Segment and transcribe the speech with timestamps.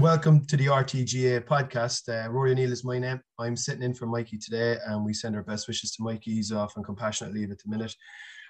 [0.00, 2.08] Welcome to the RTGA podcast.
[2.08, 3.20] Uh, Rory O'Neill is my name.
[3.38, 6.32] I'm sitting in for Mikey today, and we send our best wishes to Mikey.
[6.32, 7.94] He's off on compassionate leave at the minute.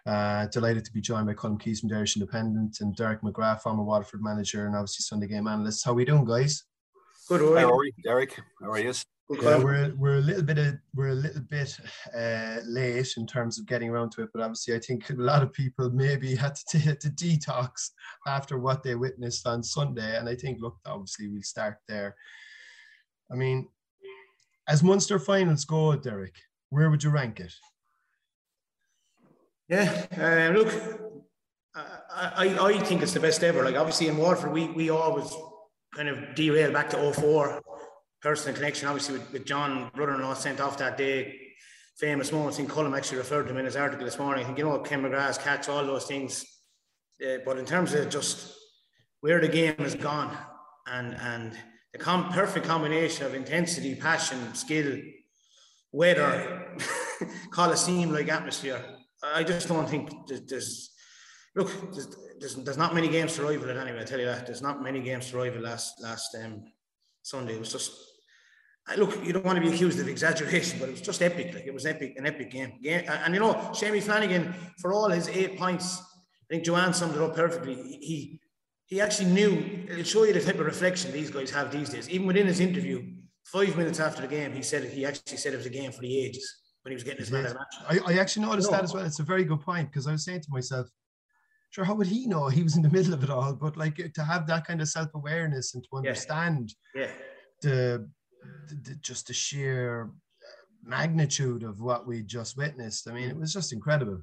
[0.07, 3.61] Uh, delighted to be joined by Colm Keys from the Irish Independent and Derek McGrath,
[3.61, 5.85] former Waterford manager and obviously Sunday game analyst.
[5.85, 6.65] How are we doing, guys?
[7.29, 7.61] Good, Rory.
[7.61, 7.95] Hi, Rory.
[8.03, 8.93] Derek, how are you?
[9.31, 11.79] Yeah, we're we're a little bit of, we're a little bit
[12.15, 15.43] uh, late in terms of getting around to it, but obviously I think a lot
[15.43, 17.91] of people maybe had to, t- to detox
[18.27, 22.15] after what they witnessed on Sunday, and I think look, obviously we'll start there.
[23.33, 23.69] I mean,
[24.69, 26.37] as Munster finals go, Derek,
[26.69, 27.55] where would you rank it?
[29.71, 30.69] Yeah, uh, look,
[31.75, 33.65] I, I, I think it's the best ever.
[33.65, 35.35] Like obviously in Waterford, we we always
[35.95, 37.63] kind of derail back to 04.
[38.25, 41.43] Personal connection, obviously, with, with John, brother-in-law, sent off that day.
[41.99, 42.59] Famous moments.
[42.59, 44.43] in Colm actually referred to him in his article this morning.
[44.43, 46.43] I think you know Ken McGrath's catch, all those things.
[47.23, 48.51] Uh, but in terms of just
[49.21, 50.35] where the game has gone
[50.87, 51.53] and and
[51.93, 54.97] the com- perfect combination of intensity, passion, skill,
[55.93, 56.79] weather,
[57.51, 58.83] coliseum like atmosphere.
[59.23, 60.91] I just don't think there's, there's
[61.55, 62.09] look, there's,
[62.41, 64.01] there's, there's, not many games to rival it anyway.
[64.01, 66.65] I tell you that there's not many games to rival last last um,
[67.23, 67.57] Sunday.
[67.57, 68.14] It was just
[68.97, 69.25] look.
[69.25, 71.55] You don't want to be accused of exaggeration, but it was just epic.
[71.55, 72.73] Like it was epic, an epic game.
[72.83, 77.17] game and, you know, Shamey Flanagan for all his eight points, I think Joanne summed
[77.17, 77.75] it up perfectly.
[77.75, 78.41] He
[78.87, 79.87] he actually knew.
[79.89, 82.09] It'll show you the type of reflection these guys have these days.
[82.11, 83.03] Even within his interview,
[83.45, 86.03] five minutes after the game, he said he actually said it was a game for
[86.03, 86.47] the ages
[86.83, 87.75] when he was getting his man of match.
[87.89, 88.77] I, I actually noticed no.
[88.77, 89.05] that as well.
[89.05, 90.87] It's a very good point because I was saying to myself,
[91.71, 93.55] sure, how would he know he was in the middle of it all?
[93.55, 97.03] But like to have that kind of self awareness and to understand yeah.
[97.03, 97.11] Yeah.
[97.63, 98.11] The,
[98.69, 100.11] the, just the sheer
[100.83, 103.09] magnitude of what we just witnessed.
[103.09, 104.21] I mean, it was just incredible.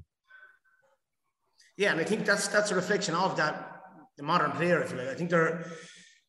[1.78, 3.81] Yeah, and I think that's that's a reflection of that
[4.18, 4.81] the modern player.
[4.81, 5.66] If you like, I think they're.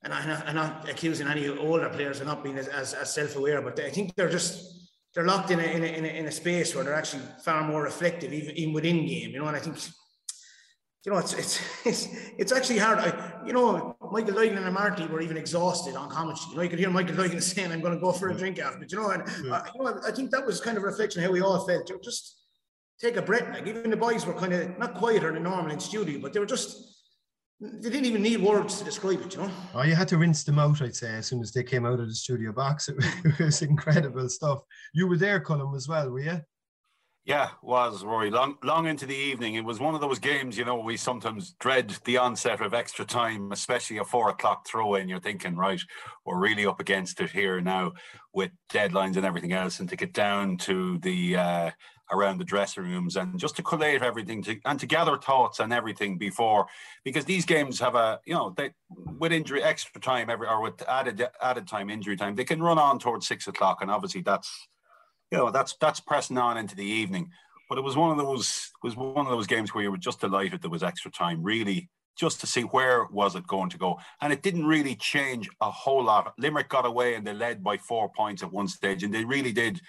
[0.04, 3.78] And I'm not accusing any older players of not being as, as, as self-aware, but
[3.78, 6.74] I think they're just they're locked in a, in a, in a, in a space
[6.74, 9.46] where they're actually far more reflective, even, even within game, you know.
[9.46, 9.76] And I think,
[11.04, 12.08] you know, it's it's it's,
[12.38, 12.98] it's actually hard.
[12.98, 16.50] I, you know, Michael Duignan and Marty were even exhausted on commentary.
[16.50, 18.58] You know, you could hear Michael Duignan saying, "I'm going to go for a drink
[18.58, 19.54] after," but you know, and yeah.
[19.54, 21.66] uh, you know, I think that was kind of a reflection of how we all
[21.66, 21.90] felt.
[22.02, 22.38] Just
[23.00, 23.48] take a breath.
[23.52, 26.40] Like even the boys were kind of not quieter than normal in studio, but they
[26.40, 26.92] were just
[27.62, 29.50] they didn't even need words to describe it, you know.
[29.72, 32.00] Oh, you had to rinse them out, I'd say, as soon as they came out
[32.00, 32.88] of the studio box.
[33.24, 34.62] It was incredible stuff.
[34.92, 36.40] You were there, Colm, as well, were you?
[37.24, 38.32] Yeah, was Rory.
[38.32, 39.54] Long, long into the evening.
[39.54, 43.04] It was one of those games, you know, we sometimes dread the onset of extra
[43.04, 45.08] time, especially a four o'clock throw in.
[45.08, 45.80] You're thinking, right,
[46.24, 47.92] we're really up against it here now
[48.34, 51.70] with deadlines and everything else, and to get down to the uh,
[52.10, 55.72] around the dressing rooms and just to collate everything to, and to gather thoughts and
[55.72, 56.66] everything before
[57.04, 58.70] because these games have a you know they
[59.18, 62.78] with injury extra time every or with added added time injury time they can run
[62.78, 64.68] on towards six o'clock and obviously that's
[65.32, 67.30] you know that's that's pressing on into the evening.
[67.68, 70.20] But it was one of those was one of those games where you were just
[70.20, 73.98] delighted there was extra time really just to see where was it going to go.
[74.20, 76.34] And it didn't really change a whole lot.
[76.38, 79.52] Limerick got away and they led by four points at one stage and they really
[79.52, 79.80] did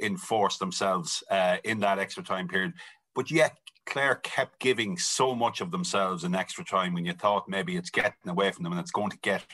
[0.00, 2.74] enforce themselves uh, in that extra time period.
[3.16, 3.56] But yet,
[3.86, 7.90] Clare kept giving so much of themselves in extra time when you thought maybe it's
[7.90, 9.44] getting away from them and it's going to get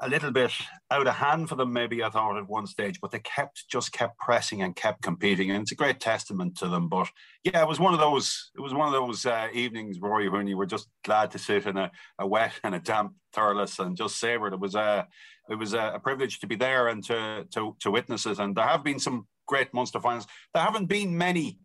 [0.00, 0.52] a little bit
[0.90, 3.92] out of hand for them, maybe I thought at one stage, but they kept just
[3.92, 5.50] kept pressing and kept competing.
[5.50, 6.88] And it's a great testament to them.
[6.88, 7.08] But
[7.44, 10.46] yeah, it was one of those, it was one of those uh, evenings, Rory, when
[10.46, 13.96] you were just glad to sit in a, a wet and a damp Thurles and
[13.96, 14.54] just savor it.
[14.54, 15.06] It was a,
[15.48, 18.38] it was a, privilege to be there and to, to, to witness it.
[18.38, 20.26] And there have been some great Munster finals.
[20.52, 21.58] There haven't been many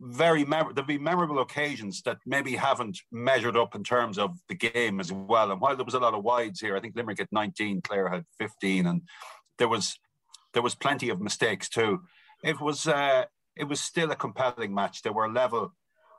[0.00, 5.00] very there've been memorable occasions that maybe haven't measured up in terms of the game
[5.00, 5.50] as well.
[5.50, 8.08] And while there was a lot of wides here, I think Limerick had 19, Clare
[8.08, 9.02] had 15, and
[9.58, 9.98] there was
[10.54, 12.02] there was plenty of mistakes too.
[12.42, 13.24] It was uh,
[13.56, 15.02] it was still a compelling match.
[15.02, 15.72] There were level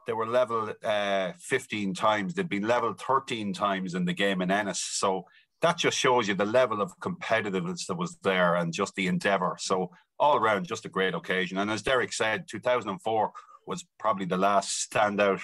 [0.06, 2.34] there were level uh, 15 times.
[2.34, 4.82] They'd been level 13 times in the game in Ennis.
[4.82, 5.26] So
[5.62, 9.56] that just shows you the level of competitiveness that was there and just the endeavour.
[9.60, 11.58] So all around, just a great occasion.
[11.58, 13.32] And as Derek said, 2004
[13.68, 15.42] was probably the last standout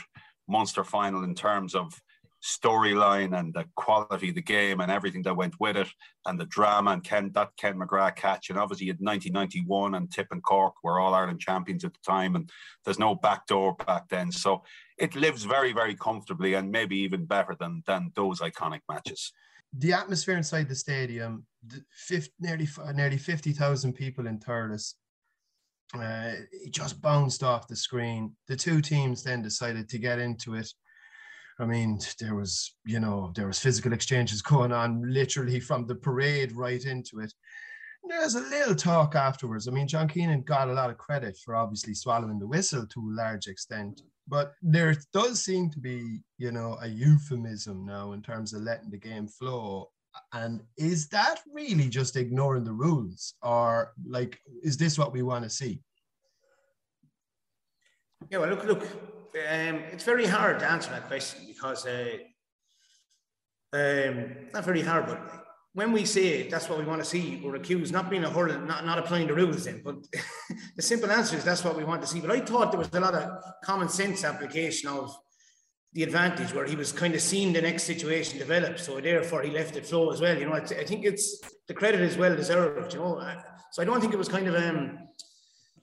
[0.48, 1.94] Munster final in terms of
[2.42, 5.88] storyline and the quality of the game and everything that went with it
[6.26, 8.50] and the drama and Ken that Ken McGrath catch.
[8.50, 12.36] And obviously in 1991 and Tip and Cork were all Ireland champions at the time
[12.36, 12.50] and
[12.86, 14.32] there's no backdoor back then.
[14.32, 14.64] So
[14.98, 19.34] it lives very very comfortably and maybe even better than than those iconic matches.
[19.78, 21.46] The atmosphere inside the stadium
[21.92, 24.94] 50, nearly nearly 50,000 people in Thurles
[25.96, 30.56] uh, it just bounced off the screen the two teams then decided to get into
[30.56, 30.72] it
[31.60, 35.96] I mean, there was, you know, there was physical exchanges going on literally from the
[35.96, 37.34] parade right into it.
[38.08, 39.68] There's a little talk afterwards.
[39.68, 43.00] I mean, John Keenan got a lot of credit for obviously swallowing the whistle to
[43.00, 48.22] a large extent, but there does seem to be, you know, a euphemism now in
[48.22, 49.90] terms of letting the game flow.
[50.34, 55.44] And is that really just ignoring the rules, or like, is this what we want
[55.44, 55.82] to see?
[58.30, 62.18] Yeah, well, look, look, um, it's very hard to answer that question because uh,
[63.74, 67.40] um, not very hard, but when we say it, that's what we want to see,
[67.44, 69.82] we're accused not being a hurl, not, not applying the rules in.
[69.84, 69.96] But
[70.76, 72.20] the simple answer is that's what we want to see.
[72.20, 75.16] But I thought there was a lot of common sense application of
[75.94, 78.80] the advantage where he was kind of seeing the next situation develop.
[78.80, 80.38] So therefore he left it flow as well.
[80.38, 83.20] You know, I, I think it's the credit is well deserved, you know.
[83.72, 85.10] So I don't think it was kind of um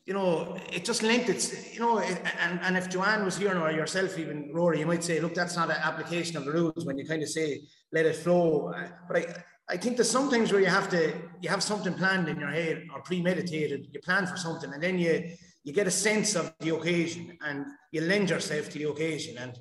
[0.06, 3.72] you know, it just lent its, you know, and, and if Joanne was here or
[3.72, 6.96] yourself, even Rory, you might say, look, that's not an application of the rules when
[6.96, 7.62] you kind of say,
[7.92, 8.72] let it flow.
[9.08, 9.34] But I,
[9.68, 12.86] I think there's sometimes where you have to, you have something planned in your head
[12.94, 15.32] or premeditated, you plan for something and then you,
[15.64, 19.36] you get a sense of the occasion and you lend yourself to the occasion.
[19.38, 19.58] And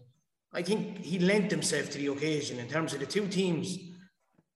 [0.55, 3.77] I think he lent himself to the occasion in terms of the two teams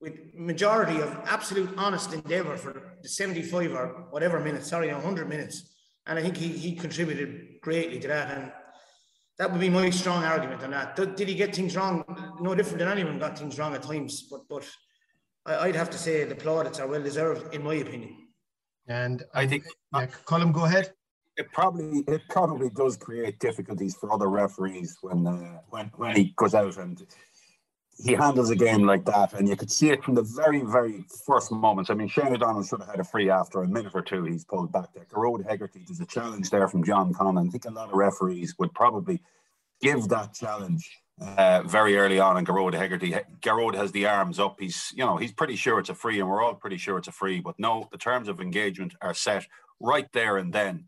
[0.01, 5.69] with majority of absolute honest endeavour for the 75 or whatever minutes, sorry, 100 minutes
[6.09, 8.35] and I think he, he contributed greatly to that.
[8.35, 8.51] And
[9.37, 10.95] that would be my strong argument on that.
[10.95, 12.03] Did, did he get things wrong?
[12.41, 14.23] No different than anyone got things wrong at times.
[14.23, 14.67] But but
[15.45, 18.27] I, would have to say the plaudits are well deserved, in my opinion.
[18.87, 20.93] And I think, yeah, Colm, go ahead.
[21.39, 26.33] It probably it probably does create difficulties for other referees when uh, when when he
[26.35, 27.01] goes out and
[28.03, 31.05] he handles a game like that, and you could see it from the very, very
[31.25, 31.89] first moments.
[31.89, 34.23] I mean, Shane O'Donnell should have had a free after a minute or two.
[34.23, 35.05] He's pulled back there.
[35.05, 37.47] Gearóid Hegarty, there's a challenge there from John Conlon.
[37.47, 39.21] I think a lot of referees would probably
[39.81, 40.89] give that challenge
[41.21, 42.37] uh, very early on.
[42.37, 44.59] And Gearóid Hegarty, Gearóid has the arms up.
[44.59, 47.09] He's, you know, he's pretty sure it's a free, and we're all pretty sure it's
[47.09, 47.41] a free.
[47.41, 49.45] But no, the terms of engagement are set
[49.81, 50.87] right there and then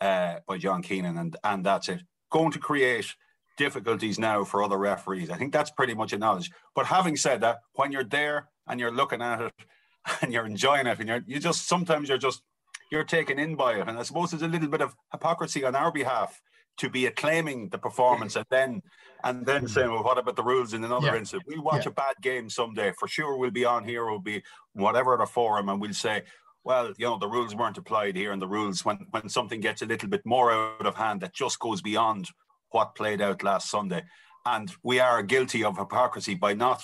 [0.00, 2.02] uh, by John Keenan, and and that's it.
[2.30, 3.14] Going to create
[3.56, 5.30] difficulties now for other referees.
[5.30, 6.50] I think that's pretty much a knowledge.
[6.74, 9.52] But having said that, when you're there and you're looking at it
[10.22, 12.42] and you're enjoying it and you're you just sometimes you're just
[12.90, 13.88] you're taken in by it.
[13.88, 16.40] And I suppose there's a little bit of hypocrisy on our behalf
[16.76, 18.82] to be acclaiming the performance and then
[19.22, 21.16] and then saying, well, what about the rules in another yeah.
[21.16, 21.44] instance?
[21.46, 21.92] We'll watch yeah.
[21.92, 22.92] a bad game someday.
[22.98, 24.42] For sure we'll be on here, we'll be
[24.74, 26.24] whatever the forum, and we'll say,
[26.64, 29.82] well, you know, the rules weren't applied here, and the rules when when something gets
[29.82, 32.28] a little bit more out of hand that just goes beyond
[32.70, 34.02] what played out last Sunday.
[34.46, 36.82] And we are guilty of hypocrisy by not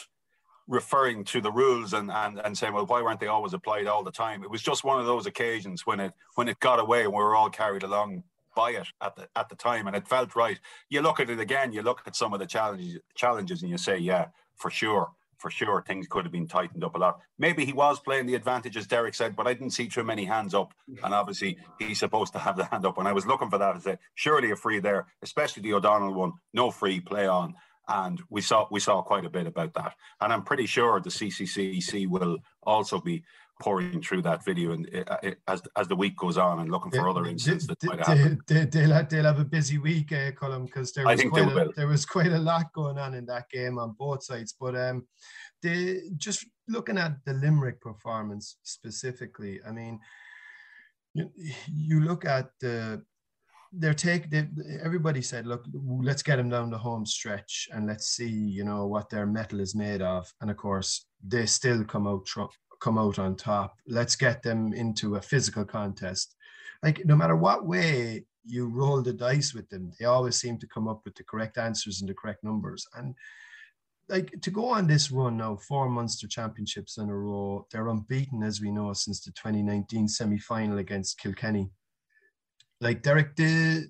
[0.68, 4.04] referring to the rules and, and, and saying, well, why weren't they always applied all
[4.04, 4.44] the time?
[4.44, 7.18] It was just one of those occasions when it when it got away and we
[7.18, 8.22] were all carried along
[8.54, 10.60] by it at the at the time and it felt right.
[10.90, 13.78] You look at it again, you look at some of the challenges challenges and you
[13.78, 15.10] say, yeah, for sure
[15.40, 17.20] for sure things could have been tightened up a lot.
[17.38, 20.24] Maybe he was playing the advantage, as Derek said, but I didn't see too many
[20.24, 20.74] hands up.
[21.02, 22.98] And obviously, he's supposed to have the hand up.
[22.98, 26.14] And I was looking for that, I said, surely a free there, especially the O'Donnell
[26.14, 27.54] one, no free, play on.
[27.88, 29.94] And we saw we saw quite a bit about that.
[30.20, 33.24] And I'm pretty sure the CCCC will also be
[33.60, 36.90] pouring through that video and uh, uh, as as the week goes on and looking
[36.90, 38.40] for other incidents that might happen.
[38.46, 41.86] They, will they'll have a busy week, uh, Colm, because there was quite a, there
[41.86, 44.54] was quite a lot going on in that game on both sides.
[44.58, 45.06] But um,
[45.62, 49.60] they just looking at the Limerick performance specifically.
[49.66, 50.00] I mean,
[51.14, 51.30] you,
[51.72, 53.02] you look at the
[53.72, 54.48] they're take they,
[54.82, 55.64] everybody said look
[56.02, 59.60] let's get them down the home stretch and let's see you know what their metal
[59.60, 62.42] is made of and of course they still come out tr-
[62.80, 63.78] come out on top.
[63.86, 66.34] Let's get them into a physical contest.
[66.82, 70.66] Like no matter what way you roll the dice with them, they always seem to
[70.66, 72.86] come up with the correct answers and the correct numbers.
[72.94, 73.14] And
[74.08, 78.42] like to go on this run now, four Munster championships in a row, they're unbeaten
[78.42, 81.70] as we know since the 2019 semi-final against Kilkenny.
[82.80, 83.88] Like Derek, the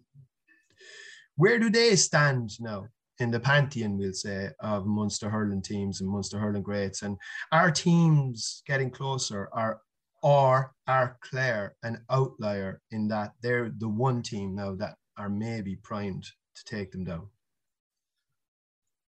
[1.37, 2.89] where do they stand now?
[3.21, 7.03] In the pantheon, we'll say, of Munster hurling teams and Munster hurling greats.
[7.03, 7.17] And
[7.53, 9.81] our teams getting closer are
[10.23, 15.77] or are Clare an outlier in that they're the one team now that are maybe
[15.77, 17.29] primed to take them down?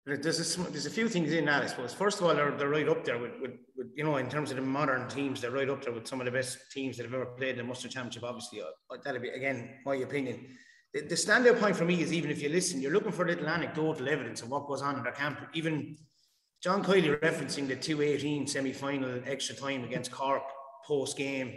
[0.04, 1.94] There's a, there's a few things in that, I suppose.
[1.94, 4.50] First of all, they're, they're right up there with, with, with, you know, in terms
[4.50, 7.04] of the modern teams, they're right up there with some of the best teams that
[7.04, 8.62] have ever played the Munster Championship, obviously.
[8.62, 10.46] Uh, that'll be, again, my opinion.
[10.94, 13.28] The, the standout point for me is even if you listen, you're looking for a
[13.28, 15.40] little anecdotal evidence of what goes on in their camp.
[15.54, 15.96] Even
[16.62, 20.44] John Kiely referencing the 218 semi final extra time against Cork
[20.86, 21.52] post game.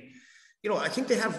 [0.64, 1.36] You know, I think they have,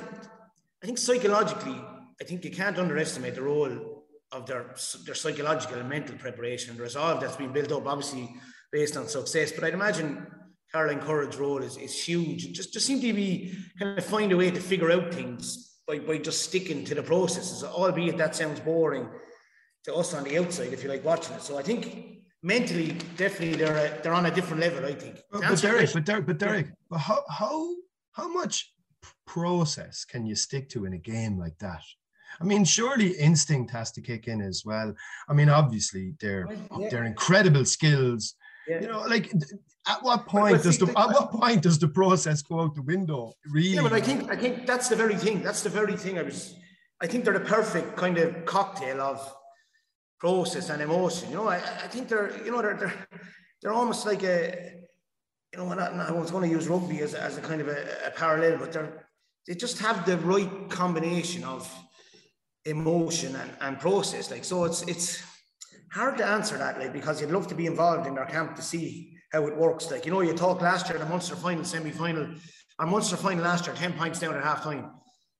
[0.82, 1.80] I think psychologically,
[2.20, 4.74] I think you can't underestimate the role of their
[5.04, 8.34] their psychological and mental preparation and resolve that's been built up, obviously
[8.70, 9.52] based on success.
[9.52, 10.26] But I'd imagine
[10.70, 12.52] Caroline Currid's role is, is huge.
[12.52, 15.98] Just just seem to be kind of find a way to figure out things by,
[16.00, 19.08] by just sticking to the processes, albeit that sounds boring
[19.84, 21.42] to us on the outside if you like watching it.
[21.42, 24.84] So I think mentally, definitely they're a, they're on a different level.
[24.84, 25.20] I think.
[25.30, 27.74] But, but Derek, but Derek, but Derek, but how how
[28.12, 28.72] how much
[29.26, 31.82] process can you stick to in a game like that?
[32.40, 34.94] I mean, surely instinct has to kick in as well.
[35.28, 36.88] I mean, obviously they're yeah.
[36.90, 38.34] they're incredible skills.
[38.68, 38.80] Yeah.
[38.80, 39.32] You know, like
[39.88, 43.32] at what point does the at what point does the process go out the window?
[43.50, 43.68] Really?
[43.68, 45.42] Yeah, but I think I think that's the very thing.
[45.42, 46.54] That's the very thing I was.
[47.00, 49.34] I think they're the perfect kind of cocktail of
[50.18, 51.30] process and emotion.
[51.30, 53.06] You know, I, I think they're you know they're they're
[53.62, 54.76] they're almost like a
[55.52, 58.10] you know, I was going to use rugby as, as a kind of a, a
[58.10, 59.06] parallel, but they're
[59.46, 61.72] they just have the right combination of
[62.64, 64.30] emotion and, and process.
[64.30, 65.22] Like so, it's it's
[65.92, 68.62] hard to answer that, like because you'd love to be involved in their camp to
[68.62, 69.90] see how it works.
[69.90, 72.28] Like you know, you talked last year the Munster final, semi final,
[72.78, 74.90] our Munster final last year, ten points down at half time.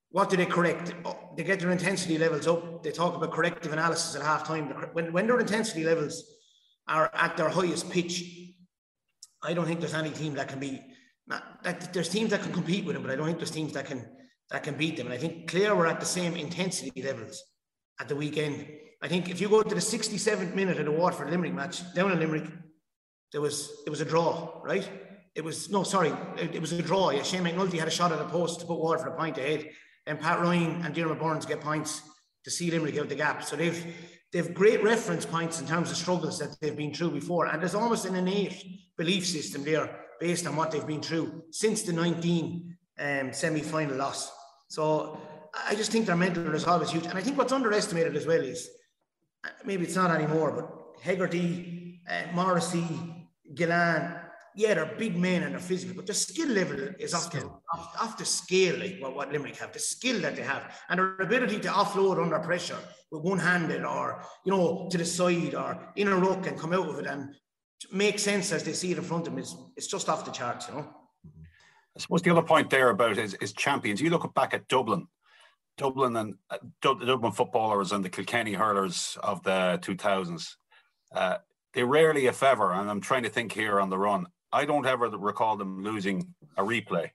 [0.09, 0.93] What do they correct?
[1.05, 2.81] Oh, they get their intensity levels up.
[2.81, 4.69] They talk about corrective analysis at half time.
[4.93, 6.23] When, when their intensity levels
[6.87, 8.23] are at their highest pitch,
[9.43, 10.81] I don't think there's any team that can be.
[11.27, 13.85] That, there's teams that can compete with them, but I don't think there's teams that
[13.85, 14.07] can
[14.49, 15.07] that can beat them.
[15.07, 17.43] And I think Clare were at the same intensity levels
[17.99, 18.65] at the weekend.
[19.01, 22.11] I think if you go to the 67th minute of the Waterford Limerick match, down
[22.11, 22.45] in Limerick,
[23.31, 24.89] there was it was a draw, right?
[25.35, 27.11] It was no, sorry, it, it was a draw.
[27.11, 29.69] Yeah, Shane McNulty had a shot at the post to put Waterford a point ahead.
[30.07, 32.01] And Pat Ryan and Diarmaid Byrnes get points
[32.43, 33.43] to see Limerick out the gap.
[33.43, 33.85] So they've
[34.31, 37.47] they've great reference points in terms of struggles that they've been through before.
[37.47, 38.65] And there's almost an innate
[38.97, 44.31] belief system there based on what they've been through since the 19 um, semi-final loss.
[44.69, 45.19] So
[45.67, 47.05] I just think their mental resolve is huge.
[47.05, 48.69] And I think what's underestimated as well is
[49.65, 52.87] maybe it's not anymore, but Hegarty, uh, Morrissey,
[53.53, 54.21] Gillane,
[54.55, 58.01] yeah, they're big men and they're physical, but the skill level is off the, off,
[58.01, 61.15] off, the scale, like what, what Limerick have, the skill that they have, and their
[61.17, 62.79] ability to offload under pressure
[63.11, 66.73] with one handed or, you know, to the side or in a ruck and come
[66.73, 67.35] out of it and
[67.91, 70.31] make sense as they see it in front of them is it's just off the
[70.31, 70.87] charts, you know.
[71.95, 74.01] I suppose the other point there about is, is champions.
[74.01, 75.07] You look back at Dublin,
[75.77, 80.55] Dublin and uh, Dublin footballers and the Kilkenny hurlers of the 2000s.
[81.13, 81.37] Uh,
[81.73, 84.85] they rarely, if ever, and I'm trying to think here on the run, I don't
[84.85, 87.11] ever recall them losing a replay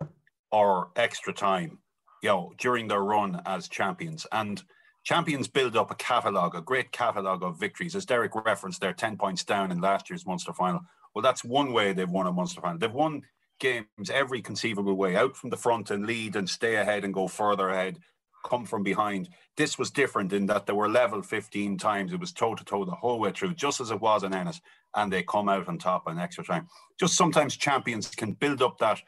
[0.50, 1.78] or extra time,
[2.22, 4.26] you know, during their run as champions.
[4.30, 4.62] And
[5.02, 7.96] champions build up a catalogue, a great catalogue of victories.
[7.96, 10.80] As Derek referenced, they're 10 points down in last year's Munster final.
[11.14, 12.78] Well, that's one way they've won a Munster final.
[12.78, 13.22] They've won
[13.58, 17.28] games every conceivable way out from the front and lead and stay ahead and go
[17.28, 17.98] further ahead,
[18.42, 19.28] come from behind.
[19.56, 22.12] This was different in that they were level 15 times.
[22.12, 24.60] It was toe to toe the whole way through, just as it was in Ennis,
[24.94, 26.68] and they come out on top in extra time.
[26.98, 29.00] Just sometimes champions can build up that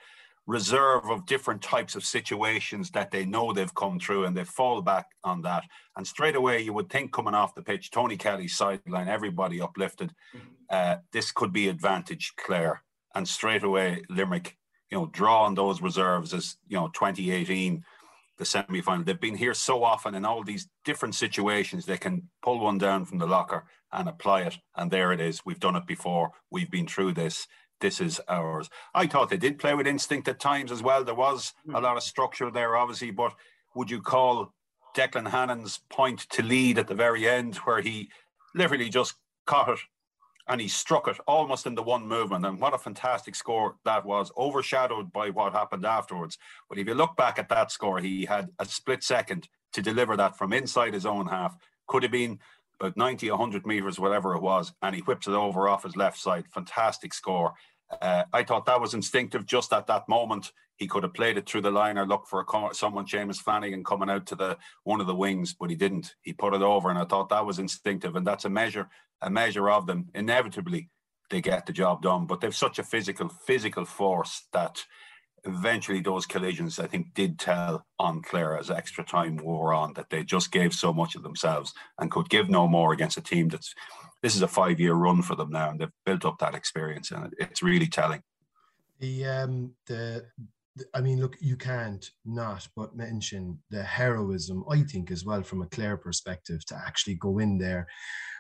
[0.47, 4.83] reserve of different types of situations that they know they've come through and they fall
[4.83, 5.64] back on that.
[5.97, 10.12] And straight away, you would think coming off the pitch, Tony Kelly's sideline, everybody uplifted.
[10.69, 12.83] Uh, this could be advantage Clare
[13.14, 14.57] and straight away Limerick,
[14.91, 17.83] you know, draw on those reserves as you know 2018,
[18.38, 19.05] the semi final.
[19.05, 21.87] They've been here so often in all these different situations.
[21.87, 25.45] They can pull one down from the locker and apply it, and there it is.
[25.45, 26.33] We've done it before.
[26.50, 27.47] We've been through this.
[27.81, 28.71] This is ours.
[28.95, 31.05] I thought they did play with instinct at times as well.
[31.05, 31.85] There was a hmm.
[31.85, 33.35] lot of structure there, obviously, but
[33.75, 34.55] would you call
[34.97, 38.11] Declan Hannon's point to lead at the very end, where he
[38.55, 39.14] literally just
[39.47, 39.79] caught it
[40.47, 42.45] and he struck it almost in the one movement.
[42.45, 46.39] And what a fantastic score that was, overshadowed by what happened afterwards.
[46.69, 50.17] But if you look back at that score, he had a split second to deliver
[50.17, 51.57] that from inside his own half.
[51.87, 52.39] Could have been
[52.81, 56.19] about 90, 100 meters, whatever it was, and he whipped it over off his left
[56.19, 56.45] side.
[56.53, 57.55] Fantastic score.
[58.01, 60.53] Uh, I thought that was instinctive just at that moment.
[60.76, 63.85] He could have played it through the line or looked for a, someone, Seamus Flanagan,
[63.85, 66.14] coming out to the one of the wings, but he didn't.
[66.23, 68.88] He put it over, and I thought that was instinctive, and that's a measure,
[69.23, 70.09] a measure of them.
[70.14, 70.90] Inevitably,
[71.31, 74.85] they get the job done, but they've such a physical, physical force that
[75.45, 80.11] eventually those collisions, I think, did tell on Clare as extra time wore on that
[80.11, 83.49] they just gave so much of themselves and could give no more against a team
[83.49, 83.75] that's
[84.23, 87.11] this is a five year run for them now and they've built up that experience
[87.11, 88.23] and it's really telling.
[88.99, 90.26] The um the
[90.93, 95.62] I mean, look, you can't not but mention the heroism, I think, as well, from
[95.62, 97.87] a Clare perspective, to actually go in there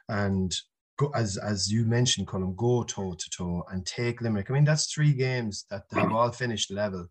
[0.08, 0.52] and
[0.98, 4.50] go, as as you mentioned, Colm, go toe to toe and take Limerick.
[4.50, 7.06] I mean, that's three games that have all finished level.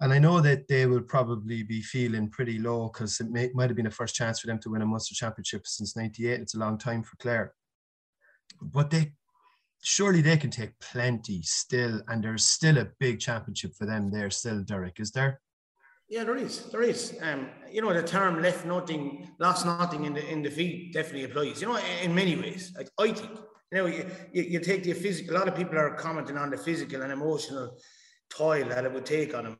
[0.00, 3.68] And I know that they will probably be feeling pretty low because it may, might
[3.68, 6.40] have been a first chance for them to win a Munster Championship since '98.
[6.40, 7.54] It's a long time for Clare,
[8.62, 9.12] but they
[9.80, 14.30] surely they can take plenty still, and there's still a big championship for them there
[14.30, 15.40] still, Derek, is there?
[16.08, 16.66] Yeah, there is.
[16.72, 17.16] There is.
[17.22, 21.24] Um, you know, the term left nothing, lost nothing in the in the feet definitely
[21.24, 21.60] applies.
[21.62, 22.72] You know, in many ways.
[22.76, 23.38] Like, I think.
[23.72, 25.36] You know, you, you, you take the physical.
[25.36, 27.78] A lot of people are commenting on the physical and emotional
[28.28, 29.58] toil that it would take on them.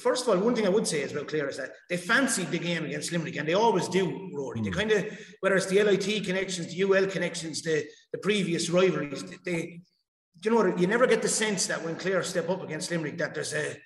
[0.00, 2.50] First of all, one thing I would say is about Clare is that they fancied
[2.50, 4.60] the game against Limerick, and they always do, Rory.
[4.60, 4.64] Mm.
[4.64, 4.76] They hmm.
[4.76, 9.82] kind of, whether it's the LIT connections, the UL connections, the, the previous rivalries, they,
[10.42, 13.34] you know, you never get the sense that when Clare step up against Limerick, that
[13.34, 13.76] there's a,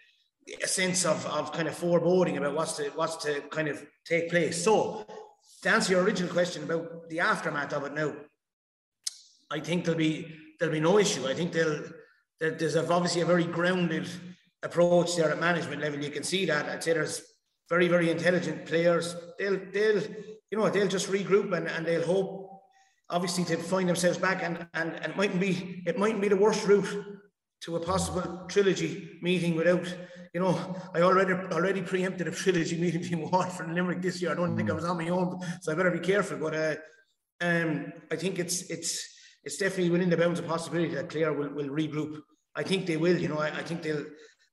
[0.63, 4.31] a sense of, of kind of foreboding about what's to what's to kind of take
[4.31, 4.63] place.
[4.63, 5.07] So,
[5.63, 8.15] to answer your original question about the aftermath of it now,
[9.51, 11.27] I think there'll be there'll be no issue.
[11.27, 11.85] I think they'll
[12.41, 14.09] there's obviously a very grounded
[14.63, 16.03] approach there at management level.
[16.03, 16.69] You can see that.
[16.69, 17.23] I'd say there's
[17.69, 19.15] very, very intelligent players.
[19.39, 20.03] They'll, they'll,
[20.51, 22.63] you know, they'll just regroup and, and they'll hope,
[23.09, 24.43] obviously, to find themselves back.
[24.43, 26.89] And, and, and it mightn't be, it mightn't be the worst route
[27.63, 29.87] to a possible trilogy meeting without,
[30.35, 34.33] you know, I already already preempted a trilogy meeting between Waterford and Limerick this year.
[34.33, 36.39] I don't think I was on my own, so I better be careful.
[36.39, 36.75] But uh,
[37.41, 39.07] um, I think it's it's
[39.45, 42.21] it's definitely within the bounds of possibility that Clare will, will regroup.
[42.55, 43.17] I think they will.
[43.17, 44.05] You know, I, I think they'll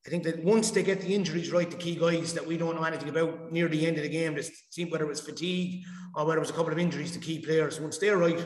[0.07, 2.77] I think that once they get the injuries right, the key guys that we don't
[2.77, 5.83] know anything about near the end of the game, this team, whether it was fatigue
[6.15, 8.39] or whether it was a couple of injuries to key players, once they're right,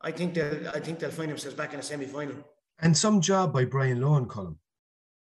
[0.00, 2.36] I think they'll I think they'll find themselves back in a semi-final.
[2.78, 4.56] And some job by Brian Lohan, Colm.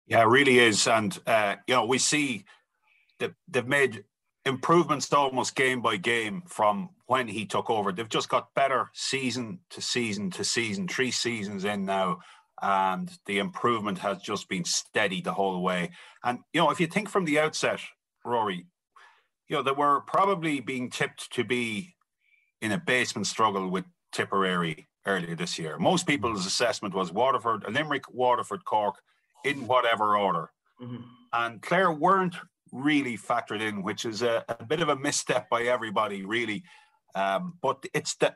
[0.06, 0.88] Yeah, it really is.
[0.88, 2.46] And uh, you know, we see
[3.18, 4.04] that they've made
[4.46, 7.92] improvements almost game by game from when he took over.
[7.92, 12.20] They've just got better season to season to season, three seasons in now
[12.62, 15.92] and the improvement has just been steady the whole way.
[16.24, 17.80] And you know, if you think from the outset,
[18.24, 18.66] Rory,
[19.48, 21.96] you know, that we're probably being tipped to be
[22.62, 25.78] in a basement struggle with Tipperary earlier this year.
[25.78, 28.96] Most people's assessment was Waterford, Limerick, Waterford, Cork,
[29.44, 30.50] in whatever order.
[30.82, 31.04] Mm-hmm.
[31.34, 32.36] And Clare weren't
[32.72, 36.64] really factored in, which is a, a bit of a misstep by everybody, really.
[37.14, 38.36] Um, but it's the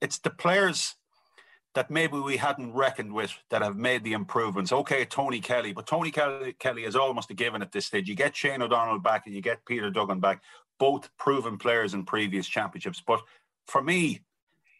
[0.00, 0.94] it's the players
[1.74, 4.72] that maybe we hadn't reckoned with that have made the improvements.
[4.72, 8.08] Okay, Tony Kelly, but Tony Kelly, Kelly is almost a given at this stage.
[8.08, 10.42] You get Shane O'Donnell back and you get Peter Duggan back,
[10.78, 13.02] both proven players in previous championships.
[13.06, 13.22] But
[13.66, 14.20] for me,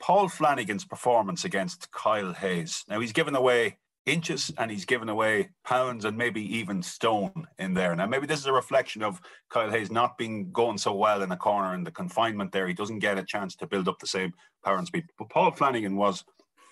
[0.01, 2.85] Paul Flanagan's performance against Kyle Hayes.
[2.89, 7.73] Now he's given away inches and he's given away pounds and maybe even stone in
[7.73, 7.95] there.
[7.95, 11.29] Now maybe this is a reflection of Kyle Hayes not being going so well in
[11.29, 12.67] the corner and the confinement there.
[12.67, 15.05] He doesn't get a chance to build up the same power and speed.
[15.17, 16.25] But Paul Flanagan was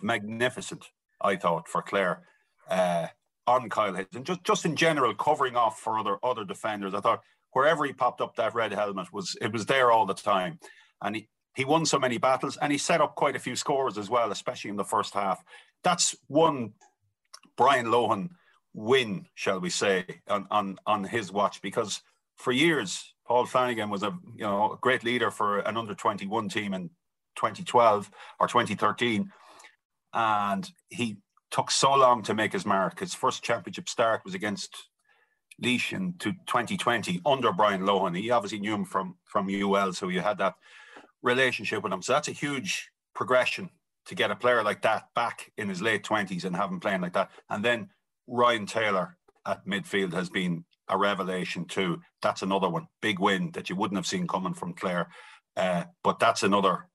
[0.03, 2.23] magnificent, I thought, for Clare
[2.69, 3.09] uh,
[3.47, 4.07] on Kyle Hayes.
[4.15, 6.95] And just, just in general, covering off for other other defenders.
[6.95, 10.15] I thought wherever he popped up that red helmet was it was there all the
[10.15, 10.59] time.
[11.03, 13.99] And he, he won so many battles and he set up quite a few scores
[13.99, 15.43] as well, especially in the first half.
[15.83, 16.75] That's one
[17.57, 18.31] Brian Lohan
[18.75, 22.03] win, shall we say, on, on, on his watch because
[22.37, 26.49] for years Paul Flanagan was a you know a great leader for an under 21
[26.49, 26.89] team in
[27.37, 28.11] 2012
[28.41, 29.31] or 2013
[30.13, 31.19] and he
[31.51, 33.01] took so long to make his mark.
[33.01, 34.89] His first championship start was against
[35.63, 38.17] Laois in 2020 under Brian Lohan.
[38.17, 40.55] He obviously knew him from from UL, so you had that
[41.23, 42.03] relationship with him.
[42.03, 43.71] So that's a huge progression
[44.07, 47.03] to get a player like that back in his late 20s and have him playing
[47.03, 47.31] like that.
[47.51, 47.91] And then
[48.27, 52.01] Ryan Taylor at midfield has been a revelation too.
[52.23, 55.11] That's another one, big win that you wouldn't have seen coming from Clare.
[55.57, 56.89] Uh, but that's another,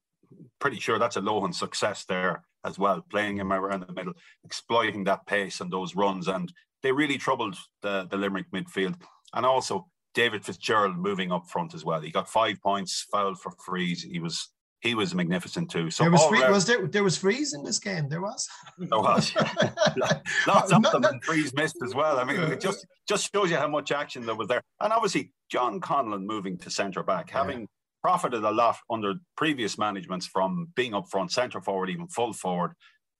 [0.59, 5.03] pretty sure that's a Lohan success there as well, playing him around the middle, exploiting
[5.05, 6.27] that pace and those runs.
[6.27, 6.51] And
[6.83, 8.95] they really troubled the, the Limerick midfield.
[9.33, 12.01] And also David Fitzgerald moving up front as well.
[12.01, 14.01] He got five points, fouled for frees.
[14.01, 14.49] He was
[14.81, 15.89] he was magnificent too.
[15.89, 18.07] So there was free, was there there was frees in this game.
[18.07, 18.47] There was.
[18.77, 19.33] There was.
[20.47, 22.19] Lots of them and frees missed as well.
[22.19, 24.61] I mean, it just just shows you how much action there was there.
[24.79, 27.67] And obviously, John Conlon moving to centre back, having
[28.05, 32.73] profited a lot under previous managements from being up front, centre forward, even full forward,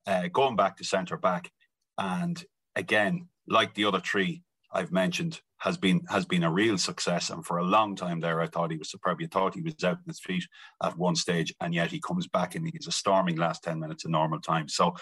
[0.06, 1.50] uh, going back to centre back.
[1.98, 2.46] And
[2.76, 7.32] again, like the other three I've mentioned, has been has been a real success.
[7.32, 9.18] And for a long time there, I thought he was superb.
[9.24, 10.44] I thought he was out in his feet
[10.84, 14.06] at one stage, and yet he comes back and he's a storming last 10 minutes
[14.06, 14.70] in normal time.
[14.70, 14.94] So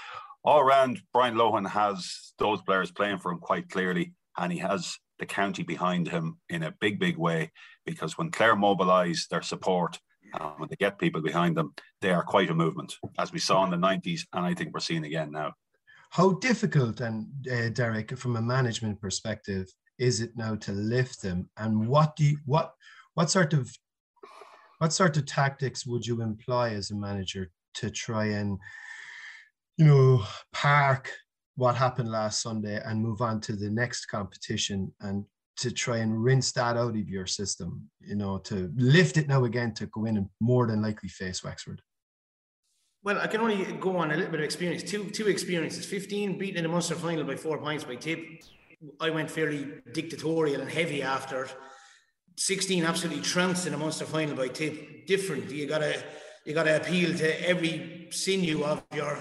[0.45, 4.97] all around, Brian Lohan has those players playing for him quite clearly, and he has
[5.19, 7.51] the county behind him in a big, big way.
[7.85, 9.99] Because when Clare mobilise their support,
[10.39, 13.63] uh, when they get people behind them, they are quite a movement, as we saw
[13.63, 15.53] in the 90s, and I think we're seeing again now.
[16.11, 19.67] How difficult, and uh, Derek, from a management perspective,
[19.99, 21.49] is it now to lift them?
[21.57, 22.73] And what do you, what
[23.15, 23.71] what sort of
[24.79, 28.57] what sort of tactics would you employ as a manager to try and
[29.77, 31.11] you know park
[31.55, 35.25] what happened last Sunday and move on to the next competition and
[35.57, 39.43] to try and rinse that out of your system, you know, to lift it now
[39.45, 41.81] again to go in and more than likely face Wexford?
[43.03, 44.83] Well, I can only go on a little bit of experience.
[44.83, 45.85] Two two experiences.
[45.85, 48.19] 15 beaten in the Munster final by four points by Tip.
[48.99, 51.47] I went fairly dictatorial and heavy after
[52.37, 55.05] 16 absolutely trounced in the Munster final by Tip.
[55.05, 55.51] Different.
[55.51, 56.01] You gotta
[56.45, 59.17] you gotta appeal to every sinew of your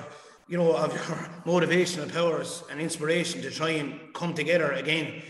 [0.52, 1.02] you know, of your
[1.46, 5.22] motivational powers and inspiration to try and come together again.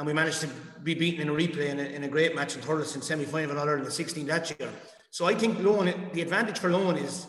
[0.00, 0.48] And we managed to
[0.82, 3.58] be beaten in a replay in a, in a great match in Thurles semi final
[3.58, 4.70] all in the 16 that year.
[5.10, 7.26] So I think Lohan, the advantage for Lohan is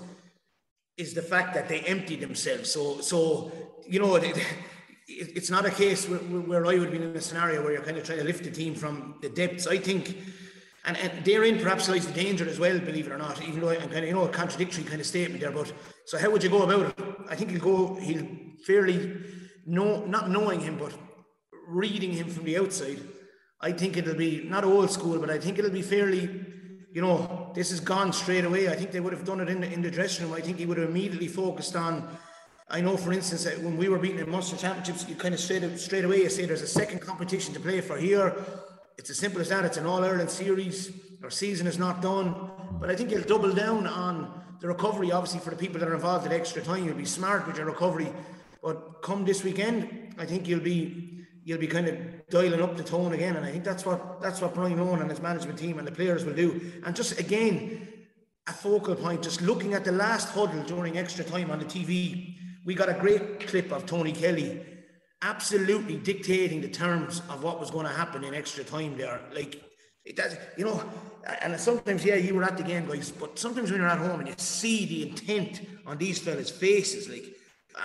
[0.95, 2.71] is the fact that they emptied themselves.
[2.71, 3.51] So, so
[3.85, 4.45] you know, it, it,
[5.35, 7.97] it's not a case where, where I would be in a scenario where you're kind
[7.97, 9.67] of trying to lift the team from the depths.
[9.67, 10.15] I think
[10.85, 13.71] and, and therein perhaps lies the danger as well, believe it or not, even though
[13.71, 15.51] I'm kind of, you know, a contradictory kind of statement there.
[15.51, 15.73] But
[16.05, 17.05] so how would you go about it?
[17.27, 18.25] I think he'll go, he'll
[18.65, 19.17] fairly
[19.65, 20.93] know, not knowing him, but
[21.67, 22.99] reading him from the outside.
[23.59, 26.29] I think it'll be not old school, but I think it'll be fairly,
[26.93, 28.69] you know, this is gone straight away.
[28.69, 30.33] I think they would have done it in the, in the dressing room.
[30.33, 32.17] I think he would have immediately focused on.
[32.69, 35.39] I know, for instance, that when we were beating in Munster Championships, you kind of
[35.39, 38.33] straight straight away you say there's a second competition to play for here
[39.01, 39.65] it's as simple as that.
[39.65, 40.91] It's an All Ireland series.
[41.23, 45.11] Our season is not done, but I think you'll double down on the recovery.
[45.11, 47.65] Obviously, for the people that are involved at extra time, you'll be smart with your
[47.65, 48.09] recovery.
[48.61, 51.97] But come this weekend, I think you'll be you'll be kind of
[52.29, 55.09] dialing up the tone again, and I think that's what that's what Brian Lohan and
[55.09, 56.71] his management team and the players will do.
[56.85, 57.87] And just again,
[58.47, 59.23] a focal point.
[59.23, 62.93] Just looking at the last huddle during extra time on the TV, we got a
[62.93, 64.65] great clip of Tony Kelly
[65.21, 69.21] absolutely dictating the terms of what was going to happen in extra time there.
[69.33, 69.61] Like,
[70.03, 70.83] it does, you know,
[71.41, 74.19] and sometimes, yeah, you were at the game, guys, but sometimes when you're at home
[74.19, 77.25] and you see the intent on these fellas' faces, like,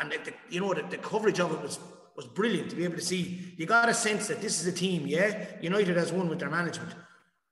[0.00, 1.78] and the, you know, the, the coverage of it was
[2.16, 3.54] was brilliant to be able to see.
[3.56, 6.50] You got a sense that this is a team, yeah, United has won with their
[6.50, 6.94] management,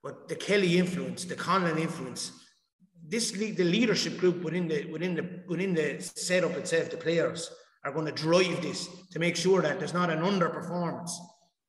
[0.03, 2.31] but the Kelly influence, the Conlon influence,
[3.07, 7.51] this the leadership group within the within the within the setup itself, the players
[7.83, 11.11] are going to drive this to make sure that there's not an underperformance.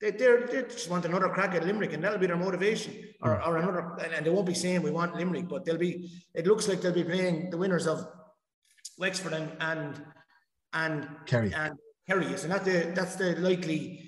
[0.00, 3.37] They, they're, they just want another crack at Limerick, and that'll be their motivation, or,
[3.37, 3.46] mm.
[3.46, 3.96] or another.
[4.02, 6.11] And, and they won't be saying we want Limerick, but they'll be.
[6.35, 8.06] It looks like they'll be playing the winners of
[8.98, 10.02] Wexford and and
[10.72, 11.52] and Kerry.
[11.54, 14.02] And Kerry, isn't that the that's the likely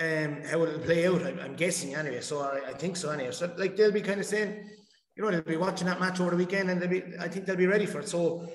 [0.00, 1.22] um, how it'll play out?
[1.22, 2.20] I, am guessing anyway.
[2.20, 3.32] So I, I think so anyway.
[3.32, 4.68] So like they'll be kind of saying,
[5.16, 7.04] you know, they'll be watching that match over the weekend, and they'll be.
[7.20, 8.08] I think they'll be ready for it.
[8.08, 8.48] So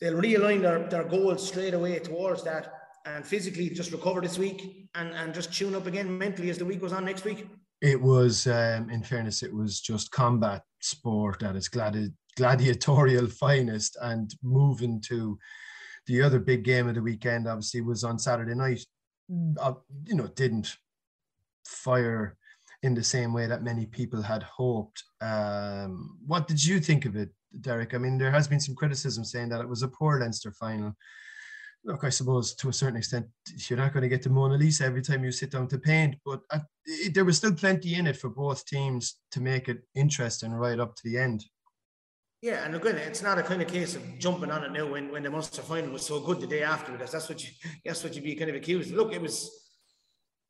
[0.00, 2.72] they'll realign their, their goals straight away towards that
[3.06, 6.64] and physically just recover this week and, and just tune up again mentally as the
[6.64, 7.46] week goes on next week?
[7.80, 13.96] It was, um, in fairness, it was just combat sport at its gladi- gladiatorial finest
[14.02, 15.38] and moving to
[16.06, 18.84] the other big game of the weekend, obviously, was on Saturday night.
[19.60, 20.76] Uh, you know, didn't
[21.66, 22.36] fire
[22.82, 25.02] in the same way that many people had hoped.
[25.20, 27.94] Um, what did you think of it, Derek.
[27.94, 30.94] I mean, there has been some criticism saying that it was a poor Leinster final.
[31.84, 33.26] Look, I suppose to a certain extent,
[33.68, 36.16] you're not going to get the Mona Lisa every time you sit down to paint,
[36.24, 39.82] but uh, it, there was still plenty in it for both teams to make it
[39.94, 41.44] interesting right up to the end.
[42.42, 45.10] Yeah, and again, it's not a kind of case of jumping on it now when,
[45.10, 47.50] when the Munster final was so good the day after because that's what you
[47.84, 48.92] that's what you'd be kind of accused.
[48.92, 49.50] Look, it was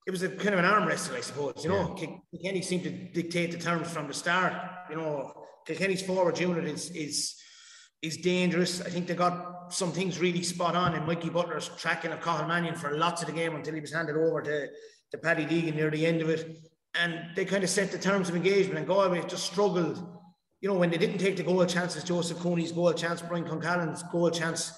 [0.07, 1.63] it was a kind of an arm wrestle, I suppose.
[1.63, 2.07] You know, yeah.
[2.43, 4.53] Kenny seemed to dictate the terms from the start.
[4.91, 5.33] You know,
[5.67, 7.37] Kilkenny's forward unit is is
[8.03, 8.81] is dangerous.
[8.81, 12.47] I think they got some things really spot on in Mikey Butler's tracking of Cathal
[12.47, 14.69] Mannion for lots of the game until he was handed over to,
[15.13, 16.59] to Paddy Deegan near the end of it.
[16.95, 20.16] And they kind of set the terms of engagement and Galway just struggled.
[20.61, 24.03] You know, when they didn't take the goal chances, Joseph Cooney's goal chance, Brian Concannon's
[24.05, 24.73] goal chance,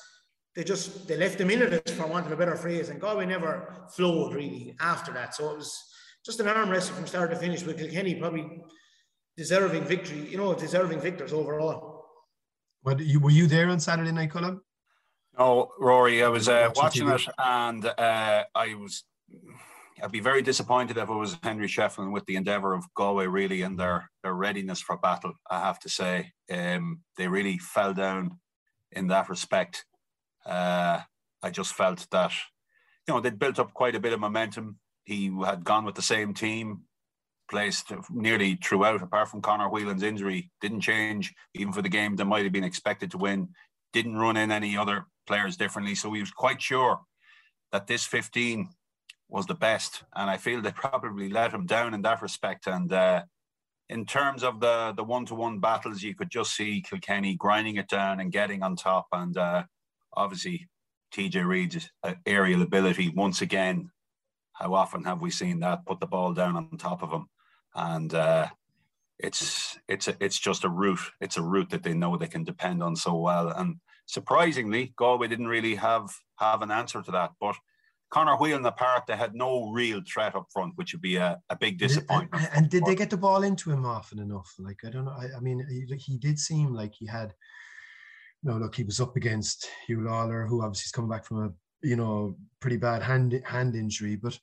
[0.57, 2.89] they just they left them in it for want of a better phrase.
[2.89, 5.35] And Galway never flowed really after that.
[5.35, 5.79] So it was
[6.25, 8.61] just an arm wrestle from start to finish with Kilkenny probably
[9.37, 12.05] deserving victory, you know, deserving victors overall.
[12.83, 14.61] What you were you there on Saturday night, Colm?
[15.39, 19.05] No, Rory, I was uh, watching, watching it and uh, I was
[20.03, 23.63] I'd be very disappointed if it was Henry Shefflin with the endeavour of Galway really
[23.63, 25.33] and their their readiness for battle.
[25.51, 28.39] I have to say, um, they really fell down
[28.93, 29.85] in that respect.
[30.47, 31.01] Uh,
[31.43, 32.33] I just felt that
[33.07, 34.79] you know they'd built up quite a bit of momentum.
[35.05, 36.83] He had gone with the same team,
[37.51, 42.27] placed nearly throughout, apart from Conor Whelan's injury, didn't change even for the game that
[42.27, 43.49] might have been expected to win.
[43.93, 47.01] Didn't run in any other players differently, so he was quite sure
[47.73, 48.69] that this 15
[49.29, 52.67] was the best, and I feel they probably let him down in that respect.
[52.67, 53.23] And uh,
[53.89, 57.77] in terms of the the one to one battles, you could just see Kilkenny grinding
[57.77, 59.65] it down and getting on top, and uh,
[60.15, 60.69] obviously
[61.13, 63.91] TJ Reid's uh, aerial ability once again.
[64.53, 65.87] How often have we seen that?
[65.87, 67.27] Put the ball down on top of him,
[67.75, 68.49] and uh,
[69.19, 71.13] it's it's a, it's just a route.
[71.21, 73.49] It's a route that they know they can depend on so well.
[73.51, 77.33] And surprisingly, Galway didn't really have have an answer to that.
[77.41, 77.57] But
[78.11, 81.39] Conor Whelan the park, they had no real threat up front, which would be a,
[81.51, 82.43] a big disappointment.
[82.43, 84.55] And, and did they get the ball into him often enough?
[84.59, 85.17] Like I don't know.
[85.19, 87.35] I, I mean, he, he did seem like he had
[88.43, 91.51] no, look, he was up against Hugh Lawler, who obviously is coming back from a
[91.83, 94.39] you know pretty bad hand hand injury, but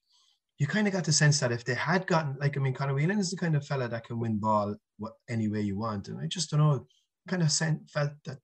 [0.57, 2.93] you kind of got the sense that if they had gotten like I mean, Conor
[2.93, 6.07] Whelan is the kind of fella that can win ball what any way you want,
[6.07, 6.85] and I just don't know,
[7.27, 8.37] kind of sent, felt that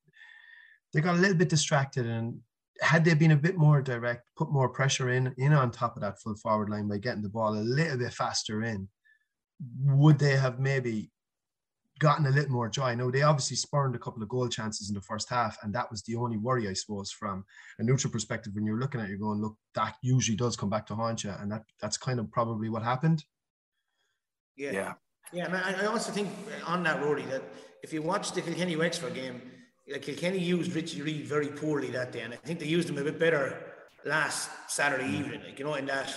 [0.93, 2.39] they got a little bit distracted and
[2.82, 6.02] had they been a bit more direct, put more pressure in in on top of
[6.02, 8.88] that full forward line by getting the ball a little bit faster in,
[9.84, 11.12] would they have maybe
[12.02, 12.96] gotten a little more joy.
[12.96, 15.89] Now they obviously spurned a couple of goal chances in the first half, and that
[15.91, 17.46] was the only worry, I suppose, from
[17.78, 18.54] a neutral perspective.
[18.56, 21.24] When you're looking at, it, you're going, look, that usually does come back to haunt
[21.24, 23.24] you, and that that's kind of probably what happened.
[24.58, 24.94] Yeah, yeah,
[25.32, 25.46] yeah.
[25.46, 26.30] And I, I also think
[26.65, 27.44] on that, Rory, that
[27.84, 29.39] if you watch the Kilkenny Wexford game,
[29.89, 32.98] like Kilkenny used Richie Reid very poorly that day, and I think they used him
[32.98, 33.74] a bit better
[34.06, 35.20] last Saturday mm.
[35.20, 35.41] evening.
[35.46, 36.13] Like you know, in that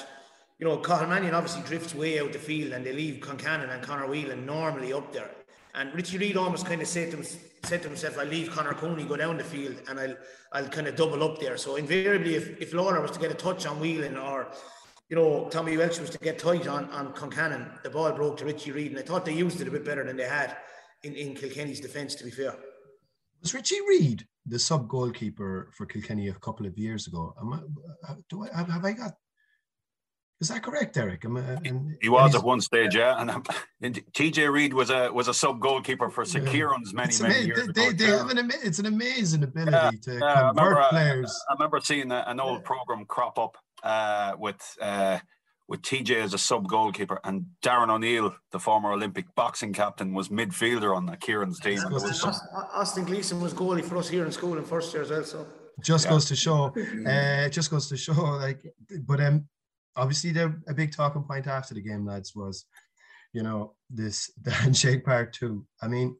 [0.59, 4.07] you know, Mannion obviously drifts way out the field and they leave Concannon and Conor
[4.07, 5.31] Whelan normally up there.
[5.75, 9.05] And Richie Reid almost kind of said to, said to himself, I'll leave Conor Cooney,
[9.05, 10.17] go down the field, and I'll
[10.53, 11.57] I'll kind of double up there.
[11.57, 14.47] So invariably, if, if Lawler was to get a touch on Whelan or,
[15.09, 18.45] you know, Tommy Walsh was to get tight on, on Concannon, the ball broke to
[18.45, 18.93] Richie Reid.
[18.93, 20.57] And I thought they used it a bit better than they had
[21.03, 22.55] in, in Kilkenny's defence, to be fair.
[23.45, 27.35] Was Richie Reid the sub goalkeeper for Kilkenny a couple of years ago?
[27.39, 29.13] Am I, do I, have I got
[30.41, 31.25] is that correct, Eric?
[31.25, 33.21] And, he was at one stage, yeah.
[33.21, 33.31] And,
[33.83, 36.47] and TJ Reid was a was a sub goalkeeper for St.
[36.47, 37.97] Kieran's many it's many years they, ago.
[37.97, 41.45] They, have an it's an amazing ability yeah, to uh, convert I players.
[41.49, 45.19] I, I remember seeing a, an old program crop up uh, with uh,
[45.69, 50.29] with TJ as a sub goalkeeper and Darren O'Neill, the former Olympic boxing captain, was
[50.29, 51.79] midfielder on the Kieran's team.
[51.79, 52.33] Austin,
[52.75, 55.25] Austin Gleeson was goalie for us here in school in first year as well.
[55.25, 55.47] So
[55.83, 56.11] just yeah.
[56.11, 56.75] goes to show,
[57.07, 58.63] uh, just goes to show, like,
[59.07, 59.49] but um,
[59.97, 62.67] obviously the a big talking point after the game, lads, was
[63.33, 65.67] you know this the handshake part too.
[65.83, 66.17] I mean,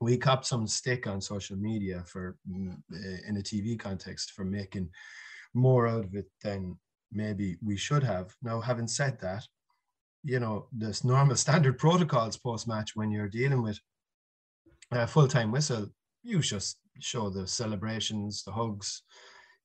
[0.00, 2.76] we copped some stick on social media for mm,
[3.26, 4.90] in a TV context for making
[5.54, 6.76] more out of it than
[7.12, 8.34] maybe we should have.
[8.42, 9.46] Now, having said that,
[10.24, 13.78] you know, this normal standard protocols post match when you're dealing with
[14.90, 15.88] a full time whistle,
[16.22, 19.02] you just show the celebrations, the hugs,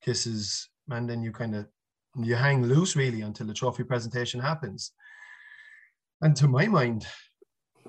[0.01, 1.67] kisses, and then you kind of
[2.15, 4.91] you hang loose really until the trophy presentation happens.
[6.21, 7.05] And to my mind,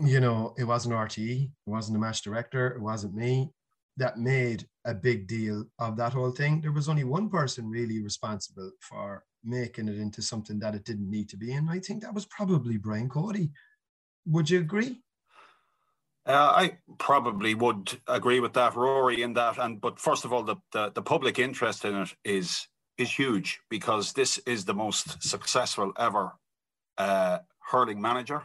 [0.05, 3.51] you know, it wasn't RTE, it wasn't the match director, it wasn't me
[3.97, 6.61] that made a big deal of that whole thing.
[6.61, 11.11] There was only one person really responsible for making it into something that it didn't
[11.11, 11.53] need to be.
[11.53, 13.51] And I think that was probably Brian Cody.
[14.27, 15.01] Would you agree?
[16.27, 19.59] Uh, I probably would agree with that, Rory, in that.
[19.59, 23.61] And but first of all, the, the, the public interest in it is is huge
[23.71, 26.33] because this is the most successful ever
[26.99, 28.43] uh, hurling manager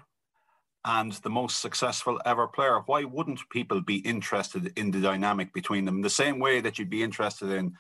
[0.86, 2.80] and the most successful ever player.
[2.86, 6.02] Why wouldn't people be interested in the dynamic between them?
[6.02, 7.74] The same way that you'd be interested in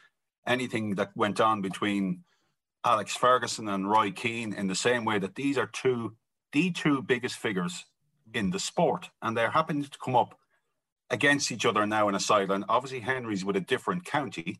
[0.47, 2.23] anything that went on between
[2.85, 6.15] Alex Ferguson and Roy Keane, in the same way that these are two,
[6.51, 7.85] the two biggest figures
[8.33, 10.37] in the sport, and they're happening to come up
[11.09, 12.65] against each other now in a sideline.
[12.67, 14.59] Obviously, Henry's with a different county,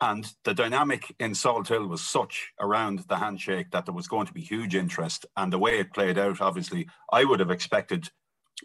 [0.00, 4.32] and the dynamic in Salthill was such around the handshake that there was going to
[4.32, 5.26] be huge interest.
[5.36, 8.10] And the way it played out, obviously, I would have expected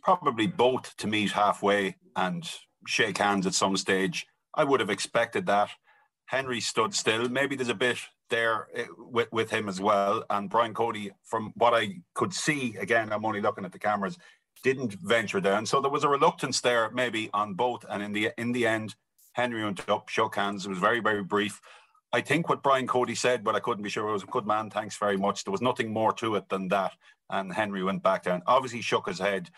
[0.01, 2.49] probably both to meet halfway and
[2.87, 4.25] shake hands at some stage.
[4.55, 5.69] I would have expected that.
[6.25, 7.29] Henry stood still.
[7.29, 10.23] Maybe there's a bit there eh, with, with him as well.
[10.29, 14.17] And Brian Cody, from what I could see, again, I'm only looking at the cameras,
[14.63, 15.65] didn't venture down.
[15.65, 17.85] So there was a reluctance there, maybe on both.
[17.89, 18.95] And in the in the end,
[19.33, 20.65] Henry went up, shook hands.
[20.65, 21.61] It was very, very brief.
[22.13, 24.09] I think what Brian Cody said, but I couldn't be sure.
[24.09, 24.69] It was a good man.
[24.69, 25.43] Thanks very much.
[25.43, 26.93] There was nothing more to it than that.
[27.29, 28.41] And Henry went back down.
[28.47, 29.49] Obviously, shook his head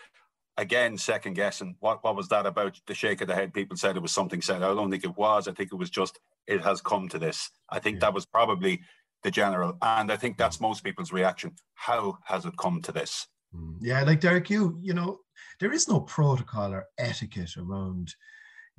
[0.59, 1.75] again, second guessing.
[1.79, 2.79] What what was that about?
[2.85, 3.53] The shake of the head.
[3.53, 4.61] People said it was something said.
[4.61, 5.47] I don't think it was.
[5.47, 7.49] I think it was just it has come to this.
[7.69, 7.99] I think yeah.
[8.01, 8.81] that was probably
[9.23, 11.55] the general, and I think that's most people's reaction.
[11.75, 13.27] How has it come to this?
[13.55, 13.77] Mm.
[13.79, 15.19] Yeah, like Derek, you you know,
[15.59, 18.13] there is no protocol or etiquette around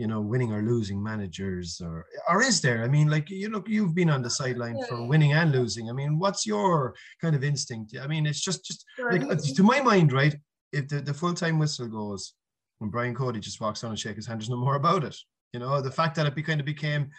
[0.00, 3.68] you know winning or losing managers or or is there i mean like you look
[3.68, 7.44] you've been on the sideline for winning and losing i mean what's your kind of
[7.44, 9.20] instinct i mean it's just just like
[9.54, 10.34] to my mind right
[10.72, 12.32] if the, the full-time whistle goes
[12.78, 15.16] when brian cody just walks on and shakes his hand there's no more about it
[15.52, 17.10] you know the fact that it be, kind of became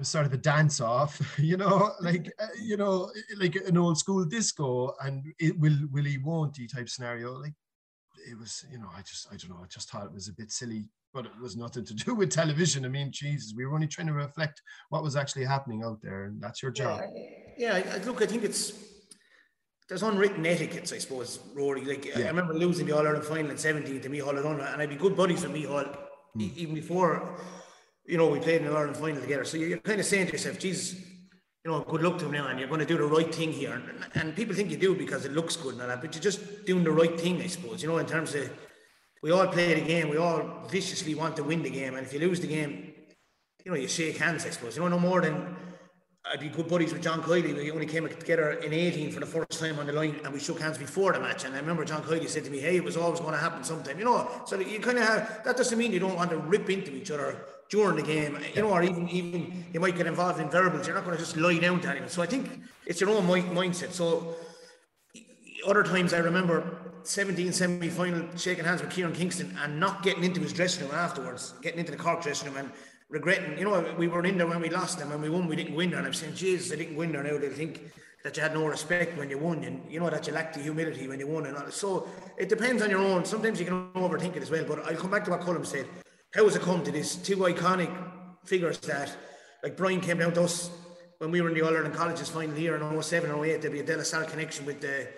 [0.00, 4.24] sort of a dance off you know like uh, you know like an old school
[4.24, 7.52] disco and it will will he won't he type scenario like
[8.30, 10.32] it was you know i just i don't know i just thought it was a
[10.32, 12.84] bit silly but it was nothing to do with television.
[12.84, 16.24] I mean, Jesus, we were only trying to reflect what was actually happening out there,
[16.24, 17.02] and that's your job.
[17.56, 18.72] Yeah, yeah look, I think it's
[19.88, 21.84] there's unwritten etiquettes, I suppose, Rory.
[21.84, 22.18] Like yeah.
[22.18, 24.96] I remember losing the All Ireland final in 17 to Micheál O'Donoghue, and I'd be
[24.96, 25.96] good buddies with Micheál
[26.36, 26.56] mm.
[26.56, 27.38] even before,
[28.06, 29.44] you know, we played in the Ireland final together.
[29.44, 30.94] So you're kind of saying to yourself, Jesus,
[31.64, 33.52] you know, good luck to him now, and you're going to do the right thing
[33.52, 33.72] here.
[33.72, 36.22] And, and people think you do because it looks good and all that, but you're
[36.22, 37.82] just doing the right thing, I suppose.
[37.82, 38.50] You know, in terms of
[39.22, 40.10] we all play the game.
[40.10, 41.94] We all viciously want to win the game.
[41.94, 42.92] And if you lose the game,
[43.64, 44.76] you know, you shake hands, I suppose.
[44.76, 45.56] You know, no more than
[46.24, 47.54] I'd be good buddies with John Kiely.
[47.54, 50.40] We only came together in 18 for the first time on the line and we
[50.40, 51.44] shook hands before the match.
[51.44, 53.62] And I remember John Kiely said to me, Hey, it was always going to happen
[53.62, 53.96] sometime.
[53.96, 56.68] You know, so you kind of have that doesn't mean you don't want to rip
[56.68, 60.38] into each other during the game, you know, or even even you might get involved
[60.38, 60.86] in verbals.
[60.86, 62.10] You're not going to just lie down to anyone.
[62.10, 62.46] So I think
[62.84, 63.92] it's your own mindset.
[63.92, 64.36] So
[65.66, 70.22] other times I remember 17 semi final shaking hands with Kieran Kingston and not getting
[70.22, 72.70] into his dressing room afterwards, getting into the Cork dressing room and
[73.08, 75.56] regretting, you know, we were in there when we lost them and we won, we
[75.56, 75.98] didn't win there.
[75.98, 77.38] And I'm saying, Jesus, I didn't win there now.
[77.38, 77.90] They think
[78.22, 80.60] that you had no respect when you won and you know that you lacked the
[80.60, 81.70] humility when you won and all.
[81.70, 82.06] So
[82.36, 83.24] it depends on your own.
[83.24, 84.64] Sometimes you can overthink it as well.
[84.68, 85.86] But I'll come back to what Colm said.
[86.34, 87.16] How has it come to this?
[87.16, 87.94] Two iconic
[88.44, 89.14] figures that,
[89.62, 90.70] like Brian came down to us
[91.18, 93.60] when we were in the All Ireland Colleges final here in 07 08.
[93.60, 95.08] There'd be a De La Salle connection with the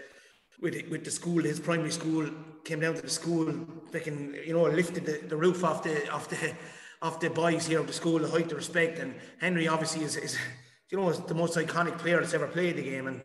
[0.61, 2.29] with with the school, his primary school,
[2.65, 3.47] came down to the school,
[3.93, 6.53] freaking, you know, lifted the, the roof off the off the
[7.01, 8.99] off the boys here of the school, the height of respect.
[8.99, 10.37] And Henry obviously is, is
[10.91, 13.07] you know, is the most iconic player that's ever played the game.
[13.07, 13.23] And.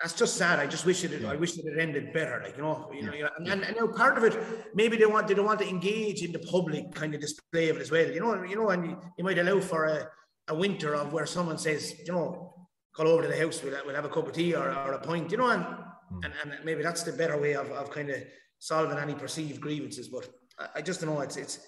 [0.00, 0.58] That's just sad.
[0.58, 1.30] I just wish it yeah.
[1.30, 2.40] I wish it had ended better.
[2.44, 3.22] Like, you know, you yeah.
[3.22, 4.38] know, and, and, and now part of it,
[4.74, 7.76] maybe they want they don't want to engage in the public kind of display of
[7.76, 8.10] it as well.
[8.10, 10.08] You know, you know, and you, you might allow for a,
[10.48, 12.54] a winter of where someone says, you know,
[12.94, 15.00] call over to the house, we'll, we'll have a cup of tea or, or a
[15.00, 15.64] pint, you know, and
[16.12, 16.24] Mm.
[16.24, 18.22] And, and maybe that's the better way of, of kind of
[18.58, 20.08] solving any perceived grievances.
[20.08, 20.28] But
[20.58, 21.20] I, I just don't know.
[21.20, 21.66] It's, it's,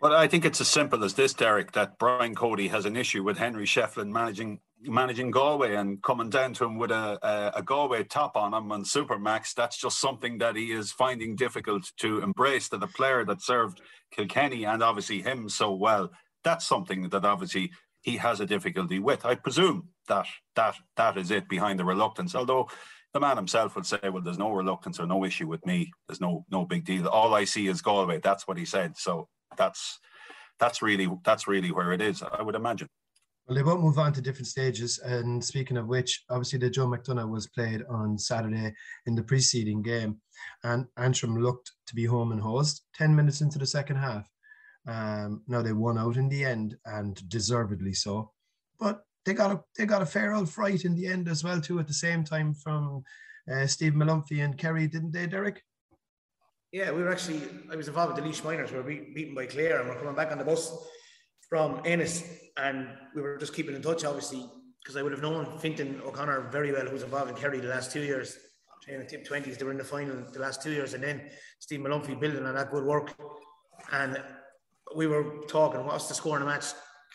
[0.00, 3.22] well, I think it's as simple as this, Derek, that Brian Cody has an issue
[3.22, 7.62] with Henry Shefflin managing managing Galway and coming down to him with a, a, a
[7.62, 9.54] Galway top on him and Supermac's.
[9.54, 13.80] That's just something that he is finding difficult to embrace that the player that served
[14.10, 16.10] Kilkenny and obviously him so well.
[16.44, 19.24] That's something that obviously he has a difficulty with.
[19.24, 22.34] I presume that that that is it behind the reluctance.
[22.34, 22.68] Although
[23.12, 25.90] the man himself would say, "Well, there's no reluctance or no issue with me.
[26.06, 27.08] There's no no big deal.
[27.08, 28.96] All I see is Galway." That's what he said.
[28.96, 29.98] So that's
[30.60, 32.22] that's really that's really where it is.
[32.22, 32.88] I would imagine.
[33.46, 34.98] Well, they both move on to different stages.
[34.98, 38.74] And speaking of which, obviously the Joe McDonagh was played on Saturday
[39.06, 40.20] in the preceding game,
[40.64, 42.84] and Antrim looked to be home and host.
[42.94, 44.28] Ten minutes into the second half,
[44.88, 48.32] um, now they won out in the end, and deservedly so.
[48.80, 51.60] But they got a they got a fair old fright in the end as well
[51.60, 51.78] too.
[51.78, 53.04] At the same time from
[53.52, 55.62] uh, Steve Molumphy and Kerry, didn't they, Derek?
[56.72, 57.42] Yeah, we were actually.
[57.70, 58.72] I was involved with the Laois minors.
[58.72, 60.76] We were beaten by Clare, and we're coming back on the bus
[61.48, 62.24] from Ennis,
[62.56, 64.44] and we were just keeping in touch, obviously,
[64.82, 67.92] because I would have known Fintan O'Connor very well, who's involved in Kerry the last
[67.92, 68.38] two years.
[68.88, 71.28] In the tip twenties, they were in the final the last two years, and then
[71.58, 73.14] Steve Molumphy building on that good work,
[73.92, 74.22] and
[74.94, 75.84] we were talking.
[75.84, 76.66] What's the score in the match?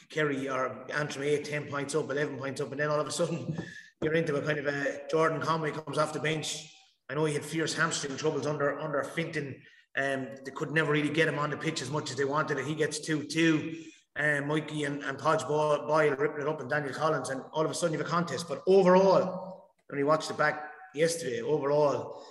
[0.10, 3.12] Kerry or Antrim 8, 10 points up, 11 points up, and then all of a
[3.12, 3.58] sudden
[4.02, 6.76] you're into a kind of a Jordan Conway comes off the bench.
[7.10, 9.56] I know he had fierce hamstring troubles under under Fintan.
[9.96, 12.58] Um, they could never really get him on the pitch as much as they wanted.
[12.58, 13.76] And he gets 2 2.
[14.17, 17.71] Um, Mikey and, and Podge Boyle ripping it up and Daniel Collins, and all of
[17.71, 18.47] a sudden you have a contest.
[18.50, 22.24] But overall, when you watched it back yesterday, overall,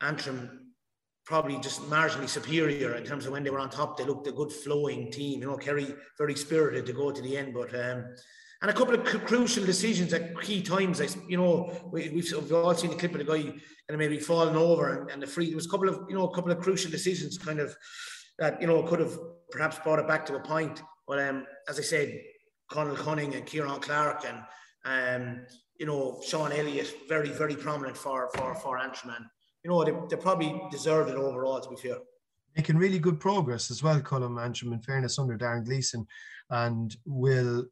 [0.00, 0.68] Antrim
[1.24, 3.98] probably just marginally superior in terms of when they were on top.
[3.98, 5.40] They looked a good flowing team.
[5.40, 8.04] You know, Kerry very spirited to go to the end, but um,
[8.62, 11.00] and a couple of crucial decisions at key times.
[11.00, 13.56] I, you know, we, have we've all seen the clip of the guy kind
[13.90, 15.46] of maybe falling over and, and the free.
[15.46, 17.76] There was a couple of you know a couple of crucial decisions kind of
[18.38, 19.16] that you know could have
[19.50, 20.82] perhaps brought it back to a point.
[21.08, 22.20] But um, as I said,
[22.70, 24.44] Conal Cunning and Kieran Clark and
[24.84, 25.46] um,
[25.78, 29.28] you know Sean Elliott, very very prominent for for for Antrim.
[29.64, 31.60] You know they, they probably deserved it overall.
[31.60, 31.96] To be fair,
[32.56, 34.72] making really good progress as well, Colm Antrim.
[34.72, 36.06] In fairness, under Darren Gleeson,
[36.50, 37.64] and will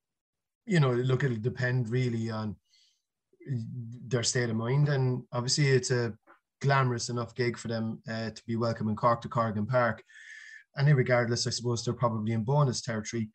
[0.64, 2.57] you know look it'll depend really on
[4.09, 6.12] their state of mind and obviously it's a
[6.61, 10.03] glamorous enough gig for them uh, to be welcome in Cork to Corrigan Park.
[10.76, 13.30] And regardless, I suppose they're probably in bonus territory.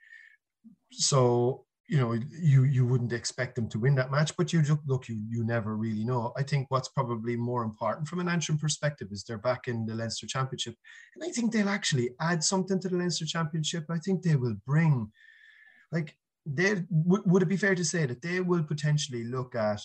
[0.91, 4.79] So, you know, you you wouldn't expect them to win that match, but you just
[4.87, 6.33] look, you you never really know.
[6.37, 9.95] I think what's probably more important from an Antrim perspective is they're back in the
[9.95, 10.75] Leinster Championship.
[11.15, 13.85] And I think they'll actually add something to the Leinster Championship.
[13.89, 15.11] I think they will bring
[15.91, 16.15] like
[16.45, 19.81] they w- would it be fair to say that they will potentially look at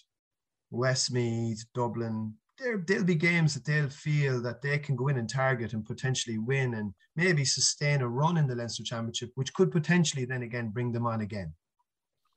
[0.70, 5.28] Westmeath, Dublin, there there'll be games that they'll feel that they can go in and
[5.28, 9.70] target and potentially win and maybe sustain a run in the Leinster Championship, which could
[9.70, 11.52] potentially then again bring them on again.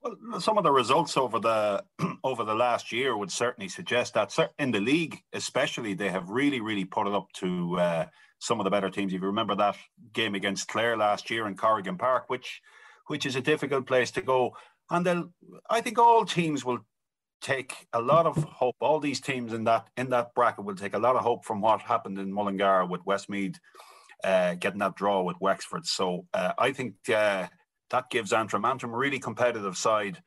[0.02, 1.84] Well, some of the results over the
[2.24, 6.62] over the last year would certainly suggest that in the league, especially, they have really,
[6.62, 8.06] really put it up to uh,
[8.40, 9.14] some of the better teams.
[9.14, 9.78] If you remember that
[10.14, 12.62] game against Clare last year in Corrigan Park, which
[13.08, 14.56] which is a difficult place to go,
[14.90, 15.32] and
[15.70, 16.80] I think all teams will
[17.42, 18.76] take a lot of hope.
[18.80, 21.62] All these teams in that in that bracket will take a lot of hope from
[21.62, 23.60] what happened in Mullingar with Westmeath
[24.24, 25.86] uh, getting that draw with Wexford.
[25.86, 27.48] So uh, I think uh,
[27.90, 30.22] that gives Antrim Antrim a really competitive side.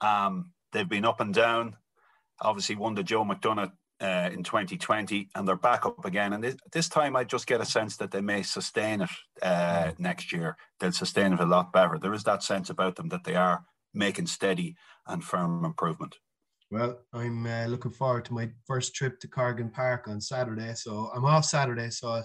[0.00, 1.76] Um, they've been up and down.
[2.40, 6.32] Obviously, won the Joe McDonagh uh, in 2020, and they're back up again.
[6.32, 9.10] And this, this, time, I just get a sense that they may sustain it
[9.40, 10.56] uh, next year.
[10.80, 11.98] They'll sustain it a lot better.
[11.98, 14.74] There is that sense about them that they are making steady
[15.06, 16.16] and firm improvement.
[16.74, 20.74] Well, I'm uh, looking forward to my first trip to Corrigan Park on Saturday.
[20.74, 22.20] So I'm off Saturday, so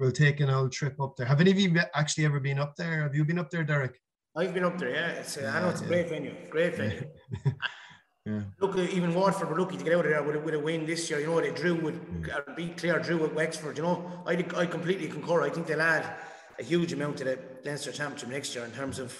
[0.00, 1.24] we'll take an old trip up there.
[1.24, 3.04] Have any of you actually ever been up there?
[3.04, 4.00] Have you been up there, Derek?
[4.36, 4.90] I've been up there.
[4.90, 6.34] Yeah, it's, uh, I know it's a great venue.
[6.50, 7.04] Great venue.
[8.26, 8.40] yeah.
[8.58, 10.84] Look, even Waterford were lucky to get out of there with a, with a win
[10.84, 11.20] this year.
[11.20, 12.38] You know, they drew with yeah.
[12.38, 13.76] uh, beat Clare, drew with Wexford.
[13.76, 15.42] You know, I I completely concur.
[15.42, 16.16] I think they'll add
[16.58, 19.14] a huge amount to the Leinster Championship next year in terms of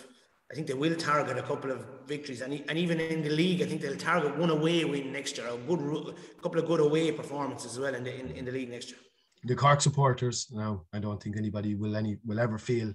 [0.53, 3.63] I think they will target a couple of victories, and, and even in the league,
[3.63, 6.81] I think they'll target one away win next year, a good a couple of good
[6.81, 8.99] away performances as well in the in, in the league next year.
[9.45, 12.93] The Cork supporters, now I don't think anybody will any will ever feel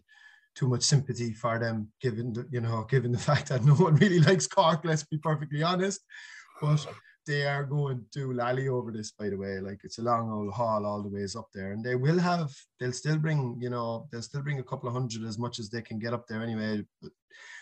[0.53, 3.95] too much sympathy for them, given the, you know given the fact that no one
[3.95, 4.81] really likes Cork.
[4.85, 6.01] Let's be perfectly honest,
[6.61, 6.85] but
[7.27, 9.59] they are going to lally over this, by the way.
[9.59, 12.51] Like it's a long old haul all the ways up there, and they will have.
[12.79, 15.69] They'll still bring, you know, they'll still bring a couple of hundred as much as
[15.69, 16.83] they can get up there anyway.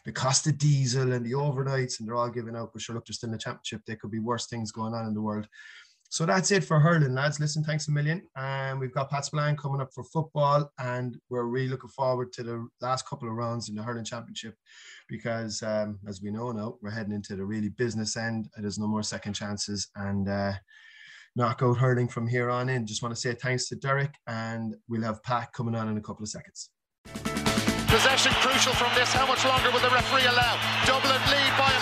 [0.05, 2.69] The cost of diesel and the overnights, and they're all giving out.
[2.71, 3.81] But sure, look, they're still in the championship.
[3.85, 5.47] There could be worse things going on in the world.
[6.15, 7.41] So that's it for hurling, lads.
[7.41, 8.21] Listen, thanks a million.
[8.37, 12.31] And um, we've got Pat Spillane coming up for football, and we're really looking forward
[12.31, 14.55] to the last couple of rounds in the hurling championship
[15.09, 18.47] because, um, as we know now, we're heading into the really business end.
[18.55, 20.53] There's no more second chances, and uh,
[21.35, 22.87] knockout hurling from here on in.
[22.87, 26.01] Just want to say thanks to Derek, and we'll have Pat coming on in a
[26.01, 26.69] couple of seconds.
[27.91, 29.11] Possession crucial from this.
[29.11, 30.55] How much longer will the referee allow?
[30.85, 31.81] Dublin lead by a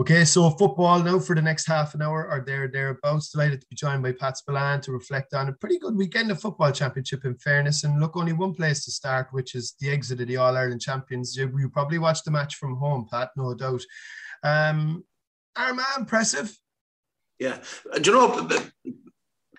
[0.00, 3.32] Okay, so football now for the next half an hour are there thereabouts.
[3.32, 6.40] Delighted to be joined by Pat Spillane to reflect on a pretty good weekend of
[6.40, 7.82] football championship in fairness.
[7.82, 10.82] And look, only one place to start, which is the exit of the All Ireland
[10.82, 11.36] champions.
[11.36, 13.82] You, you probably watched the match from home, Pat, no doubt.
[14.44, 15.02] Um,
[15.56, 16.56] Armagh, impressive.
[17.40, 17.58] Yeah.
[18.00, 18.48] Do you know,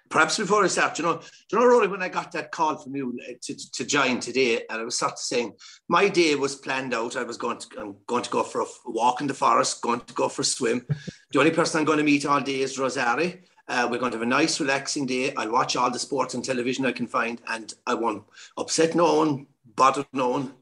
[0.09, 2.95] perhaps before I start, you know, you know, Rory, when I got that call from
[2.95, 5.53] you uh, to, to join today, and I was sort of saying
[5.87, 7.15] my day was planned out.
[7.15, 10.01] I was going to I'm going to go for a walk in the forest, going
[10.01, 10.85] to go for a swim.
[11.31, 13.43] the only person I'm going to meet all day is Rosarie.
[13.67, 15.33] Uh, we're going to have a nice, relaxing day.
[15.35, 18.23] I'll watch all the sports and television I can find, and I won't
[18.57, 19.45] upset no one,
[19.75, 20.53] bother no one.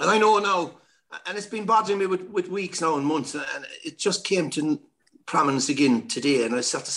[0.00, 0.78] And I know now,
[1.26, 4.50] and it's been bothering me with, with weeks now and months, and it just came
[4.50, 4.80] to
[5.26, 6.44] prominence again today.
[6.44, 6.96] And I started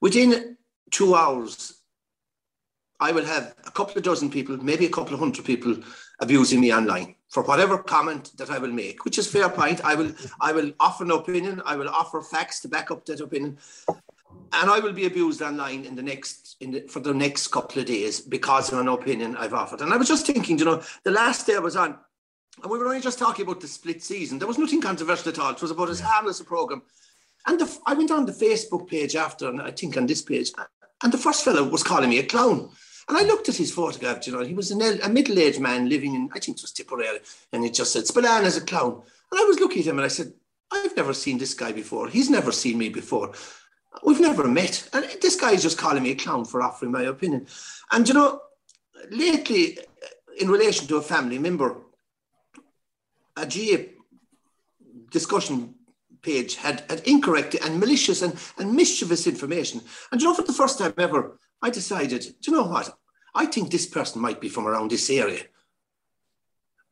[0.00, 0.56] within
[0.90, 1.74] two hours,
[3.00, 5.76] I will have a couple of dozen people, maybe a couple of hundred people
[6.20, 9.84] abusing me online for whatever comment that I will make, which is fair point.
[9.84, 13.20] I will I will offer an opinion, I will offer facts to back up that
[13.20, 13.58] opinion.
[14.52, 17.80] And I will be abused online in the next in the, for the next couple
[17.80, 19.80] of days because of an opinion I've offered.
[19.80, 21.98] And I was just thinking, you know, the last day I was on,
[22.62, 24.38] and we were only just talking about the split season.
[24.38, 25.52] There was nothing controversial at all.
[25.52, 26.82] It was about as harmless a program.
[27.46, 30.52] And the, I went on the Facebook page after, and I think on this page,
[31.02, 32.70] and the first fellow was calling me a clown.
[33.08, 35.88] And I looked at his photograph, you know, he was an, a middle aged man
[35.88, 37.20] living in, I think it was Tipperary,
[37.52, 39.02] and he just said, Spillane's a clown.
[39.30, 40.32] And I was looking at him and I said,
[40.72, 42.08] I've never seen this guy before.
[42.08, 43.32] He's never seen me before.
[44.02, 44.88] We've never met.
[44.92, 47.46] And this guy is just calling me a clown for offering my opinion.
[47.92, 48.40] And, you know,
[49.10, 49.78] lately,
[50.40, 51.76] in relation to a family member,
[53.36, 53.90] a GA
[55.10, 55.75] discussion
[56.26, 59.80] page had, had incorrect and malicious and, and mischievous information.
[60.10, 62.94] And you know, for the first time ever, I decided, do you know what?
[63.34, 65.44] I think this person might be from around this area.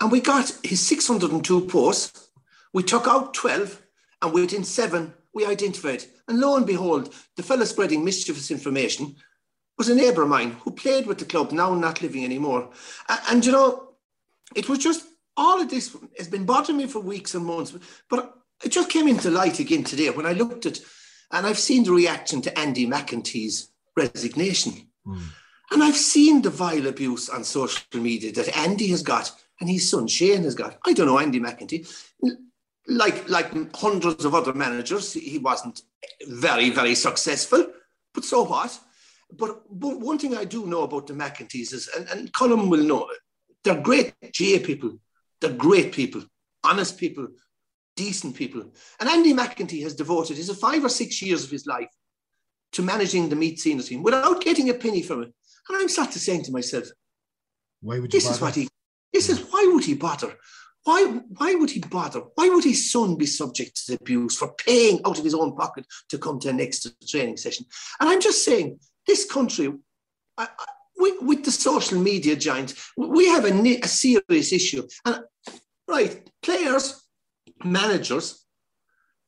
[0.01, 2.31] And we got his 602 posts.
[2.73, 3.83] We took out 12,
[4.23, 6.05] and within seven, we identified.
[6.29, 9.17] And lo and behold, the fellow spreading mischievous information
[9.79, 12.71] was a neighbour of mine who played with the club, now not living anymore.
[13.09, 13.95] And, and you know,
[14.55, 15.07] it was just
[15.37, 17.75] all of this has been bothering me for weeks and months.
[18.09, 20.81] But it just came into light again today when I looked at,
[21.33, 24.89] and I've seen the reaction to Andy McEntee's resignation.
[25.07, 25.23] Mm.
[25.71, 29.91] And I've seen the vile abuse on social media that Andy has got and his
[29.91, 30.79] son Shane has got.
[30.85, 31.89] I don't know Andy McEntee.
[32.87, 35.81] Like, like hundreds of other managers, he wasn't
[36.29, 37.67] very, very successful,
[38.13, 38.79] but so what?
[39.33, 42.83] But, but one thing I do know about the McEntees is, and, and Colin will
[42.83, 43.09] know,
[43.65, 44.99] they're great GA people.
[45.41, 46.23] They're great people,
[46.63, 47.29] honest people,
[47.97, 48.65] decent people.
[49.01, 51.91] And Andy McEntee has devoted his five or six years of his life
[52.73, 55.33] to managing the Meath senior team without getting a penny from it.
[55.69, 56.87] And I'm sat to saying to myself,
[57.81, 58.35] why would you this bother?
[58.35, 58.69] is what he
[59.13, 60.35] this is why would he bother?
[60.83, 61.05] Why,
[61.39, 62.21] why would he bother?
[62.35, 65.87] Why would his son be subject to abuse for paying out of his own pocket
[66.11, 67.65] to come to a next training session?
[68.01, 69.73] And I'm just saying, this country,
[70.37, 70.65] I, I,
[70.97, 74.87] with, with, the social media giant, we have a, a serious issue.
[75.07, 75.21] And
[75.89, 77.03] right, players,
[77.63, 78.45] managers,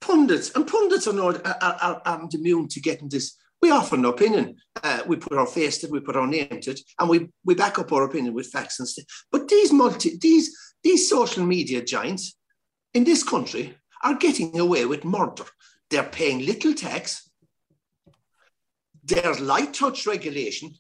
[0.01, 3.37] pundits, and pundits are not are, are, are immune to getting this.
[3.63, 4.57] We offer an opinion.
[4.83, 7.29] Uh, we put our face to it, we put our name to it, and we,
[7.45, 9.07] we back up our opinion with facts and stuff.
[9.33, 12.37] But these multi these these social media giants
[12.95, 15.45] in this country are getting away with murder.
[15.91, 17.31] They're paying little tax.
[19.05, 20.75] There's light touch regulation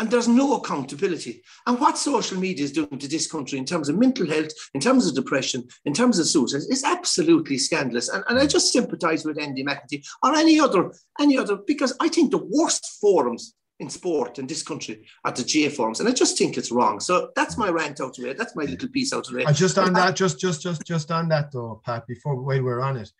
[0.00, 1.42] and there's no accountability.
[1.66, 4.80] And what social media is doing to this country in terms of mental health, in
[4.80, 8.08] terms of depression, in terms of suicide is absolutely scandalous.
[8.08, 12.08] And, and I just sympathize with Andy McEntee or any other, any other, because I
[12.08, 16.12] think the worst forums in sport in this country are the GA forums, and I
[16.12, 17.00] just think it's wrong.
[17.00, 18.36] So that's my rant out of it.
[18.36, 19.46] That's my little piece out of it.
[19.46, 22.06] And just on that, just just just just on that though, Pat.
[22.06, 23.10] Before while we're on it,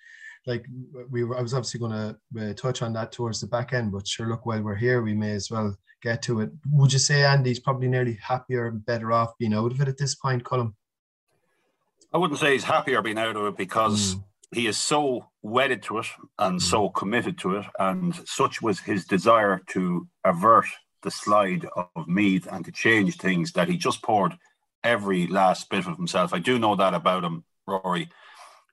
[0.47, 0.67] like
[1.11, 3.91] we were, I was obviously going to uh, touch on that towards the back end,
[3.91, 6.51] but sure, look, while we're here, we may as well get to it.
[6.73, 9.99] Would you say Andy's probably nearly happier and better off being out of it at
[9.99, 10.75] this point, Colm?
[12.13, 14.25] I wouldn't say he's happier being out of it because mm.
[14.53, 16.07] he is so wedded to it
[16.39, 16.63] and mm.
[16.63, 20.67] so committed to it, and such was his desire to avert
[21.03, 24.35] the slide of Meath and to change things that he just poured
[24.83, 26.35] every last bit of himself.
[26.35, 28.09] I do know that about him, Rory.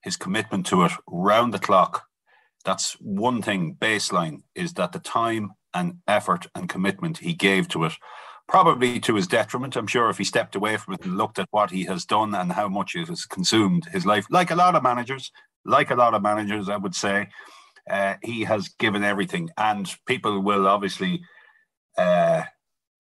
[0.04, 2.06] His commitment to it round the clock.
[2.66, 7.86] That's one thing baseline is that the time and effort and commitment he gave to
[7.86, 7.94] it,
[8.48, 9.76] probably to his detriment.
[9.76, 12.34] I'm sure if he stepped away from it and looked at what he has done
[12.34, 15.32] and how much it has consumed his life, like a lot of managers,
[15.66, 17.30] like a lot of managers, I would say,
[17.90, 19.50] uh, he has given everything.
[19.58, 21.22] And people will obviously,
[21.98, 22.44] uh,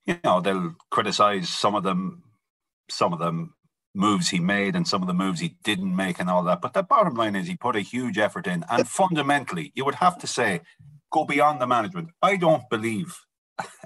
[0.05, 2.23] you know, they'll criticize some of them,
[2.89, 3.55] some of them
[3.95, 6.61] moves he made and some of the moves he didn't make and all that.
[6.61, 8.63] But the bottom line is he put a huge effort in.
[8.69, 10.61] And fundamentally, you would have to say
[11.11, 12.09] go beyond the management.
[12.21, 13.15] I don't believe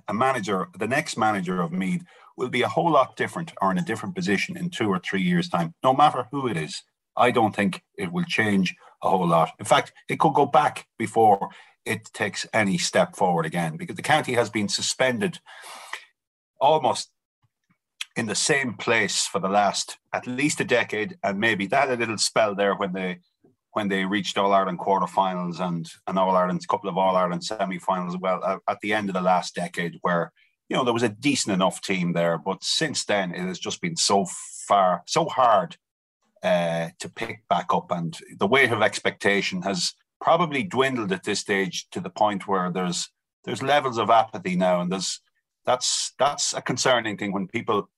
[0.08, 2.04] a manager, the next manager of Meath,
[2.38, 5.22] will be a whole lot different or in a different position in two or three
[5.22, 6.82] years' time, no matter who it is.
[7.16, 9.52] I don't think it will change a whole lot.
[9.60, 11.50] In fact, it could go back before
[11.86, 15.40] it takes any step forward again because the county has been suspended
[16.60, 17.10] almost
[18.16, 21.96] in the same place for the last at least a decade and maybe that a
[21.96, 23.20] little spell there when they
[23.74, 28.18] when they reached All Ireland quarterfinals and an All Ireland couple of All Ireland semi-finals.
[28.18, 30.32] Well, at the end of the last decade, where
[30.70, 33.82] you know there was a decent enough team there, but since then it has just
[33.82, 34.26] been so
[34.68, 35.78] far so hard
[36.44, 41.40] uh, to pick back up, and the weight of expectation has probably dwindled at this
[41.40, 43.10] stage to the point where there's
[43.44, 45.20] there's levels of apathy now, and there's
[45.66, 47.90] that's that's a concerning thing when people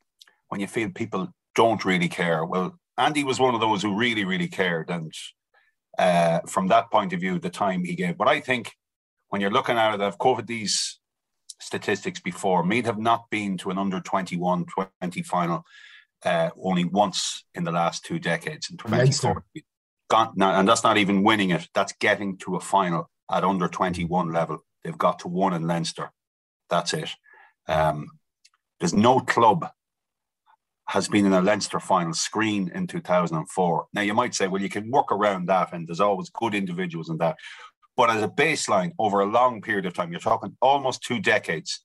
[0.49, 2.45] when you feel people don't really care.
[2.45, 5.13] Well, Andy was one of those who really really cared, and
[5.97, 8.17] uh, from that point of view, the time he gave.
[8.17, 8.73] But I think
[9.29, 10.99] when you're looking at it, I've covered these
[11.59, 12.63] statistics before.
[12.63, 14.65] Meath have not been to an under 21
[15.01, 15.63] 20 final
[16.25, 18.69] uh, only once in the last two decades.
[18.69, 19.63] In 2014,
[20.09, 23.67] gone, now, and that's not even winning it, that's getting to a final at under
[23.67, 24.63] 21 level.
[24.83, 26.11] They've got to one in Leinster.
[26.69, 27.09] That's it.
[27.67, 28.07] Um,
[28.79, 29.67] There's no club
[30.87, 33.87] has been in a Leinster final screen in 2004.
[33.93, 37.09] Now you might say, well, you can work around that, and there's always good individuals
[37.09, 37.37] in that.
[37.95, 41.81] But as a baseline over a long period of time, you're talking almost two decades,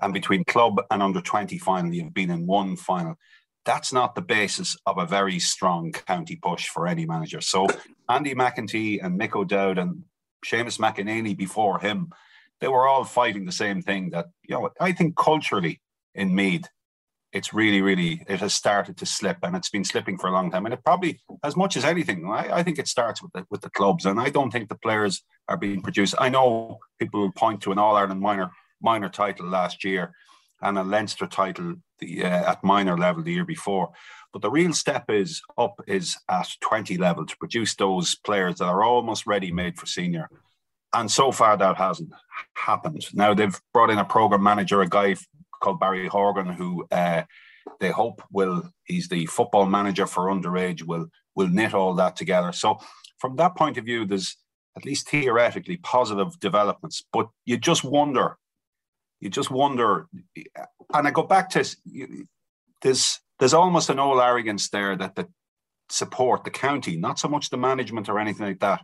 [0.00, 3.16] and between club and under 20 final, you've been in one final.
[3.64, 7.40] That's not the basis of a very strong county push for any manager.
[7.40, 7.66] So
[8.08, 10.04] Andy McEntee and Mick O'Dowd and
[10.46, 12.10] Seamus McEnaney before him,
[12.60, 14.10] they were all fighting the same thing.
[14.10, 15.80] That you know, I think culturally
[16.14, 16.68] in Meath,
[17.32, 20.50] it's really, really, it has started to slip and it's been slipping for a long
[20.50, 20.64] time.
[20.64, 23.60] And it probably, as much as anything, I, I think it starts with the, with
[23.60, 24.06] the clubs.
[24.06, 26.14] And I don't think the players are being produced.
[26.18, 28.50] I know people will point to an All Ireland minor
[28.80, 30.12] minor title last year
[30.62, 33.90] and a Leinster title the, uh, at minor level the year before.
[34.32, 38.66] But the real step is up is at 20 level to produce those players that
[38.66, 40.28] are almost ready made for senior.
[40.94, 42.12] And so far that hasn't
[42.54, 43.06] happened.
[43.12, 45.16] Now they've brought in a program manager, a guy
[45.60, 47.22] called Barry Horgan, who uh,
[47.80, 52.52] they hope will he's the football manager for underage will will knit all that together.
[52.52, 52.78] So
[53.18, 54.36] from that point of view, there's
[54.76, 57.04] at least theoretically positive developments.
[57.12, 58.38] But you just wonder,
[59.20, 60.08] you just wonder,
[60.94, 61.64] and I go back to
[62.82, 65.28] there's there's almost an old arrogance there that the
[65.90, 68.82] support the county, not so much the management or anything like that,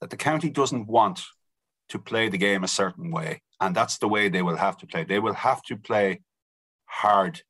[0.00, 1.22] that the county doesn't want
[1.94, 3.40] to play the game a certain way.
[3.60, 5.04] And that's the way they will have to play.
[5.04, 6.22] They will have to play
[6.86, 7.42] hard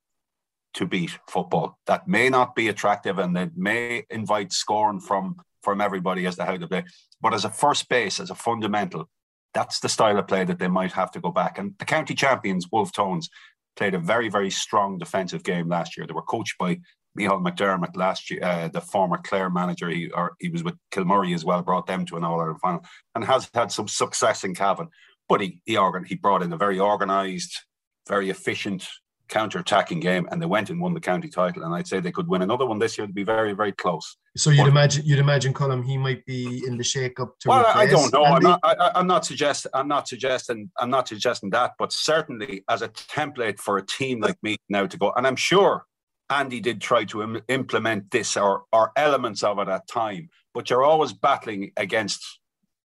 [0.75, 1.79] to beat football.
[1.87, 6.45] That may not be attractive and it may invite scorn from, from everybody as to
[6.45, 6.85] how to play.
[7.23, 9.09] But as a first base, as a fundamental,
[9.55, 11.57] that's the style of play that they might have to go back.
[11.57, 13.31] And the county champions, Wolf Tones,
[13.77, 16.07] played a very, very strong defensive game last year.
[16.07, 16.81] They were coached by
[17.15, 19.89] Michael McDermott last year, uh, the former Clare manager.
[19.89, 22.85] He or he was with Kilmurry as well, brought them to an All Ireland final,
[23.15, 24.89] and has had some success in Cavan.
[25.29, 27.65] But he he, organ, he brought in a very organised,
[28.09, 28.87] very efficient
[29.29, 31.63] counter-attacking game, and they went and won the county title.
[31.63, 33.07] And I'd say they could win another one this year.
[33.07, 34.17] to be very, very close.
[34.37, 37.49] So you'd but, imagine you'd imagine Colm he might be in the shake-up to.
[37.49, 38.25] Well, I don't know.
[38.25, 38.61] I'm not.
[38.63, 39.71] I, am not suggesting.
[39.73, 40.71] I'm not suggesting.
[40.79, 41.73] I'm not suggesting that.
[41.79, 45.37] But certainly, as a template for a team like Meath now to go, and I'm
[45.37, 45.87] sure
[46.35, 50.69] Andy did try to Im- implement this or, or elements of it at time, but
[50.69, 52.21] you're always battling against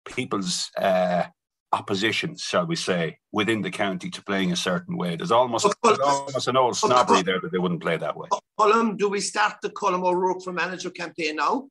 [0.04, 1.24] people's uh,
[1.72, 5.16] opposition, shall we say, within the county to playing a certain way.
[5.16, 8.28] There's almost, there's almost an old snobbery there that they wouldn't play that way.
[8.58, 11.68] Colm, do we start the Colm O'Rourke for manager campaign now?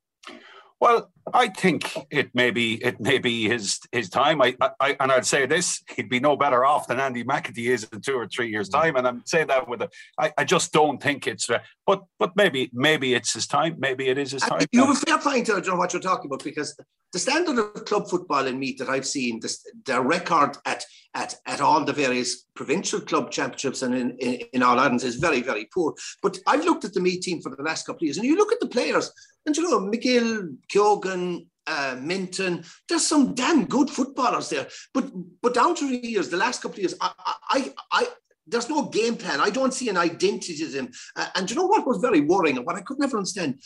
[0.80, 4.42] Well, I think it may be it may be his his time.
[4.42, 7.84] I, I and I'd say this: he'd be no better off than Andy McEntee is
[7.92, 8.96] in two or three years' time.
[8.96, 11.50] And I'm saying that with a, I, I just don't think it's.
[11.50, 13.76] Uh, but but maybe maybe it's his time.
[13.80, 14.68] Maybe it is his time.
[14.72, 16.78] You have a fair point to know what you're talking about because
[17.18, 21.62] the standard of club football in Meath that I've seen, the, record at at at
[21.62, 25.68] all the various provincial club championships and in, in, in All Ireland is very very
[25.74, 25.96] poor.
[26.22, 28.36] But I've looked at the Meath team for the last couple of years, and you
[28.36, 29.12] look at the players
[29.48, 34.68] and you know, McGill, Keogan, uh, Menton, there's some damn good footballers there.
[34.94, 35.06] But
[35.42, 37.12] but down to the years, the last couple of years, I,
[37.50, 38.08] I, I
[38.46, 39.42] there's no game plan.
[39.42, 40.90] I don't see an identity to them.
[41.16, 43.60] Uh, and you know what was very worrying and what I could never understand?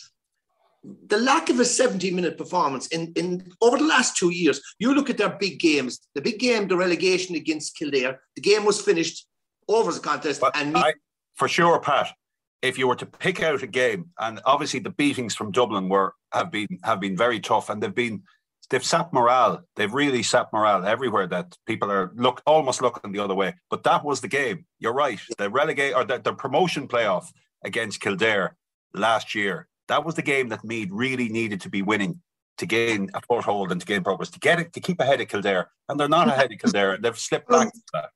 [0.84, 4.60] The lack of a 70 minute performance in, in over the last two years.
[4.80, 8.66] You look at their big games, the big game, the relegation against Kildare, the game
[8.66, 9.28] was finished
[9.68, 10.42] over the contest.
[10.42, 10.94] But and me- I,
[11.36, 12.14] for sure, Pat,
[12.62, 16.14] if you were to pick out a game, and obviously the beatings from Dublin were
[16.34, 18.24] have been have been very tough, and they've been
[18.70, 19.64] they've sapped morale.
[19.76, 21.28] They've really sapped morale everywhere.
[21.28, 23.56] That people are look almost looking the other way.
[23.70, 24.66] But that was the game.
[24.80, 25.20] You're right.
[25.38, 27.28] The relegate or the, the promotion playoff
[27.64, 28.56] against Kildare
[28.94, 29.68] last year.
[29.92, 32.22] That was the game that Meath really needed to be winning
[32.60, 35.28] to gain a foothold and to gain progress, to get it, to keep ahead of
[35.28, 35.70] Kildare.
[35.90, 36.98] And they're not ahead of Kildare.
[36.98, 37.74] They've slipped back.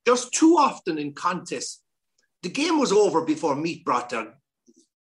[0.07, 1.81] Just too often in contests,
[2.43, 4.35] the game was over before Meath brought their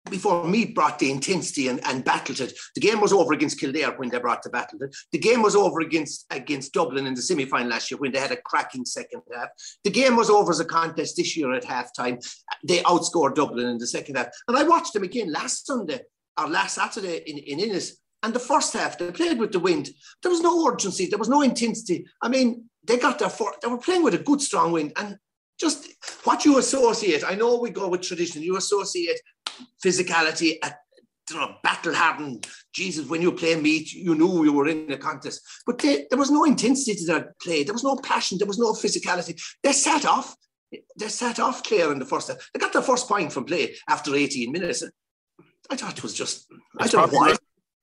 [0.09, 2.55] before Meath brought the intensity and, and battled it.
[2.75, 4.79] The game was over against Kildare when they brought the battle.
[5.13, 8.33] The game was over against against Dublin in the semi-final last year when they had
[8.33, 9.49] a cracking second half.
[9.83, 12.27] The game was over as a contest this year at halftime.
[12.67, 14.29] They outscored Dublin in the second half.
[14.49, 16.01] And I watched them again last Sunday
[16.39, 17.99] or last Saturday in, in Ennis.
[18.23, 19.91] And the first half, they played with the wind.
[20.23, 21.07] There was no urgency.
[21.07, 22.07] There was no intensity.
[22.23, 25.19] I mean, they got their four, they were playing with a good strong wind and
[25.61, 25.89] just
[26.25, 27.23] what you associate.
[27.25, 28.43] I know we go with tradition.
[28.43, 29.21] You associate
[29.85, 30.79] physicality at
[31.31, 32.47] you know, battle hardened.
[32.73, 35.41] Jesus, when you play Meath, you knew you were in a contest.
[35.67, 37.65] But they, there was no intensity to their play.
[37.65, 38.39] There was no passion.
[38.39, 39.41] There was no physicality.
[39.63, 40.37] They sat off.
[40.99, 42.37] They sat off clear in the first half.
[42.53, 44.83] They got their first point from play after 18 minutes.
[45.71, 46.47] I thought it was just,
[46.81, 47.37] it's I don't know why.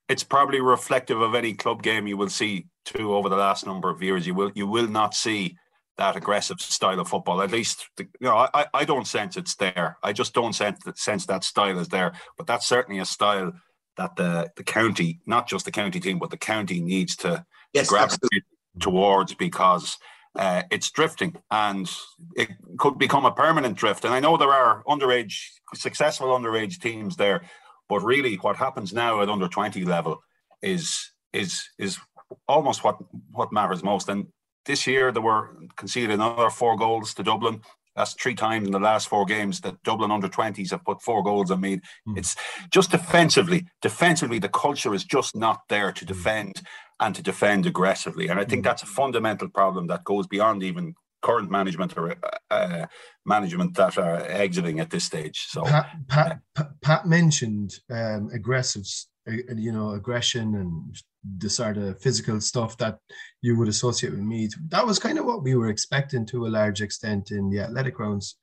[0.10, 3.90] It's probably reflective of any club game you will see too over the last number
[3.90, 4.28] of years.
[4.28, 5.56] You will you will not see
[5.98, 7.42] that aggressive style of football.
[7.42, 9.98] At least, you know, I, I don't sense it's there.
[10.04, 12.12] I just don't sense that, sense that style is there.
[12.38, 13.54] But that's certainly a style
[13.98, 17.88] that the the county, not just the county team, but the county needs to, yes,
[17.88, 18.44] gravitate
[18.80, 19.98] towards because
[20.36, 21.90] uh, it's drifting and
[22.36, 24.06] it could become a permanent drift.
[24.06, 25.38] And I know there are underage,
[25.74, 27.44] successful underage teams there,
[27.92, 30.24] but really, what happens now at under twenty level
[30.62, 32.00] is is is
[32.48, 32.96] almost what
[33.34, 34.08] what matters most.
[34.08, 34.28] And
[34.66, 37.60] this year, there were conceded another four goals to Dublin.
[37.98, 41.22] That's three times in the last four games that Dublin under 20s have put four
[41.22, 41.82] goals on Meath.
[42.08, 42.18] Mm.
[42.18, 42.38] It's
[42.70, 46.14] just defensively, defensively, the culture is just not there to hmm.
[46.14, 46.62] defend
[47.02, 48.30] and to defend aggressively.
[48.30, 48.68] And I think mm.
[48.70, 52.16] that's a fundamental problem that goes beyond even current management or
[52.50, 52.86] uh,
[53.26, 55.48] management that are exiting at this stage.
[55.50, 56.40] So Pat, Pat,
[56.82, 58.84] Pat mentioned um, aggressive,
[59.28, 60.96] uh, you know, aggression and
[61.38, 62.98] the sort of physical stuff that
[63.42, 64.56] you would associate with Meath.
[64.70, 67.96] That was kind of what we were expecting to a large extent in the athletic
[67.96, 68.38] grounds.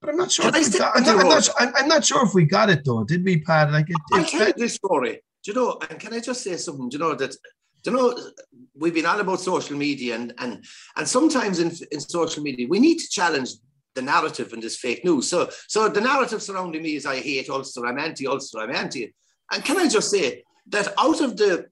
[0.00, 0.50] But I'm not sure.
[0.50, 0.56] Got,
[0.94, 3.04] I'm, not, I'm, not, I'm, not, sure if we got it though.
[3.04, 3.72] Did we, Pat?
[3.72, 5.22] Like it, I tell you this story.
[5.42, 5.80] Do you know?
[5.88, 6.88] And can I just say something?
[6.88, 7.34] Do you know that?
[7.86, 8.18] You know
[8.74, 10.64] we've been all about social media and and
[10.96, 13.50] and sometimes in in social media we need to challenge
[13.94, 15.28] the narrative and this fake news.
[15.28, 19.14] So so the narrative surrounding me is I hate Ulster, I'm anti Ulster, I'm anti.
[19.52, 21.66] And can I just say that out of the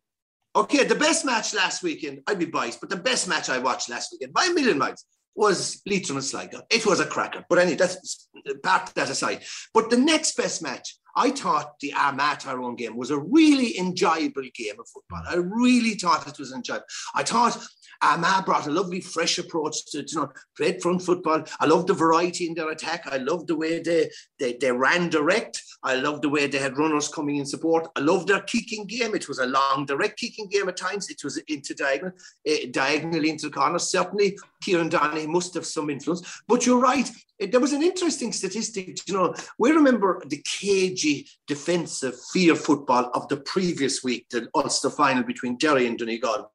[0.57, 3.91] Okay, the best match last weekend, I'd be biased, but the best match I watched
[3.91, 5.05] last weekend by a million miles
[5.35, 6.61] was Leitrim and Sligo.
[6.71, 7.45] It was a cracker.
[7.49, 8.29] But anyway, that's
[8.63, 9.43] part that aside.
[9.73, 14.43] But the next best match, I thought the Armagh Tyrone game was a really enjoyable
[14.55, 15.23] game of football.
[15.29, 16.85] I really thought it was enjoyable.
[17.15, 17.65] I thought
[18.03, 21.45] Armagh brought a lovely, fresh approach to, you know, played front football.
[21.61, 23.05] I love the variety in their attack.
[23.11, 25.63] I love the way they, they, they ran direct.
[25.83, 27.89] I love the way they had runners coming in support.
[27.97, 29.15] I love their kicking game.
[29.15, 31.11] It was a long, direct kicking game at times.
[31.11, 32.15] It was into diagonal,
[32.49, 33.79] uh, diagonally into the corner.
[33.79, 36.43] Certainly, Kieran Donny must have some influence.
[36.49, 37.09] But you're right.
[37.41, 39.07] There was an interesting statistic.
[39.09, 44.91] You know, we remember the cagey defensive fear football of the previous week, the Ulster
[44.91, 46.53] final between Derry and Donegal.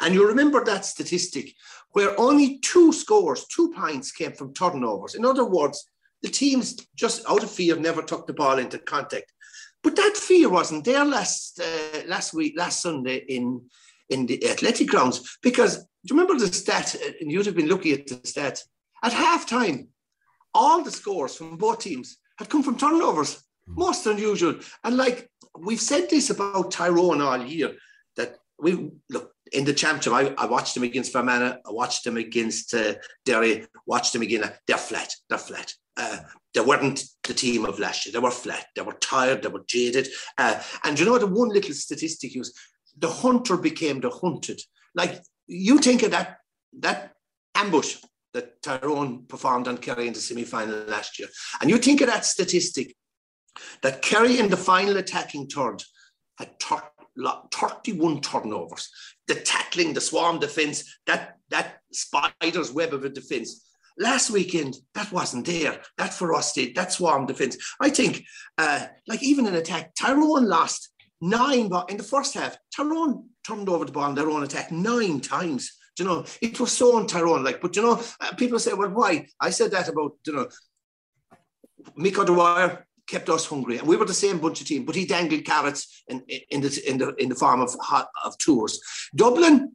[0.00, 1.54] And you remember that statistic
[1.92, 5.14] where only two scores, two points came from turnovers.
[5.14, 5.88] In other words,
[6.22, 9.32] the teams just out of fear never took the ball into contact.
[9.82, 13.62] But that fear wasn't there last uh, last week, last Sunday in
[14.10, 15.84] in the athletic grounds because do
[16.14, 16.96] you remember the stat?
[16.96, 18.62] Uh, and you'd have been looking at the stat
[19.02, 19.88] at halftime.
[20.54, 24.56] All the scores from both teams had come from turnovers, most unusual.
[24.84, 27.74] And like we've said this about Tyrone all year,
[28.16, 32.16] that we look in the championship, I, I watched them against Fermanagh, I watched them
[32.16, 32.94] against uh,
[33.24, 34.50] Derry, watched them again.
[34.66, 35.72] They're flat, they're flat.
[35.96, 36.18] Uh,
[36.54, 38.12] they weren't the team of last year.
[38.12, 40.08] They were flat, they were tired, they were jaded.
[40.36, 42.54] Uh, and you know, the one little statistic was
[42.96, 44.60] the hunter became the hunted.
[44.94, 46.38] Like you think of that,
[46.80, 47.14] that
[47.54, 47.96] ambush
[48.34, 51.28] that Tyrone performed on Kerry in the semi final last year,
[51.60, 52.94] and you think of that statistic
[53.82, 55.82] that Kerry in the final attacking third
[56.38, 58.90] had 31 turnovers.
[59.26, 63.64] The tackling, the swarm defence, that, that spider's web of a defence.
[63.98, 65.80] Last weekend, that wasn't there.
[65.96, 67.56] That ferocity, that swarm defence.
[67.80, 68.24] I think,
[68.56, 73.68] uh, like even in attack, Tyrone lost nine, but in the first half, Tyrone turned
[73.68, 75.76] over the ball in their own attack nine times.
[75.98, 77.44] You know, it was so on Tyrone.
[77.44, 79.26] Like, but you know, uh, people say, well, why?
[79.40, 80.48] I said that about, you know,
[81.98, 83.78] Mick Dwyer, kept us hungry.
[83.78, 86.82] And we were the same bunch of team, but he dangled carrots in, in, the,
[86.86, 87.74] in, the, in the form of,
[88.24, 88.80] of tours.
[89.16, 89.74] Dublin,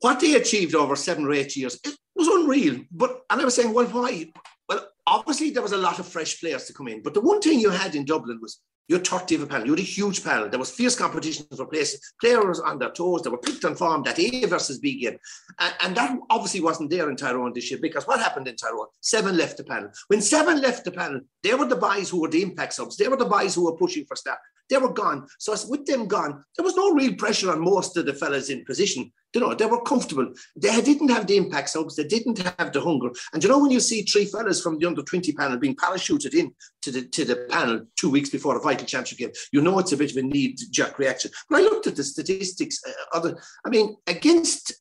[0.00, 2.80] what they achieved over seven or eight years, it was unreal.
[2.92, 4.30] But and I was saying, well, why?
[4.68, 7.02] Well, obviously there was a lot of fresh players to come in.
[7.02, 9.66] But the one thing you had in Dublin was you had 30 of a panel.
[9.66, 10.48] You had a huge panel.
[10.48, 12.00] There was fierce competition for places.
[12.20, 13.22] Players on their toes.
[13.22, 15.18] They were picked and formed that A versus B game.
[15.58, 18.86] And, and, that obviously wasn't there in Tyrone this year because what happened in Tyrone?
[19.00, 19.90] Seven left the panel.
[20.08, 22.96] When seven left the panel, they were the boys who were the impact subs.
[22.96, 24.38] They were the boys who were pushing for staff.
[24.70, 25.26] They were gone.
[25.38, 28.64] So with them gone, there was no real pressure on most of the fellas in
[28.64, 29.12] position.
[29.34, 30.32] You know, they were comfortable.
[30.56, 31.96] They didn't have the impact subs.
[31.96, 33.10] They didn't have the hunger.
[33.32, 36.34] And you know, when you see three fellas from the under 20 panel being parachuted
[36.34, 39.78] in to the, to the panel two weeks before a vital championship game, you know
[39.78, 41.30] it's a bit of a knee-jerk reaction.
[41.48, 42.80] But I looked at the statistics.
[42.86, 44.72] Uh, other, I mean, against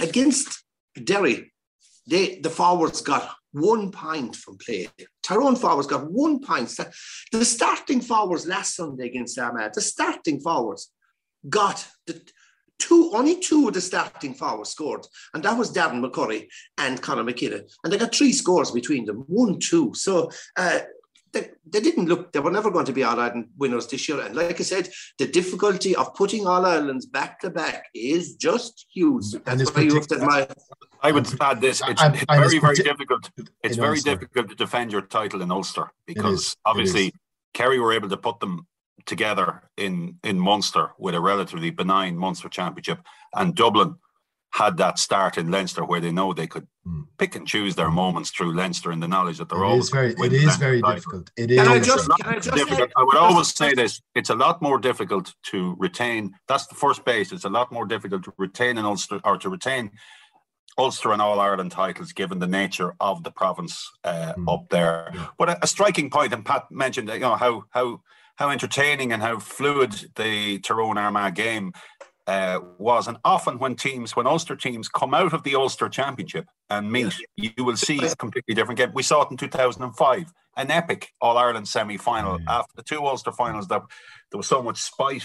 [0.00, 0.64] against
[1.02, 1.52] Derry,
[2.06, 4.88] they the forwards got one point from play.
[5.22, 6.68] Tyrone forwards got one point.
[7.32, 10.90] The starting forwards last Sunday against Armagh, the starting forwards
[11.48, 12.20] got the
[12.78, 16.48] two, only two of the starting forwards scored, and that was Darren McCurry
[16.78, 17.60] and Conor McKenna.
[17.82, 19.94] And they got three scores between them, one, two.
[19.94, 20.80] So uh,
[21.32, 24.20] they, they didn't look, they were never going to be All Ireland winners this year.
[24.20, 24.88] And like I said,
[25.18, 29.32] the difficulty of putting All Irelands back to back is just huge.
[29.44, 30.48] That's why you have to admire.
[31.04, 31.80] I would add this.
[31.86, 33.30] It's, And- it's and very, very difficult.
[33.62, 34.10] It's very Ulster.
[34.16, 37.12] difficult to defend your title in Ulster because obviously.
[37.60, 38.66] Kerry were able to put them
[39.06, 42.98] together in in Munster with a relatively benign Munster championship,
[43.38, 43.94] and Dublin
[44.60, 47.02] had that start in Leinster where they know they could Hmm.
[47.20, 49.90] pick and choose their moments through Leinster in the knowledge that they're It always is
[49.90, 50.94] very, it is very title.
[50.96, 51.30] difficult.
[51.36, 51.58] It is.
[51.60, 52.90] I just- can I difficult.
[53.00, 56.20] I would always say this: it's a lot more difficult to retain.
[56.48, 57.28] That's the first base.
[57.30, 59.84] It's a lot more difficult to retain an Ulster or to retain
[60.76, 64.52] Ulster and All Ireland titles, given the nature of the province uh, Mm.
[64.52, 65.12] up there.
[65.38, 68.00] But a, a striking point, and Pat mentioned that you know how how
[68.36, 71.72] how entertaining and how fluid the Tyrone Armagh game
[72.26, 76.46] uh, was, and often when teams, when Ulster teams come out of the Ulster Championship
[76.70, 78.90] and meet, you will see a completely different game.
[78.94, 82.38] We saw it in 2005, an epic All Ireland semi final.
[82.38, 82.44] Mm.
[82.48, 83.82] After the two Ulster finals, that
[84.30, 85.24] there was so much spite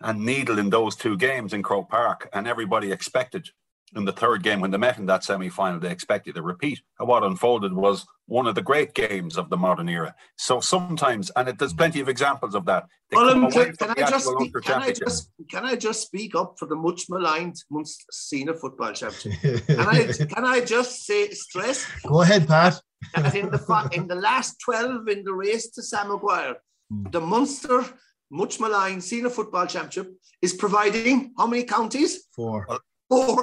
[0.00, 3.48] and needle in those two games in Croke Park, and everybody expected
[3.94, 6.80] in the third game when they met in that semi final, they expected a repeat.
[6.98, 10.14] And what unfolded was one of the great games of the modern era.
[10.36, 12.86] So sometimes, and it, there's plenty of examples of that.
[13.12, 16.54] Well, um, can, can I just speak, can I just can I just speak up
[16.58, 19.66] for the much maligned Munster Senior Football Championship?
[19.66, 22.80] Can I can I just say stress Go ahead, Pat.
[23.14, 26.56] that in the in the last twelve in the race to Sam Maguire,
[26.92, 27.04] Hmm.
[27.10, 27.84] the Munster
[28.30, 32.26] much maligned Senior Football Championship is providing how many counties?
[32.34, 32.66] Four.
[32.66, 32.80] Four.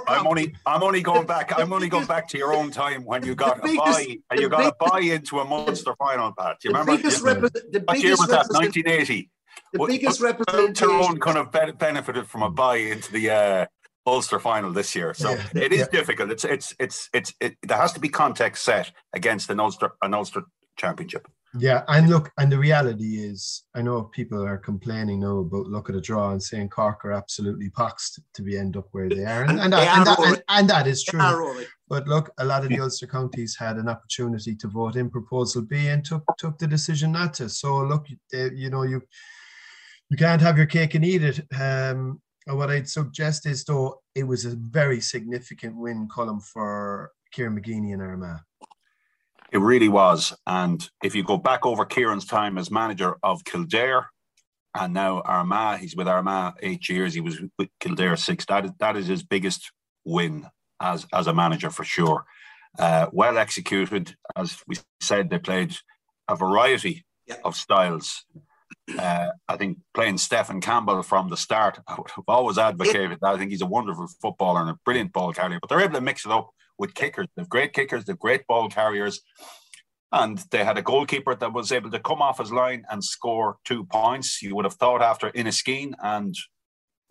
[0.08, 1.58] I'm only I'm only going back.
[1.58, 4.40] I'm only going back to your own time when you got the a buy and
[4.40, 6.58] you got a buy into a Munster final, Pat.
[6.62, 6.98] Do you remember?
[6.98, 8.48] biggest, repre- the what year biggest, was that?
[8.52, 9.30] 1980.
[9.74, 13.66] the What- biggest what- Tyrone kind of be- benefited from a buy into the uh,
[14.08, 15.14] Ulster final this year.
[15.14, 15.44] So Yeah.
[15.56, 15.86] it is Yeah.
[16.00, 16.32] difficult.
[16.32, 20.14] It's it's it's it's it, there has to be context set against an Ulster an
[20.14, 20.44] Ulster
[20.78, 21.28] championship.
[21.58, 25.90] Yeah, and look, and the reality is, I know people are complaining now about look
[25.90, 29.26] at a draw and saying Cork are absolutely poxed to be end up where they
[29.26, 31.66] are, and, And and, they that, and, that, and, and that is true.
[31.88, 35.64] But look, a lot of the Ulster counties had an opportunity to vote in Proposal
[35.64, 37.50] B and took took the decision not to.
[37.50, 39.02] So look, eh, you know, you
[40.10, 41.40] you can't have your cake and eat it.
[41.60, 47.12] Um, and what I'd suggest is, though, it was a very significant win column for
[47.32, 48.40] Kieran McGeeney and Armagh.
[49.52, 50.34] It really was.
[50.46, 54.08] And if you go back over Kieran's time as manager of Kildare
[54.76, 57.14] and now Armagh, he's with Armagh eight years.
[57.14, 58.46] He was with Kildare six.
[58.46, 59.72] That is, that is his biggest
[60.06, 60.46] win
[60.80, 62.26] as, as a manager for sure.
[62.78, 64.16] Uh, well executed.
[64.36, 65.76] As we said, they played
[66.28, 67.38] a variety Yeah.
[67.44, 68.26] of styles.
[68.98, 73.34] Uh, I think playing Stephen Campbell from the start, I would have always advocated that.
[73.34, 76.02] I think he's a wonderful footballer and a brilliant ball carrier, but they're able to
[76.02, 77.28] mix it up with kickers.
[77.36, 79.22] They've great kickers, they've great ball carriers.
[80.12, 83.58] And they had a goalkeeper that was able to come off his line and score
[83.64, 84.42] two points.
[84.42, 86.34] You would have thought after Inniskeen and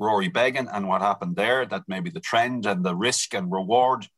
[0.01, 4.09] Rory Beggan and what happened there that maybe the trend and the risk and reward,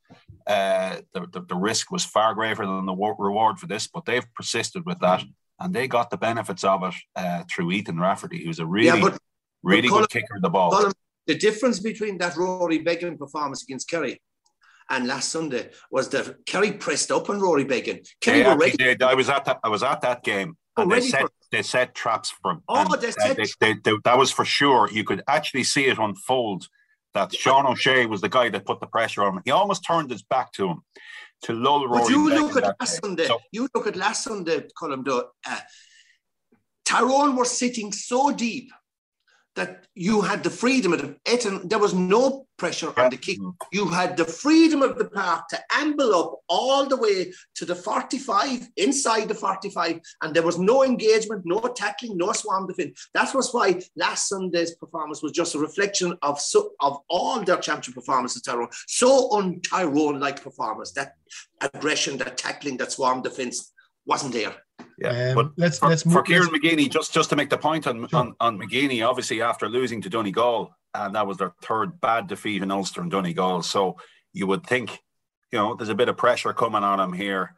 [0.46, 4.32] uh, the, the, the risk was far greater than the reward for this, but they've
[4.34, 5.22] persisted with that
[5.60, 9.00] and they got the benefits of it uh, through Ethan Rafferty, who's a really, Yeah,
[9.00, 9.18] but
[9.62, 10.70] really Colin- good kicker of the ball.
[10.70, 10.92] Colin,
[11.26, 14.20] the difference between that Rory Beggan performance against Kerry
[14.88, 18.00] and last Sunday was that Kerry pressed up on Rory Beggan.
[18.20, 18.76] Kerry They were ready.
[18.76, 19.02] did.
[19.02, 19.58] I was at that.
[19.62, 22.62] I was at that game, and they set they set traps for him.
[22.68, 24.88] Oh, And, they uh, set they- they- that was for sure.
[24.90, 26.66] You could actually see it unfold.
[27.12, 29.42] That Sean O'Shea was the guy that put the pressure on him.
[29.44, 30.82] He almost turned his back to him
[31.42, 32.02] to lull Rory.
[32.02, 33.00] But you look at last.
[33.02, 33.26] Sunday.
[33.26, 34.66] So, You look at last Sunday.
[34.80, 35.60] Though, uh,
[36.84, 38.72] Tyrone were sitting so deep
[39.56, 43.38] that you had the freedom of it, and there was no pressure on the kick.
[43.72, 47.74] You had the freedom of the park to amble up all the way to the
[47.74, 53.08] 45, inside the 45, and there was no engagement, no tackling, no swarm defense.
[53.14, 57.56] That was why last Sunday's performance was just a reflection of so, of all their
[57.56, 58.68] championship performances, Tyrone.
[58.86, 61.14] So un-Tyrone-like performance, that
[61.60, 63.72] aggression, that tackling, that swarm defense
[64.06, 64.54] wasn't there.
[65.00, 66.22] Yeah, Um, but let's for, let's for.
[66.22, 68.20] Kieran let's- just just to make the point on, Sure.
[68.20, 72.70] on on obviously after losing to Donegal, and that was their third bad defeat in
[72.70, 73.62] Ulster and Donegal.
[73.62, 73.96] So
[74.32, 75.00] you would think,
[75.50, 77.56] you know, there's a bit of pressure coming on them here,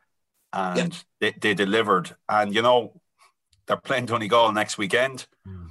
[0.53, 2.15] and they, they delivered.
[2.29, 3.01] And you know,
[3.67, 5.27] they're playing Donegal next weekend.
[5.45, 5.67] Hmm.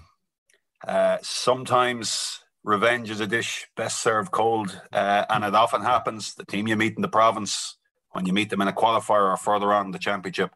[0.86, 6.34] Uh, sometimes revenge is a dish best served cold, uh, and it often happens.
[6.36, 7.78] The team you meet in the province,
[8.12, 10.52] when you meet them in a qualifier or further on the championship,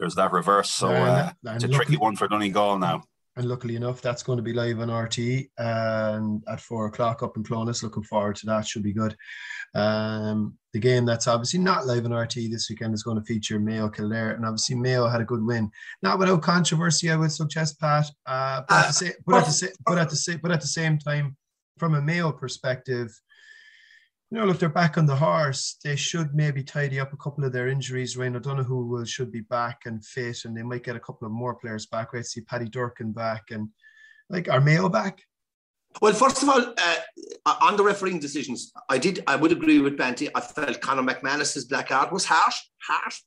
[0.00, 0.70] there's that reverse.
[0.70, 3.04] So Yeah, uh, and- it's a and tricky one for Donegal now.
[3.36, 7.36] And luckily enough, that's going to be live on RTÉ and at four o'clock up
[7.36, 7.80] in Clones.
[7.82, 8.66] Looking forward to that.
[8.66, 9.16] Should be good.
[9.74, 13.60] Um, the game that's obviously not live on RTÉ this weekend is going to feature
[13.60, 15.70] Mayo Kildare, and obviously Mayo had a good win.
[16.02, 18.06] Not without controversy, I would suggest, Pat.
[18.26, 20.98] Uh, but, at the but, at the but at the sa- but at the same
[20.98, 21.36] time,
[21.78, 23.10] from a Mayo perspective,
[24.30, 27.44] you know, if they're back on the horse, they should maybe tidy up a couple
[27.44, 28.16] of their injuries.
[28.16, 31.32] Ryan O'Donoghue will should be back and fit, and they might get a couple of
[31.32, 32.12] more players back.
[32.12, 33.68] Right, see Paddy Durcan back, and
[34.28, 35.20] like are Mayo back?
[36.00, 39.24] Well, first of all, uh, on the refereeing decisions, I did.
[39.26, 40.28] I would agree with Banty.
[40.32, 42.56] I felt Conor McManus's black card was harsh,
[42.86, 43.20] harsh,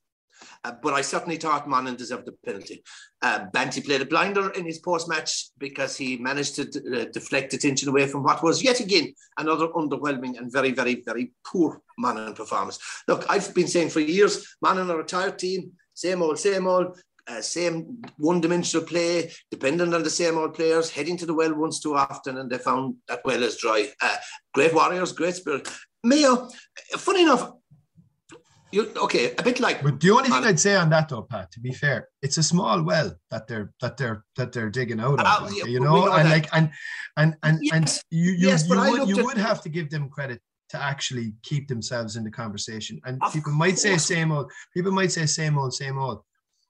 [0.64, 2.82] uh, but I certainly thought Monaghan deserved the penalty.
[3.20, 7.04] Uh, Banty played a blinder in his post match because he managed to d- uh,
[7.12, 11.80] deflect attention away from what was yet again another underwhelming and very, very, very poor
[11.98, 12.78] Monaghan performance.
[13.06, 16.98] Look, I've been saying for years, Monaghan are a tired team, same old, same old.
[17.26, 21.80] Uh, same one-dimensional play, dependent on the same old players, heading to the well once
[21.80, 23.88] too often, and they found that well is dry.
[24.02, 24.16] Uh,
[24.52, 25.66] great warriors, great spirit.
[26.02, 26.50] Mayo,
[26.98, 27.52] funny enough,
[28.74, 29.34] you okay?
[29.38, 29.82] A bit like.
[29.82, 32.42] But the only thing I'd say on that, though, Pat, to be fair, it's a
[32.42, 36.06] small well that they're that they're that they're digging out of, uh, like, you know,
[36.06, 36.32] know and that.
[36.32, 36.70] like and
[37.16, 40.08] and and yes, and you you, yes, you would you would have to give them
[40.08, 43.00] credit to actually keep themselves in the conversation.
[43.04, 43.82] And people might course.
[43.82, 44.50] say same old.
[44.74, 46.22] People might say same old, same old.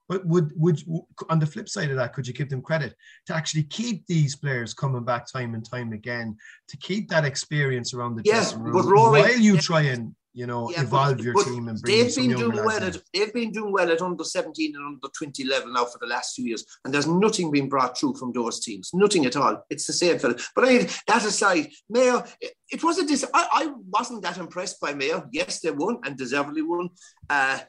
[0.07, 0.83] But would would
[1.31, 2.95] on the flip side of that, could you give them credit
[3.27, 6.37] to actually keep these players coming back time and time again
[6.69, 9.61] to keep that experience around the yeah, dressing room but Rory, while you yeah.
[9.61, 12.57] try and you know, yeah, evolve but, your but team and bring they've been doing
[12.57, 15.99] well at they've been doing well at under 17 and under 20 level now for
[15.99, 16.67] the last few years.
[16.85, 18.91] And there's nothing being brought through from those teams.
[18.93, 19.65] Nothing at all.
[19.71, 20.35] It's the same fella.
[20.57, 24.81] But I mean, that aside, Mayo, it, it wasn't dis I, I, wasn't that impressed
[24.81, 25.29] by Mayo.
[25.31, 26.91] Yes, they won and deservedly won.
[27.31, 27.61] Uh,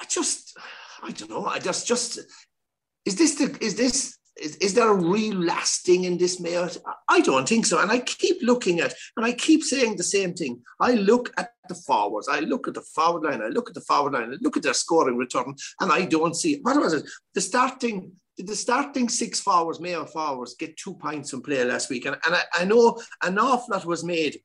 [0.00, 0.56] I just
[1.02, 1.46] I don't know.
[1.46, 2.20] I just just
[3.04, 6.68] is this the is this is, is there a real lasting in this Mayo?
[7.08, 7.80] I don't think so.
[7.80, 10.60] And I keep looking at, and I keep saying the same thing.
[10.80, 13.80] I look at the forwards, I look at the forward line, I look at the
[13.82, 17.04] forward line, I look at their scoring return, and I don't see what was it?
[17.34, 22.06] The starting the starting six forwards, Mayo forwards, get two points in play last week.
[22.06, 24.40] And, and I, I know an awful lot was made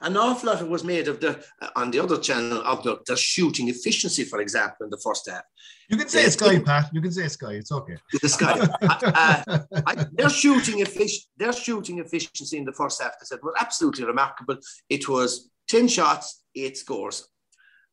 [0.00, 3.16] an awful lot was made of the uh, on the other channel of the, the
[3.16, 5.42] shooting efficiency, for example, in the first half.
[5.88, 6.90] You can say uh, Sky, Pat.
[6.92, 7.52] You can say it's Sky.
[7.52, 7.96] It's okay.
[8.20, 8.68] The Sky.
[8.82, 13.54] uh, I, their shooting effic- their shooting efficiency in the first half, I said, was
[13.60, 14.56] absolutely remarkable.
[14.88, 17.28] It was ten shots, eight scores,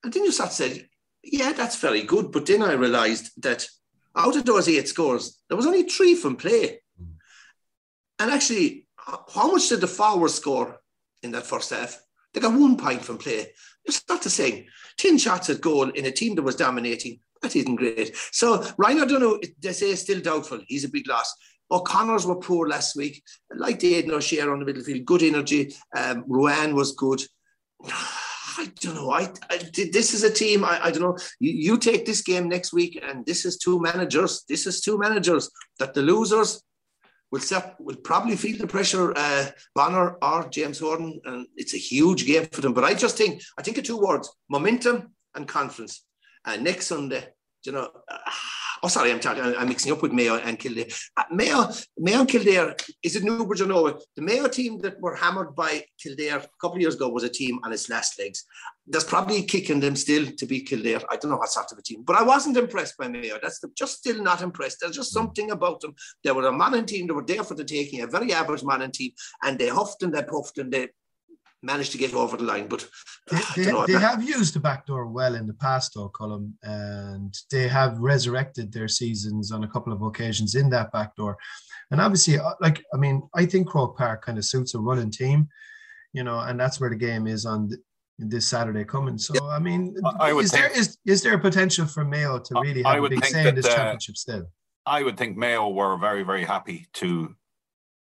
[0.03, 0.81] and then you start saying,
[1.23, 3.67] "Yeah, that's very good." But then I realised that
[4.15, 6.81] out of those eight scores, there was only three from play,
[8.19, 10.79] and actually, how much did the forward score
[11.23, 11.99] in that first half.
[12.33, 13.47] They got one point from play.
[13.85, 14.65] It's not the same.
[14.97, 17.19] 10 shots at goal in a team that was dominating.
[17.41, 18.15] That isn't great.
[18.31, 20.61] So Ryan O'Donoghue, they say, still doubtful.
[20.67, 21.33] He's a big loss.
[21.71, 23.23] O'Connors were poor last week.
[23.53, 25.73] Like Aidan O'Shea on the middle field, good energy.
[25.95, 27.21] Um, was good.
[28.55, 29.11] I don't know.
[29.11, 29.57] I, I,
[29.91, 30.63] this is a team.
[30.63, 31.17] I, I don't know.
[31.39, 34.43] You, you, take this game next week, and this is two managers.
[34.47, 35.49] This is two managers
[35.79, 36.61] that the losers
[37.33, 39.47] will set, will probably feel the pressure, uh,
[40.21, 42.73] or James Horan, and it's a huge game for them.
[42.73, 46.05] But I just think, I think of two words: momentum and confidence.
[46.45, 47.25] And uh, next Sunday,
[47.65, 47.89] you know.
[48.07, 48.17] Uh,
[48.85, 49.41] Oh, sorry, I'm talking.
[49.41, 50.87] I'm mixing up with Mayo and Kildare.
[51.15, 53.93] Uh, Mayo, Mayo and Kildare is it Newbridge or Norway?
[54.17, 57.29] The Mayo team that were hammered by Kildare a couple of years ago was a
[57.29, 58.43] team on its last legs.
[58.85, 60.99] There's probably a kick in them still to beat Kildare.
[61.09, 63.39] I don't know what sort of a team, but I wasn't impressed by Mayo.
[63.41, 64.79] That's the, just still not impressed.
[64.81, 65.95] There's just something about them.
[66.25, 67.07] They were a man team.
[67.07, 69.13] They were there for the taking, a very average man team,
[69.43, 70.89] and they huffed and they puffed and they
[71.63, 72.67] managed to get over the line.
[72.67, 72.87] But
[73.31, 77.33] they, they, they have used the back door well in the past, though, Colm, and
[77.49, 81.37] they have resurrected their seasons on a couple of occasions in that back door.
[81.89, 85.11] And obviously, uh, like I mean, I think Croke Park kind of suits a running
[85.11, 85.47] team,
[86.11, 87.71] you know, and that's where the game is on
[88.19, 89.17] this Saturday coming.
[89.17, 92.61] So I mean, I is think, there is is there a potential for Mayo to
[92.61, 94.43] really have a big say in this uh, championship still?
[94.85, 97.35] I would think Mayo were very very happy to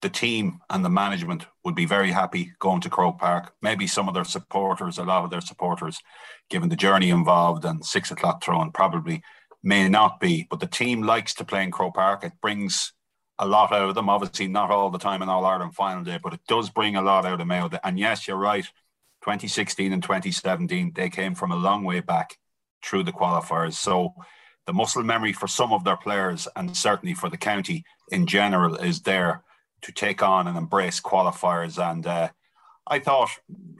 [0.00, 3.52] the team and the management would be very happy going to Croke Park.
[3.62, 6.00] Maybe some of their supporters, a lot of their supporters,
[6.50, 9.22] given the journey involved and six o'clock throwing, probably
[9.62, 10.46] may not be.
[10.48, 12.24] But the team likes to play in Croke Park.
[12.24, 12.92] It brings
[13.38, 14.08] a lot out of them.
[14.08, 17.02] Obviously, not all the time in All Ireland final day, but it does bring a
[17.02, 17.68] lot out of Mayo.
[17.82, 18.64] And yes, you're right.
[19.22, 22.38] 2016 and 2017, they came from a long way back
[22.84, 23.74] through the qualifiers.
[23.74, 24.14] So
[24.66, 28.76] the muscle memory for some of their players and certainly for the county in general
[28.76, 29.42] is there
[29.82, 31.78] to take on and embrace qualifiers.
[31.78, 32.28] And uh,
[32.86, 33.30] I thought,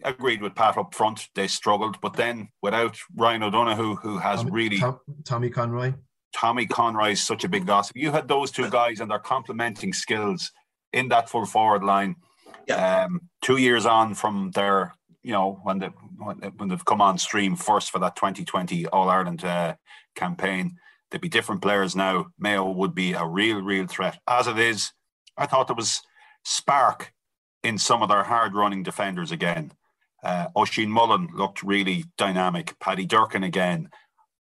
[0.05, 4.51] agreed with Pat up front, they struggled, but then without Ryan O'Donoghue, who has Tommy,
[4.51, 5.95] really Tom, Tommy Conroy.
[6.35, 7.91] Tommy Conroy is such a big loss.
[7.95, 10.53] You had those two guys and their complementing skills
[10.93, 12.17] in that full forward line,
[12.67, 13.05] yeah.
[13.05, 15.89] um, two years on from their, you know, when they
[16.57, 19.75] when they've come on stream first for that 2020 All Ireland uh,
[20.15, 20.77] campaign,
[21.11, 22.27] they'd be different players now.
[22.39, 24.19] Mayo would be a real, real threat.
[24.27, 24.93] As it is,
[25.39, 26.03] I thought there was
[26.45, 27.13] spark
[27.63, 29.73] in some of their hard running defenders again.
[30.23, 32.79] Uh, Oisin Mullin looked really dynamic.
[32.81, 33.89] Paddy Durcan again.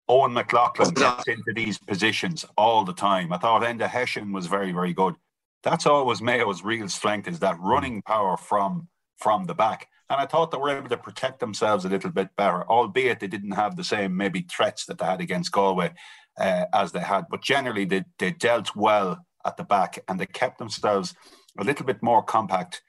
[0.09, 3.33] Eoghan McLaughlin gets into these positions all the time.
[3.33, 5.15] I thought Enda Hession was very, very good.
[5.63, 8.89] That's always Mayo's real strength is that running power from
[9.19, 9.89] from the back.
[10.11, 13.29] And I thought they were able to protect themselves a little bit better, albeit they
[13.29, 15.93] didn't have the same maybe threats that they had against Galway
[16.39, 17.27] uh, as they had.
[17.31, 21.15] But generally, they, they dealt well at the back and they kept themselves
[21.59, 22.83] a little bit more compact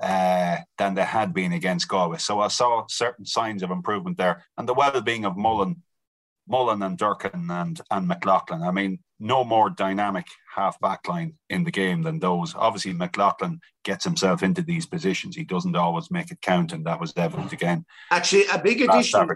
[0.00, 2.18] uh, than they had been against Galway.
[2.18, 4.44] So I saw certain signs of improvement there.
[4.56, 5.82] And the well being of Mullen,
[6.48, 8.62] Mullin and Durcan and and McLaughlin.
[8.62, 12.54] I mean, no more dynamic half back line in the game than those.
[12.54, 15.36] Obviously, McLaughlin gets himself into these positions.
[15.36, 17.84] He doesn't always make it count, and that was evident again.
[18.10, 19.28] Actually, a big addition.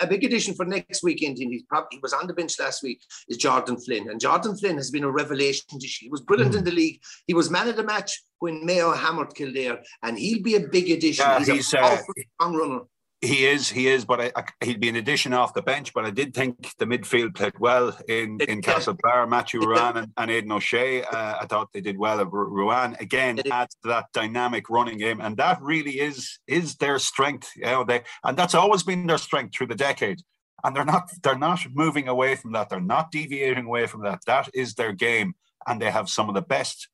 [0.00, 2.82] A big addition for next weekend, and he probably he was on the bench last
[2.82, 4.10] week, is Jordan Flynn.
[4.10, 6.08] And Jordan Flynn has been a revelation this year.
[6.08, 6.58] He was brilliant mm.
[6.58, 7.00] in the league.
[7.26, 10.90] He was man of the match when Mayo hammered Kildare, and he'll be a big
[10.90, 11.24] addition.
[11.24, 11.98] Yeah, he's, he's, a uh,
[12.36, 12.80] strong runner.
[13.22, 15.92] He is, he is, but I, I, he'd be an addition off the bench.
[15.92, 19.28] But I did think the midfield played well in in Castlebar.
[19.28, 21.02] Matthew Ruane and, and Aidan O'Shea.
[21.02, 22.24] Uh, I thought they did well.
[22.24, 27.50] Ruane again adds to that dynamic running game, and that really is is their strength.
[27.56, 30.22] You know, they and that's always been their strength through the decade.
[30.64, 32.70] And they're not they're not moving away from that.
[32.70, 34.20] They're not deviating away from that.
[34.26, 35.34] That is their game,
[35.66, 36.88] and they have some of the best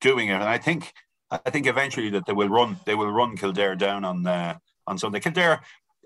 [0.00, 0.34] doing it.
[0.34, 0.92] And I think
[1.28, 4.24] I think eventually that they will run they will run Kildare down on.
[4.24, 5.20] Uh, on Sunday.
[5.20, 5.60] Kildare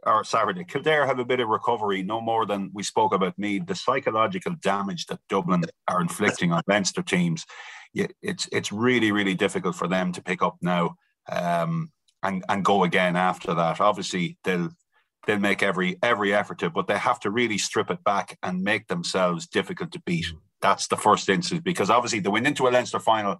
[0.04, 3.58] or Saturday, Kildare have a bit of recovery, no more than we spoke about me.
[3.58, 7.44] The psychological damage that Dublin are inflicting on Leinster teams,
[7.94, 10.96] it's it's really really difficult for them to pick up now
[11.30, 11.90] um,
[12.22, 13.80] and and go again after that.
[13.80, 14.70] Obviously, they'll
[15.26, 18.62] they'll make every every effort to, but they have to really strip it back and
[18.62, 20.26] make themselves difficult to beat.
[20.62, 23.36] That's the first instance because obviously they went into a Leinster final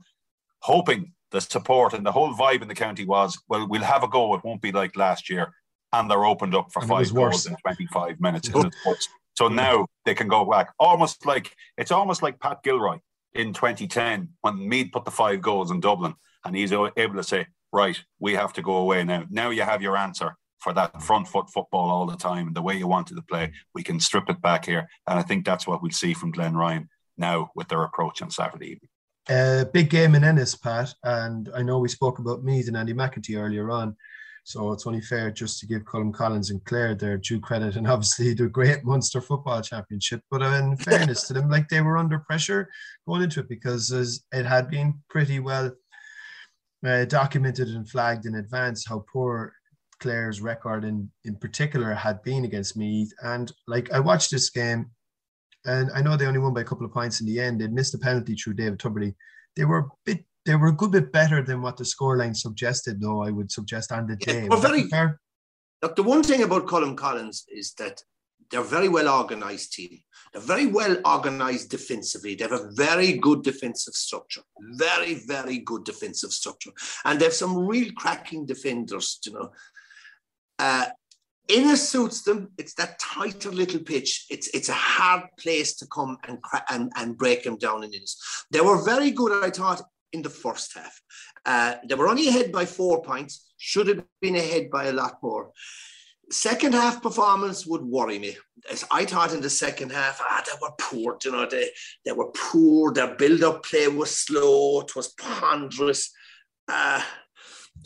[0.66, 4.08] hoping the support and the whole vibe in the county was, well, we'll have a
[4.08, 4.34] go.
[4.34, 5.54] It won't be like last year.
[5.92, 8.50] And they're opened up for and five goals in 25 minutes.
[9.38, 10.74] so now they can go back.
[10.80, 12.98] Almost like it's almost like Pat Gilroy
[13.34, 16.14] in 2010 when Meath put the five goals in Dublin
[16.44, 19.24] and he's able to say, right, we have to go away now.
[19.30, 22.62] Now you have your answer for that front foot football all the time and the
[22.62, 23.52] way you wanted to play.
[23.72, 24.88] We can strip it back here.
[25.06, 28.30] And I think that's what we'll see from Glenn Ryan now with their approach on
[28.30, 28.90] Saturday evening.
[29.28, 32.94] Uh, big game in Ennis, Pat, and I know we spoke about Meath and Andy
[32.94, 33.96] McEntee earlier on,
[34.44, 37.88] so it's only fair just to give Colm Collins and Clare their due credit, and
[37.90, 40.20] obviously the great Munster Football Championship.
[40.30, 42.68] But in fairness to them, like they were under pressure
[43.08, 43.90] going into it because
[44.32, 45.72] it had been pretty well
[46.86, 49.52] uh, documented and flagged in advance how poor
[49.98, 54.90] Clare's record in in particular had been against Meath, and like I watched this game
[55.66, 57.60] and I know they only won by a couple of points in the end.
[57.60, 59.14] They missed a penalty through David Tubridy.
[59.54, 63.00] They were a bit, they were a good bit better than what the scoreline suggested,
[63.00, 63.22] though.
[63.22, 64.46] I would suggest on the day.
[64.50, 65.20] Yeah, very fair.
[65.82, 68.02] Look, the one thing about Colm Collins is that
[68.50, 69.98] they're a very well organised team.
[70.32, 72.34] They're very well organised defensively.
[72.34, 74.42] They have a very good defensive structure.
[74.60, 76.70] Very, very good defensive structure.
[77.04, 79.50] And they have some real cracking defenders, you know.
[80.58, 80.86] Uh,
[81.48, 82.50] Ennis suits them.
[82.58, 84.26] It's that tighter little pitch.
[84.30, 86.38] It's it's a hard place to come and
[86.70, 87.92] and, and break them down in.
[88.50, 89.82] They were very good, I thought,
[90.12, 91.00] in the first half.
[91.44, 93.52] Uh, they were only ahead by four points.
[93.58, 95.52] Should have been ahead by a lot more.
[96.30, 98.36] Second half performance would worry me.
[98.68, 101.16] As I thought in the second half, ah, they were poor.
[101.24, 101.70] You know, they
[102.04, 102.92] they were poor.
[102.92, 104.80] Their build-up play was slow.
[104.80, 106.10] It was ponderous.
[106.66, 107.00] Uh,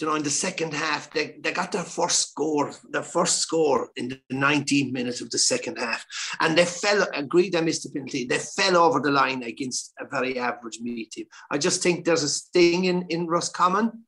[0.00, 3.90] you know, in the second half, they, they got their first score, their first score
[3.96, 6.04] in the 19 minutes of the second half.
[6.40, 8.24] And they fell, agreed they missed the penalty.
[8.24, 11.26] They fell over the line against a very average Meath team.
[11.50, 14.04] I just think there's a sting in, in Roscommon,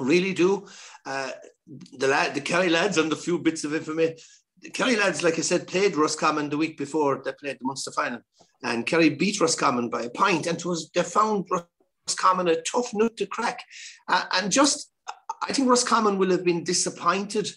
[0.00, 0.66] really do.
[1.04, 1.30] Uh,
[1.98, 4.16] the lad, the Kerry lads and the few bits of information.
[4.62, 7.92] The Kerry lads, like I said, played Roscommon the week before they played the Munster
[7.92, 8.20] final.
[8.62, 11.46] And Kerry beat Roscommon by a point, and it was they found
[12.08, 13.62] Roscommon a tough nut to crack.
[14.08, 14.90] Uh, and just
[15.42, 17.48] I think Roscommon will have been disappointed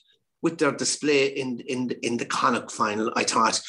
[0.41, 3.11] with their display in in in the Connacht final.
[3.15, 3.61] I thought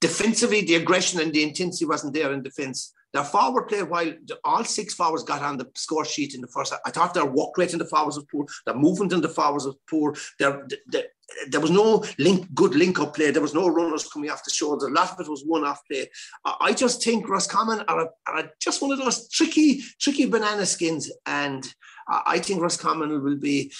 [0.00, 2.92] defensively, the aggression and the intensity wasn't there in defence.
[3.14, 4.12] Their forward play, while
[4.42, 7.56] all six forwards got on the score sheet in the first, I thought their work
[7.56, 8.44] rate in the forwards was poor.
[8.66, 10.16] Their movement in the forwards was poor.
[10.40, 11.04] Their, the,
[11.48, 13.30] there was no link, good link up play.
[13.30, 14.88] There was no runners coming off the shoulders.
[14.88, 16.10] A lot of it was one off play.
[16.44, 21.10] I just think Roscommon are, a, are just one of those tricky, tricky banana skins.
[21.24, 21.64] And
[22.08, 23.72] I think Roscommon will be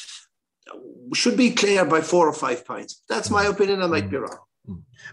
[1.15, 3.03] should be clear by four or five points.
[3.09, 3.83] That's my opinion.
[3.83, 4.39] I might be wrong.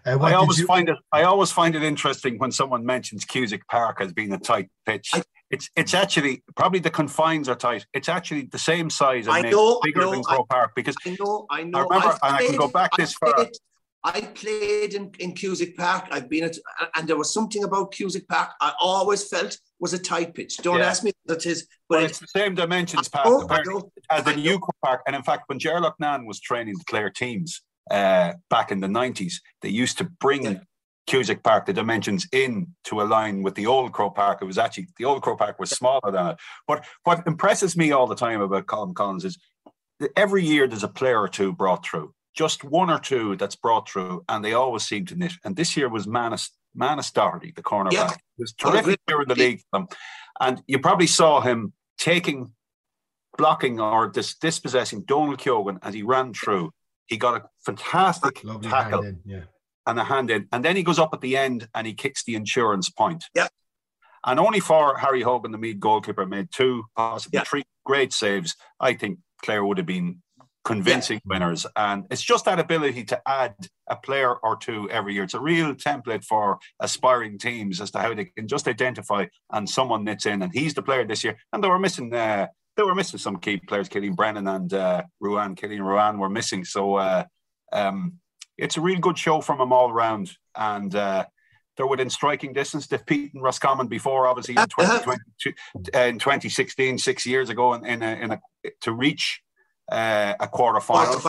[0.06, 0.66] Uh, I always you...
[0.66, 0.98] find it.
[1.12, 5.10] I always find it interesting when someone mentions Cusack Park as being a tight pitch.
[5.14, 7.86] I, It's it's actually probably the confines are tight.
[7.94, 10.96] It's actually the same size and I know, I bigger know, than Croke Park because
[11.06, 11.84] I know, I know.
[11.84, 13.34] remember, I've and I can go back I this far.
[13.34, 13.58] played-
[14.04, 16.08] I played in, in Cusack Park.
[16.10, 16.56] I've been at,
[16.96, 20.58] and there was something about Cusack Park I always felt was a tight pitch.
[20.58, 20.86] Don't Yeah.
[20.86, 23.91] ask me what it is, but well, it's, it's the same dimensions, Pat, I know.
[24.10, 24.60] as the new.
[24.60, 25.02] Croke Park.
[25.08, 28.88] And in fact, when Ger Loughnane was training the Clare teams uh, back in the
[28.88, 30.60] nineties, they used to bring Yeah.
[31.08, 34.38] Cusack Park the dimensions in to align with the old Croke Park.
[34.41, 36.38] It was actually the old Croke Park was smaller than it.
[36.68, 39.38] But what impresses me all the time about Colm Collins is
[39.99, 43.56] that every year there's a player or two brought through, just one or two that's
[43.56, 45.34] brought through, and they always seem to knit.
[45.44, 47.93] And this year was Manus Manus Doherty, the cornerback.
[47.93, 48.11] Yeah.
[48.38, 48.98] Was Oh, terrific really?
[49.10, 49.88] year in the league for them.
[50.39, 52.53] And you probably saw him taking,
[53.38, 56.72] blocking or dis- dispossessing Donal Keogan as he ran through.
[57.07, 59.43] He got a fantastic Lovely tackle in, yeah.
[59.85, 60.48] and a hand in.
[60.52, 63.26] And then he goes up at the end and he kicks the insurance point.
[63.35, 63.48] Yeah.
[64.26, 67.43] And only for Harry Hogan, the Meath goalkeeper, made two, possibly Yeah.
[67.43, 68.56] three great saves.
[68.80, 70.22] I think Clare would have been
[70.64, 71.66] convincing winners.
[71.76, 73.56] And it's just that ability to add
[73.88, 75.24] a player or two every year.
[75.24, 79.70] It's a real template for aspiring teams as to how they can just identify and
[79.70, 80.42] someone knits in.
[80.42, 81.38] And he's the player this year.
[81.52, 82.48] And they were missing uh,
[82.78, 85.56] they were missing some key players, Killian Brennan and uh, Ruan.
[85.56, 86.64] Killian Ruan were missing.
[86.64, 87.26] So uh,
[87.74, 88.14] um,
[88.58, 90.32] it's a real good show from them all round.
[90.56, 91.26] And uh,
[91.76, 92.88] they're within striking distance.
[92.88, 95.54] They've beaten Roscommon before, obviously, in, 2022,
[95.94, 98.40] uh, in 2016, six years ago, in, in, a, in a,
[98.82, 99.42] to reach
[99.90, 101.22] uh, a quarter final.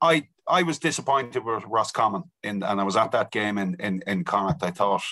[0.00, 4.02] I, I was disappointed with Roscommon, in, and I was at that game in, in,
[4.06, 4.62] in Connacht.
[4.62, 5.02] I thought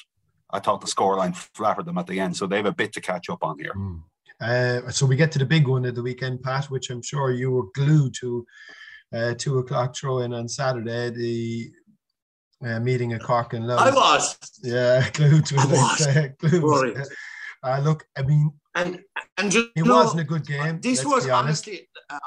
[0.50, 3.00] I thought the scoreline flattered them at the end, so they have a bit to
[3.00, 3.72] catch up on here.
[3.74, 4.02] Mm.
[4.40, 7.30] Uh, so we get to the big one of the weekend, Pat, which I'm sure
[7.30, 8.44] you were glued to.
[9.14, 11.70] Uh, two o'clock throw in on Saturday, the
[12.68, 13.80] uh, meeting at Cork and Louth.
[13.80, 14.38] I was.
[14.62, 15.70] Yeah, glued to I it.
[15.70, 16.06] was.
[16.06, 16.62] Uh, glued.
[16.62, 16.94] Rory.
[17.62, 19.00] Uh, look, I mean, And
[19.38, 20.80] and you it know, wasn't a good game.
[20.80, 21.68] This let's was be honest.
[21.68, 22.18] honestly, uh,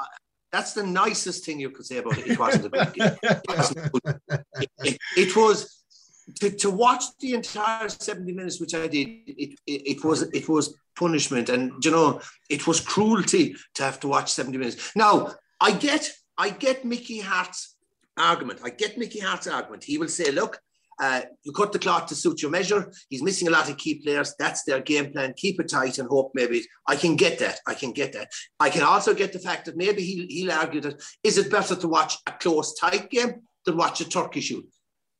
[0.52, 2.28] that's the nicest thing you could say about it.
[2.28, 3.16] It wasn't a game.
[3.22, 4.20] It, wasn't
[4.60, 5.84] it, it, it was
[6.40, 10.48] to, to watch the entire 70 minutes, which I did, it, it, it was it
[10.48, 11.48] was punishment.
[11.48, 14.92] And you know, it was cruelty to have to watch 70 minutes.
[14.96, 17.76] Now, I get I get Mickey Harte's
[18.16, 18.60] argument.
[18.64, 19.84] I get Mickey Harte's argument.
[19.84, 20.60] He will say, look,
[21.00, 22.90] uh, you cut the cloth to suit your measure.
[23.08, 24.34] He's missing a lot of key players.
[24.38, 25.34] That's their game plan.
[25.36, 26.64] Keep it tight and hope maybe.
[26.86, 27.60] I can get that.
[27.66, 28.28] I can get that.
[28.58, 31.76] I can also get the fact that maybe he'll, he'll argue that is it better
[31.76, 34.66] to watch a close, tight game than watch a turkey shoot?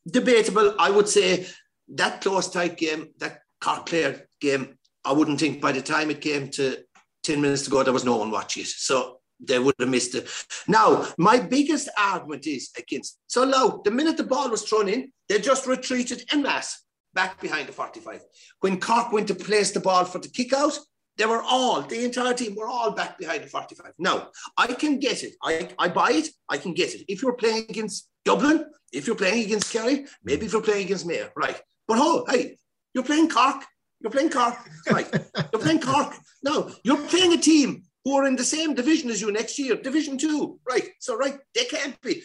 [0.09, 0.75] Debatable.
[0.79, 1.47] I would say
[1.89, 6.21] that close, tight game, that Cork player game, I wouldn't think by the time it
[6.21, 6.79] came to
[7.25, 8.69] 10 minutes to go, there was no one watching it.
[8.69, 10.29] So they would have missed it.
[10.67, 13.19] Now, my biggest argument is against.
[13.27, 16.83] So now, the minute the ball was thrown in, they just retreated en masse
[17.15, 18.21] back behind the 45.
[18.61, 20.79] When Cork went to place the ball for the kick out,
[21.17, 23.93] they were all, the entire team were all back behind the 45.
[23.99, 25.35] Now, I can get it.
[25.43, 26.29] I, I buy it.
[26.49, 27.05] I can get it.
[27.09, 31.07] If you're playing against Dublin, if you're playing against Kerry, maybe if you're playing against
[31.07, 31.59] Mayo, right.
[31.89, 32.57] But oh, hey,
[32.93, 33.65] you're playing Cork.
[34.01, 34.57] You're playing Cork,
[34.91, 35.09] right?
[35.53, 36.15] you're playing Cork.
[36.43, 39.75] No, you're playing a team who are in the same division as you next year,
[39.75, 40.91] Division Two, right?
[41.01, 42.23] So, right, they can't be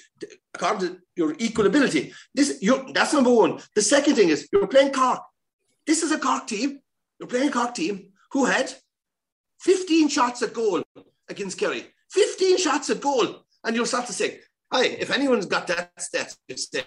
[0.54, 2.14] according to your equal ability.
[2.36, 2.64] This,
[2.94, 3.60] that's number one.
[3.74, 5.24] The second thing is you're playing Cork.
[5.88, 6.82] This is a Cork team.
[7.20, 8.72] You're playing a Cork team who had
[9.62, 10.84] 15 shots at goal
[11.28, 11.88] against Kerry.
[12.12, 14.42] 15 shots at goal, and you'll start to say,
[14.72, 16.84] "Hey, if anyone's got that stat, it's there."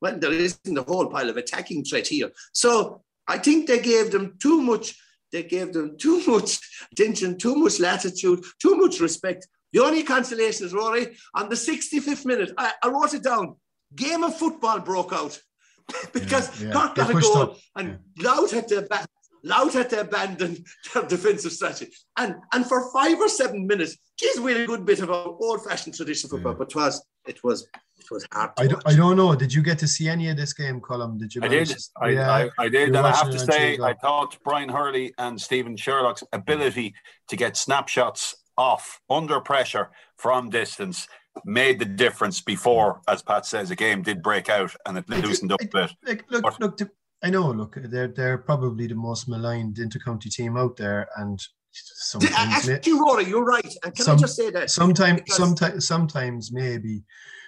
[0.00, 2.32] Well, there isn't a whole pile of attacking threat here.
[2.52, 4.98] So I think they gave them too much.
[5.32, 6.58] They gave them too much
[6.92, 9.46] attention, too much latitude, too much respect.
[9.72, 12.52] The only consolation is Rory on the 65th minute.
[12.58, 13.56] I, I wrote it down.
[13.94, 15.40] Game of football broke out
[16.12, 16.72] because Yeah, yeah.
[16.74, 17.56] Cork got a goal up.
[17.76, 19.06] and Louth had to ba-
[19.44, 20.64] Louth had to abandon
[20.94, 21.90] their defensive strategy.
[22.16, 25.94] And and for five or seven minutes, geez, we had a good bit of old-fashioned
[25.96, 26.58] traditional football, Yeah.
[26.58, 27.66] but it was it was
[27.98, 28.56] it was hard.
[28.56, 28.94] To I don't, watch.
[28.94, 29.34] I don't know.
[29.34, 31.18] Did you get to see any of this game, Colum?
[31.18, 31.42] Did you?
[31.42, 31.68] I did.
[31.68, 32.30] to- I, yeah.
[32.30, 32.88] I, I did.
[32.88, 36.94] And I have to say, I thought Brian Hurley and Stephen Sherlock's ability
[37.28, 41.08] to get snapshots off under pressure from distance
[41.46, 45.50] made the difference before, as Pat says, a game did break out and it loosened
[45.50, 45.90] up a bit.
[46.06, 46.76] Like, look, But- look.
[46.78, 46.90] To,
[47.22, 47.52] I know.
[47.52, 51.40] Look, they're they're probably the most maligned intercounty team out there, and
[51.72, 53.74] sometimes, Actually, Rory, you're right.
[53.84, 54.70] And can Some- I just say that?
[54.70, 57.04] sometimes, because- sometimes, sometimes maybe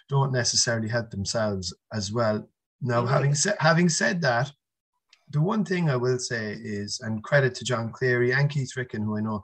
[0.09, 2.49] don't necessarily help themselves as well.
[2.81, 4.53] Now, having said having said that,
[5.31, 9.03] the one thing I will say is, and credit to John Cleary and Keith Ricken,
[9.03, 9.43] who I know,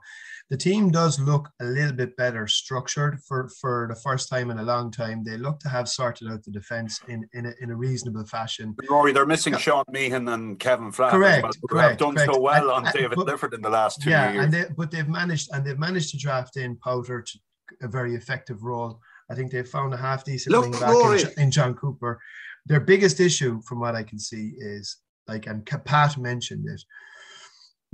[0.49, 4.59] the team does look a little bit better structured for, for the first time in
[4.59, 5.23] a long time.
[5.23, 8.75] They look to have sorted out the defence in, in, a, in a reasonable fashion.
[8.89, 11.11] Rory, they're missing Sean Meehan and Kevin Flatt.
[11.11, 12.33] Correct, well, correct, have done correct.
[12.33, 14.43] so well And- on and- David but- Lifford in the last two yeah, years.
[14.45, 17.39] and they, but they've managed and they've managed to draft in Powder to
[17.81, 18.99] a very effective role.
[19.29, 22.19] I think they've found a half decent Look, wing back in, in John Cooper.
[22.65, 26.81] Their biggest issue, from what I can see, is like and Ka- Pat mentioned it.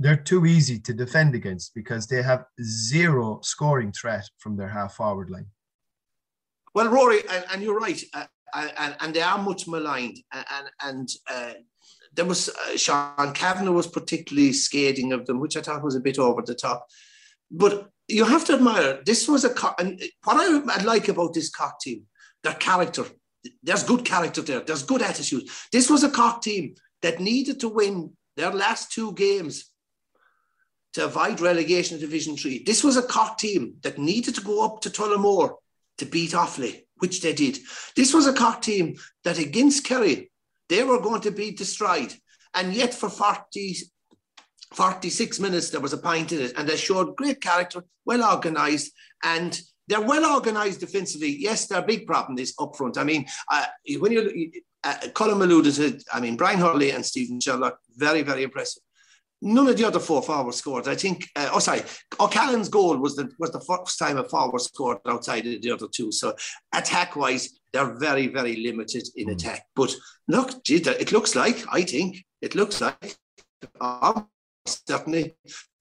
[0.00, 4.94] They're too easy to defend against because they have zero scoring threat from their half
[4.94, 5.46] forward line.
[6.74, 10.18] Well, Rory, and, and you're right, uh, and, and they are much maligned.
[10.32, 11.54] And and uh,
[12.14, 16.00] there was uh, Sean Cavanagh was particularly scathing of them, which I thought was a
[16.00, 16.86] bit over the top.
[17.50, 21.34] But you have to admire this was a co- and what I, I like about
[21.34, 22.04] this Cork team,
[22.42, 23.04] their character.
[23.62, 24.60] There's good character there.
[24.60, 25.44] There's good attitude.
[25.72, 29.70] This was a Cork team that needed to win their last two games
[30.94, 32.62] to avoid relegation of Division Three.
[32.64, 35.56] This was a Cork team that needed to go up to Tullamore
[35.98, 37.58] to beat Offaly, which they did.
[37.94, 40.30] This was a Cork team that against Kerry,
[40.68, 42.14] they were going to be destroyed.
[42.54, 43.76] And yet for 40,
[44.72, 46.52] 46 minutes, there was a pint in it.
[46.56, 48.92] And they showed great character, well organised,
[49.22, 51.36] and they're well organised defensively.
[51.38, 52.98] Yes, their big problem is up front.
[52.98, 53.66] I mean, uh,
[53.98, 54.52] when you,
[54.84, 58.82] uh, Colm alluded to, I mean, Brian Hurley and Stephen Sherlock, very, very impressive.
[59.40, 60.88] None of the other four forwards scored.
[60.88, 61.28] I think.
[61.36, 61.82] Uh, oh, sorry.
[62.18, 65.86] O'Callaghan's goal was the was the first time a forward scored outside of the other
[65.86, 66.10] two.
[66.10, 66.34] So
[66.74, 69.64] attack wise, they're very very limited in attack.
[69.76, 69.94] But
[70.26, 73.16] look, gee, it looks like I think it looks like
[73.80, 74.26] um,
[74.66, 75.36] certainly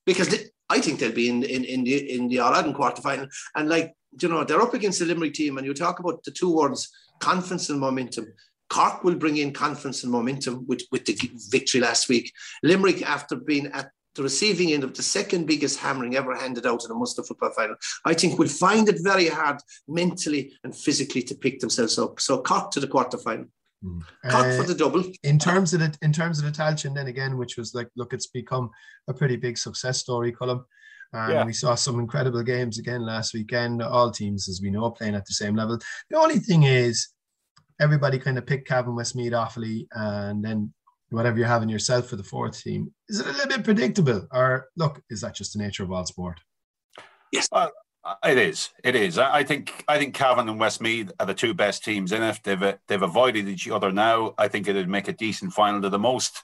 [0.05, 3.01] because they, I think they'll be in in in the in the All Ireland quarter
[3.01, 3.27] final.
[3.55, 6.31] And like you know, they're up against the Limerick team, and you talk about the
[6.31, 6.89] two words
[7.19, 8.33] confidence and momentum.
[8.69, 11.17] Cork will bring in confidence and momentum with, with the
[11.49, 12.31] victory last week.
[12.63, 16.83] Limerick, after being at the receiving end of the second biggest hammering ever handed out
[16.83, 19.57] in a Munster football final, I think will find it very hard
[19.87, 22.19] mentally and physically to pick themselves up.
[22.19, 23.45] So Cork to the quarter final.
[23.83, 25.03] Cork Uh, for the double.
[25.23, 28.11] in terms of the in terms of the Tailteann then again, which was like, look,
[28.11, 28.71] it's become
[29.07, 30.65] a pretty big success story, Colm.
[31.13, 31.45] And Yeah.
[31.45, 33.81] we saw some incredible games again last weekend.
[33.81, 35.79] All teams, as we know, playing at the same level.
[36.09, 37.09] The only thing is,
[37.79, 40.73] everybody kind of picked Cavan Westmeath Offaly, and then
[41.09, 42.93] whatever you're having yourself for the fourth team.
[43.07, 46.05] Is it a little bit predictable, or look, is that just the nature of all
[46.05, 46.39] sport?
[47.31, 47.47] Yes.
[47.51, 47.69] Uh,
[48.23, 48.69] It is.
[48.85, 49.17] It is.
[49.17, 49.83] I think.
[49.87, 52.39] I think Cavan and Westmeath are the two best teams in it.
[52.43, 54.33] They've they've avoided each other now.
[54.37, 55.81] I think it'd make a decent final.
[55.81, 56.41] They're the most.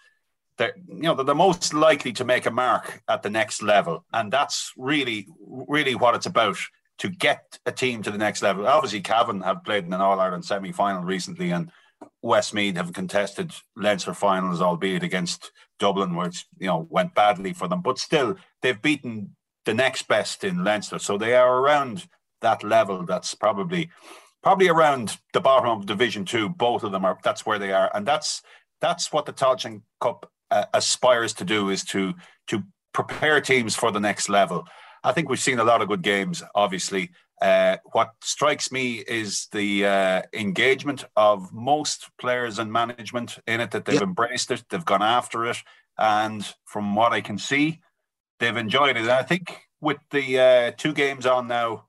[0.58, 4.06] They're, you know, they're the most likely to make a mark at the next level,
[4.14, 6.58] and that's really, really what it's about
[7.00, 8.68] to get a team to the next level.
[8.68, 11.72] Obviously, Cavan have played in an All Ireland semi final recently, and
[12.22, 17.82] Westmeath have contested Leinster finals, albeit against Dublin, which you know went badly for them.
[17.82, 19.36] But still, they've beaten
[19.66, 22.08] the next best in Leinster, so they are around
[22.42, 23.06] that level.
[23.06, 23.90] That's probably
[24.42, 26.50] probably around the bottom of Division Two.
[26.50, 27.18] Both of them are.
[27.24, 28.42] That's where they are, and that's
[28.82, 32.14] that's what the Tailteann Cup uh, aspires to do is to
[32.48, 32.64] to
[32.94, 34.68] prepare teams for the next level.
[35.04, 36.44] I think we've seen a lot of good games.
[36.54, 37.10] Obviously,
[37.42, 43.72] uh, what strikes me is the uh, engagement of most players and management in it.
[43.72, 45.58] That they've embraced it, they've gone after it,
[45.98, 47.82] and from what I can see,
[48.40, 49.02] they've enjoyed it.
[49.02, 51.86] And I think with the uh, two games on now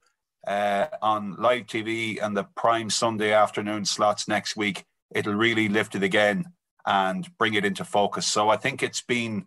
[0.46, 4.84] uh, on live TV and the prime Sunday afternoon slots next week,
[5.14, 6.46] it'll really lift it again
[6.86, 8.26] and bring it into focus.
[8.26, 9.46] So I think it's been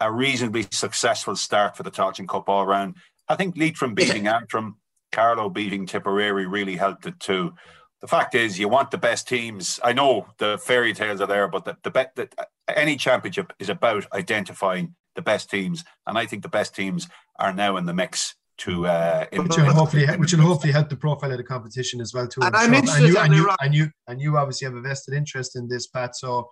[0.00, 2.96] a reasonably successful start for the Tailteann Cup all around.
[3.28, 4.76] I think Leitrim beating Antrim,
[5.12, 7.52] Carlow beating Tipperary really helped it too.
[8.00, 9.78] The fact is, you want the best teams.
[9.84, 12.28] I know the fairy tales are there, but the, the, be- the
[12.74, 17.08] any championship is about identifying the best teams, and I think the best teams
[17.38, 18.86] are now in the mix to.
[18.86, 22.26] Uh, Which will hopefully which will hopefully help the profile of the competition as well
[22.26, 22.40] too.
[22.42, 22.70] And I'm I sure.
[22.70, 25.68] mentioned and you, and you, and you and you obviously have a vested interest in
[25.68, 26.16] this, Pat.
[26.16, 26.48] So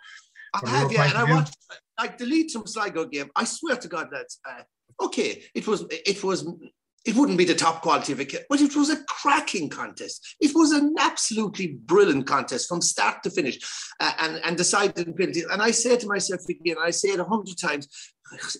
[0.54, 1.56] I have, yeah, point and I view- watched
[1.98, 3.30] like the Leitrim Sligo game.
[3.36, 4.40] I swear to God, lads.
[4.48, 4.62] Uh,
[5.06, 6.46] okay, it was it was
[7.04, 10.36] it wouldn't be the top quality of a kit, but it was a cracking contest.
[10.40, 13.58] It was an absolutely brilliant contest from start to finish,
[14.00, 15.46] uh, and and decided in penalties.
[15.50, 17.88] And I say to myself again, I say it a hundred times: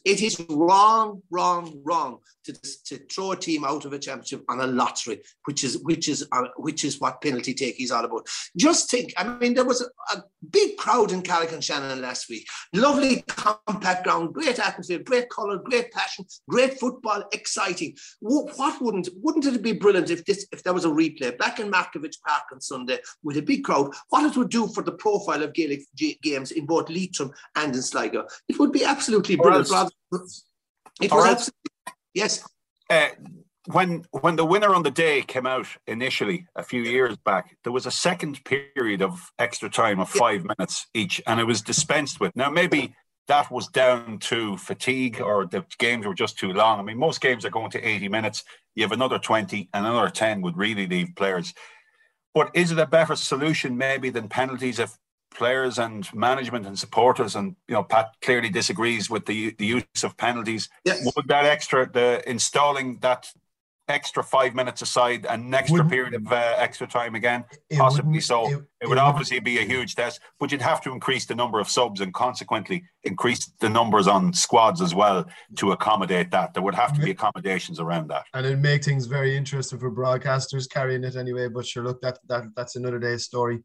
[0.04, 2.18] it is wrong, wrong, wrong
[2.52, 6.08] to, to throw a team out of a championship on a lottery, which is which
[6.08, 8.26] is uh, which is what penalty take is all about.
[8.56, 12.46] Just think, I mean, there was a, a big crowd in Carrick-on-Shannon last week.
[12.74, 17.96] Lovely compact ground, great atmosphere, great colour, great passion, great football, exciting.
[18.20, 21.70] What wouldn't wouldn't it be brilliant if this if there was a replay back in
[21.70, 23.94] Markievicz Park on Sunday with a big crowd?
[24.08, 25.82] What it would do for the profile of Gaelic
[26.22, 28.26] games in both Leitrim and in Sligo?
[28.48, 29.68] It would be absolutely brilliant.
[29.68, 30.44] It was
[31.02, 31.67] absolutely
[32.18, 32.48] yes.
[32.90, 33.08] Uh,
[33.66, 37.72] when when the winner on the day came out initially a few years back, there
[37.72, 42.20] was a second period of extra time of five minutes each, and it was dispensed
[42.20, 42.34] with.
[42.34, 42.94] Now maybe
[43.28, 46.80] that was down to fatigue or the games were just too long.
[46.80, 48.42] I mean, most games are going to 80 minutes.
[48.74, 51.52] You have another 20 and another 10 would really leave players.
[52.34, 54.96] But is it a better solution maybe than penalties if
[55.30, 59.84] players and management and supporters and you know Pat clearly disagrees with the the use
[60.02, 60.68] of penalties.
[60.84, 61.04] Yes.
[61.16, 63.30] Would that extra the installing that
[63.88, 67.44] extra five minutes aside and an extra would period of uh, extra time again?
[67.72, 68.48] Possibly so.
[68.48, 71.34] It, it would it obviously be a huge test, but you'd have to increase the
[71.34, 75.24] number of subs and consequently increase the numbers on squads as well
[75.56, 76.54] to accommodate that.
[76.54, 78.24] There would have to be accommodations around that.
[78.34, 81.48] And it'd make things very interesting for broadcasters carrying it anyway.
[81.48, 83.60] But sure, look, that, that that's another day's story.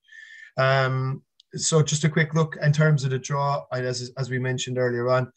[0.57, 1.23] Um,
[1.55, 5.09] so just a quick look in terms of the draw, as, as we mentioned earlier
[5.09, 5.31] on,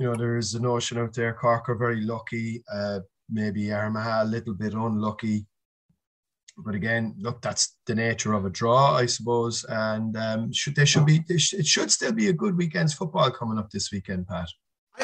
[0.00, 4.22] you know, there is a notion out there, Cork are very lucky, uh, maybe Armagh
[4.22, 5.46] a little bit unlucky.
[6.58, 9.64] But again, look, that's the nature of a draw, I suppose.
[9.68, 13.58] And um, should there should be it should still be a good weekend's football coming
[13.58, 14.48] up this weekend, Pat.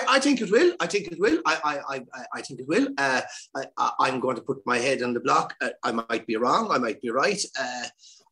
[0.06, 0.74] I, think it will.
[0.80, 1.40] I think it will.
[1.46, 2.88] I I, I, I think it will.
[2.98, 3.22] Uh,
[3.56, 5.54] I, am going to put my head on the block.
[5.62, 6.70] Uh, I might be wrong.
[6.70, 7.42] I might be right.
[7.58, 7.84] Uh,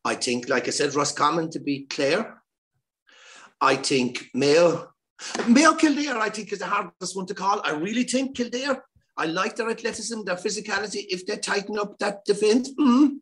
[0.07, 2.41] I think, like I said, Roscommon to beat Clare.
[3.61, 4.93] I think Mayo,
[5.49, 7.61] Mayo Kildare, I think is the hardest one to call.
[7.65, 8.85] I really think Kildare.
[9.17, 11.07] I like their athleticism, their physicality.
[11.09, 13.17] If they tighten up that defence, mm,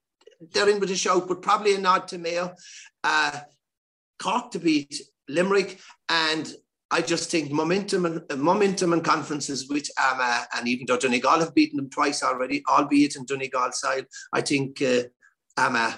[0.53, 2.55] they're in with a shout, but probably a nod to Mayo.
[3.03, 3.41] Uh,
[4.21, 6.53] Cork to beat Limerick, and
[6.91, 10.99] I just think momentum and uh, momentum and conferences, which um, uh, and even though
[10.99, 15.05] Donegal have beaten them twice already, albeit in Donegal's side, I think uh,
[15.57, 15.93] um, uh,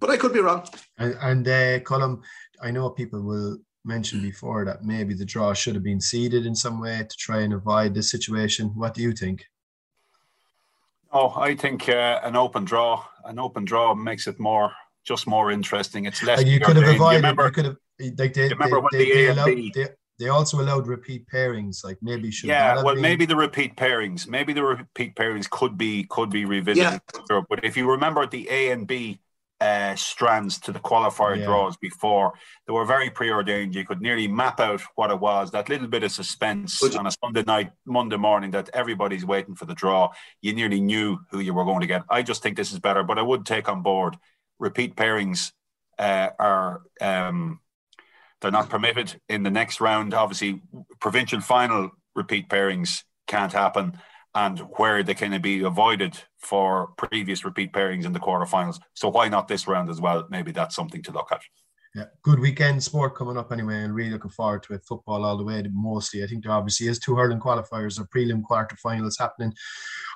[0.00, 0.66] but I could be wrong.
[0.98, 2.22] And, and uh, Colm,
[2.62, 6.54] I know people will mention before that maybe the draw should have been seeded in
[6.54, 8.68] some way to try and avoid this situation.
[8.74, 9.44] What do you think?
[11.10, 14.72] Oh, I think uh, an open draw, an open draw makes it more,
[15.04, 16.04] just more interesting.
[16.04, 16.44] It's less.
[16.44, 17.12] you could have avoided.
[17.12, 17.76] You, remember, you could have.
[18.18, 19.88] Like they, remember they, they, the they, allowed, they,
[20.18, 21.82] they also allowed repeat pairings.
[21.82, 22.48] Like maybe should.
[22.48, 23.02] Yeah, well, been...
[23.02, 27.00] maybe the repeat pairings, maybe the repeat pairings could be could be revisited.
[27.30, 27.40] Yeah.
[27.48, 29.18] But if you remember the A and B
[29.60, 31.44] uh, strands to the qualifier yeah.
[31.44, 32.32] draws before.
[32.66, 33.74] They were very preordained.
[33.74, 35.50] You could nearly map out what it was.
[35.50, 39.64] That little bit of suspense on a Sunday night, Monday morning, that everybody's waiting for
[39.64, 40.10] the draw.
[40.40, 42.04] You nearly knew who you were going to get.
[42.08, 44.16] I just think this is better, but I would take on board
[44.58, 45.52] repeat pairings
[45.98, 46.82] uh, are.
[47.00, 47.60] Um,
[48.40, 50.14] they're not permitted in the next round.
[50.14, 50.62] Obviously,
[51.00, 53.98] provincial final repeat pairings can't happen
[54.34, 58.78] and where they can be avoided for previous repeat pairings in the quarterfinals.
[58.94, 60.26] So why not this round as well?
[60.30, 61.40] Maybe that's something to look at.
[61.94, 64.84] Yeah, good weekend sport coming up anyway, and really looking forward to it.
[64.86, 66.22] Football all the way, mostly.
[66.22, 69.54] I think there obviously is two hurling qualifiers or prelim quarterfinals happening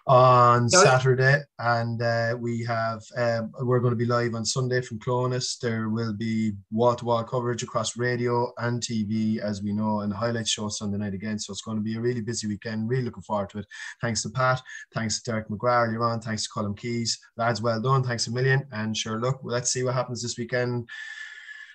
[0.06, 4.98] on Saturday, and uh, we have um, we're going to be live on Sunday from
[4.98, 5.58] Clones.
[5.62, 10.68] There will be wall-to-wall coverage across radio and TV, as we know, and highlight show
[10.68, 11.38] Sunday night again.
[11.38, 12.88] So it's going to be a really busy weekend.
[12.88, 13.66] Really looking forward to it.
[14.00, 14.60] Thanks to Pat,
[14.94, 17.62] thanks to Derek McGrath earlier on, thanks to Colm Keys, lads.
[17.62, 18.02] Well done.
[18.02, 18.66] Thanks a million.
[18.72, 20.88] And sure, look, let's see what happens this weekend.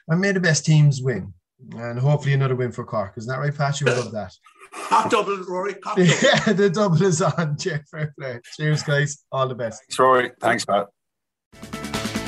[0.09, 1.33] And may the best teams win,
[1.71, 3.13] and hopefully another win for Cork.
[3.17, 3.79] Isn't that right, Pat?
[3.79, 4.33] You love that.
[4.73, 5.75] Hot double, Rory.
[5.83, 6.03] Hot double.
[6.05, 7.57] yeah, the double is on.
[7.57, 8.39] Cheers, fair play.
[8.55, 9.23] Cheers, guys.
[9.31, 9.81] All the best.
[9.83, 10.31] Thanks, Rory.
[10.39, 10.87] Thanks, Pat.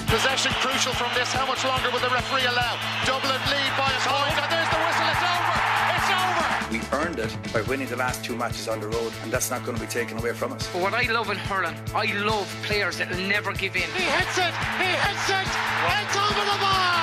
[0.07, 1.31] Possession crucial from this.
[1.31, 2.75] How much longer will the referee allow?
[3.05, 4.33] Dublin lead by a point.
[4.33, 5.07] point, and there's the whistle.
[5.13, 5.55] It's over.
[5.95, 6.71] It's over.
[6.73, 9.63] We earned it by winning the last two matches on the road, and that's not
[9.65, 10.67] going to be taken away from us.
[10.73, 13.83] But what I love in hurling, I love players that will never give in.
[13.93, 14.53] He hits it.
[14.81, 15.45] He hits it.
[15.45, 16.98] It's over the bar.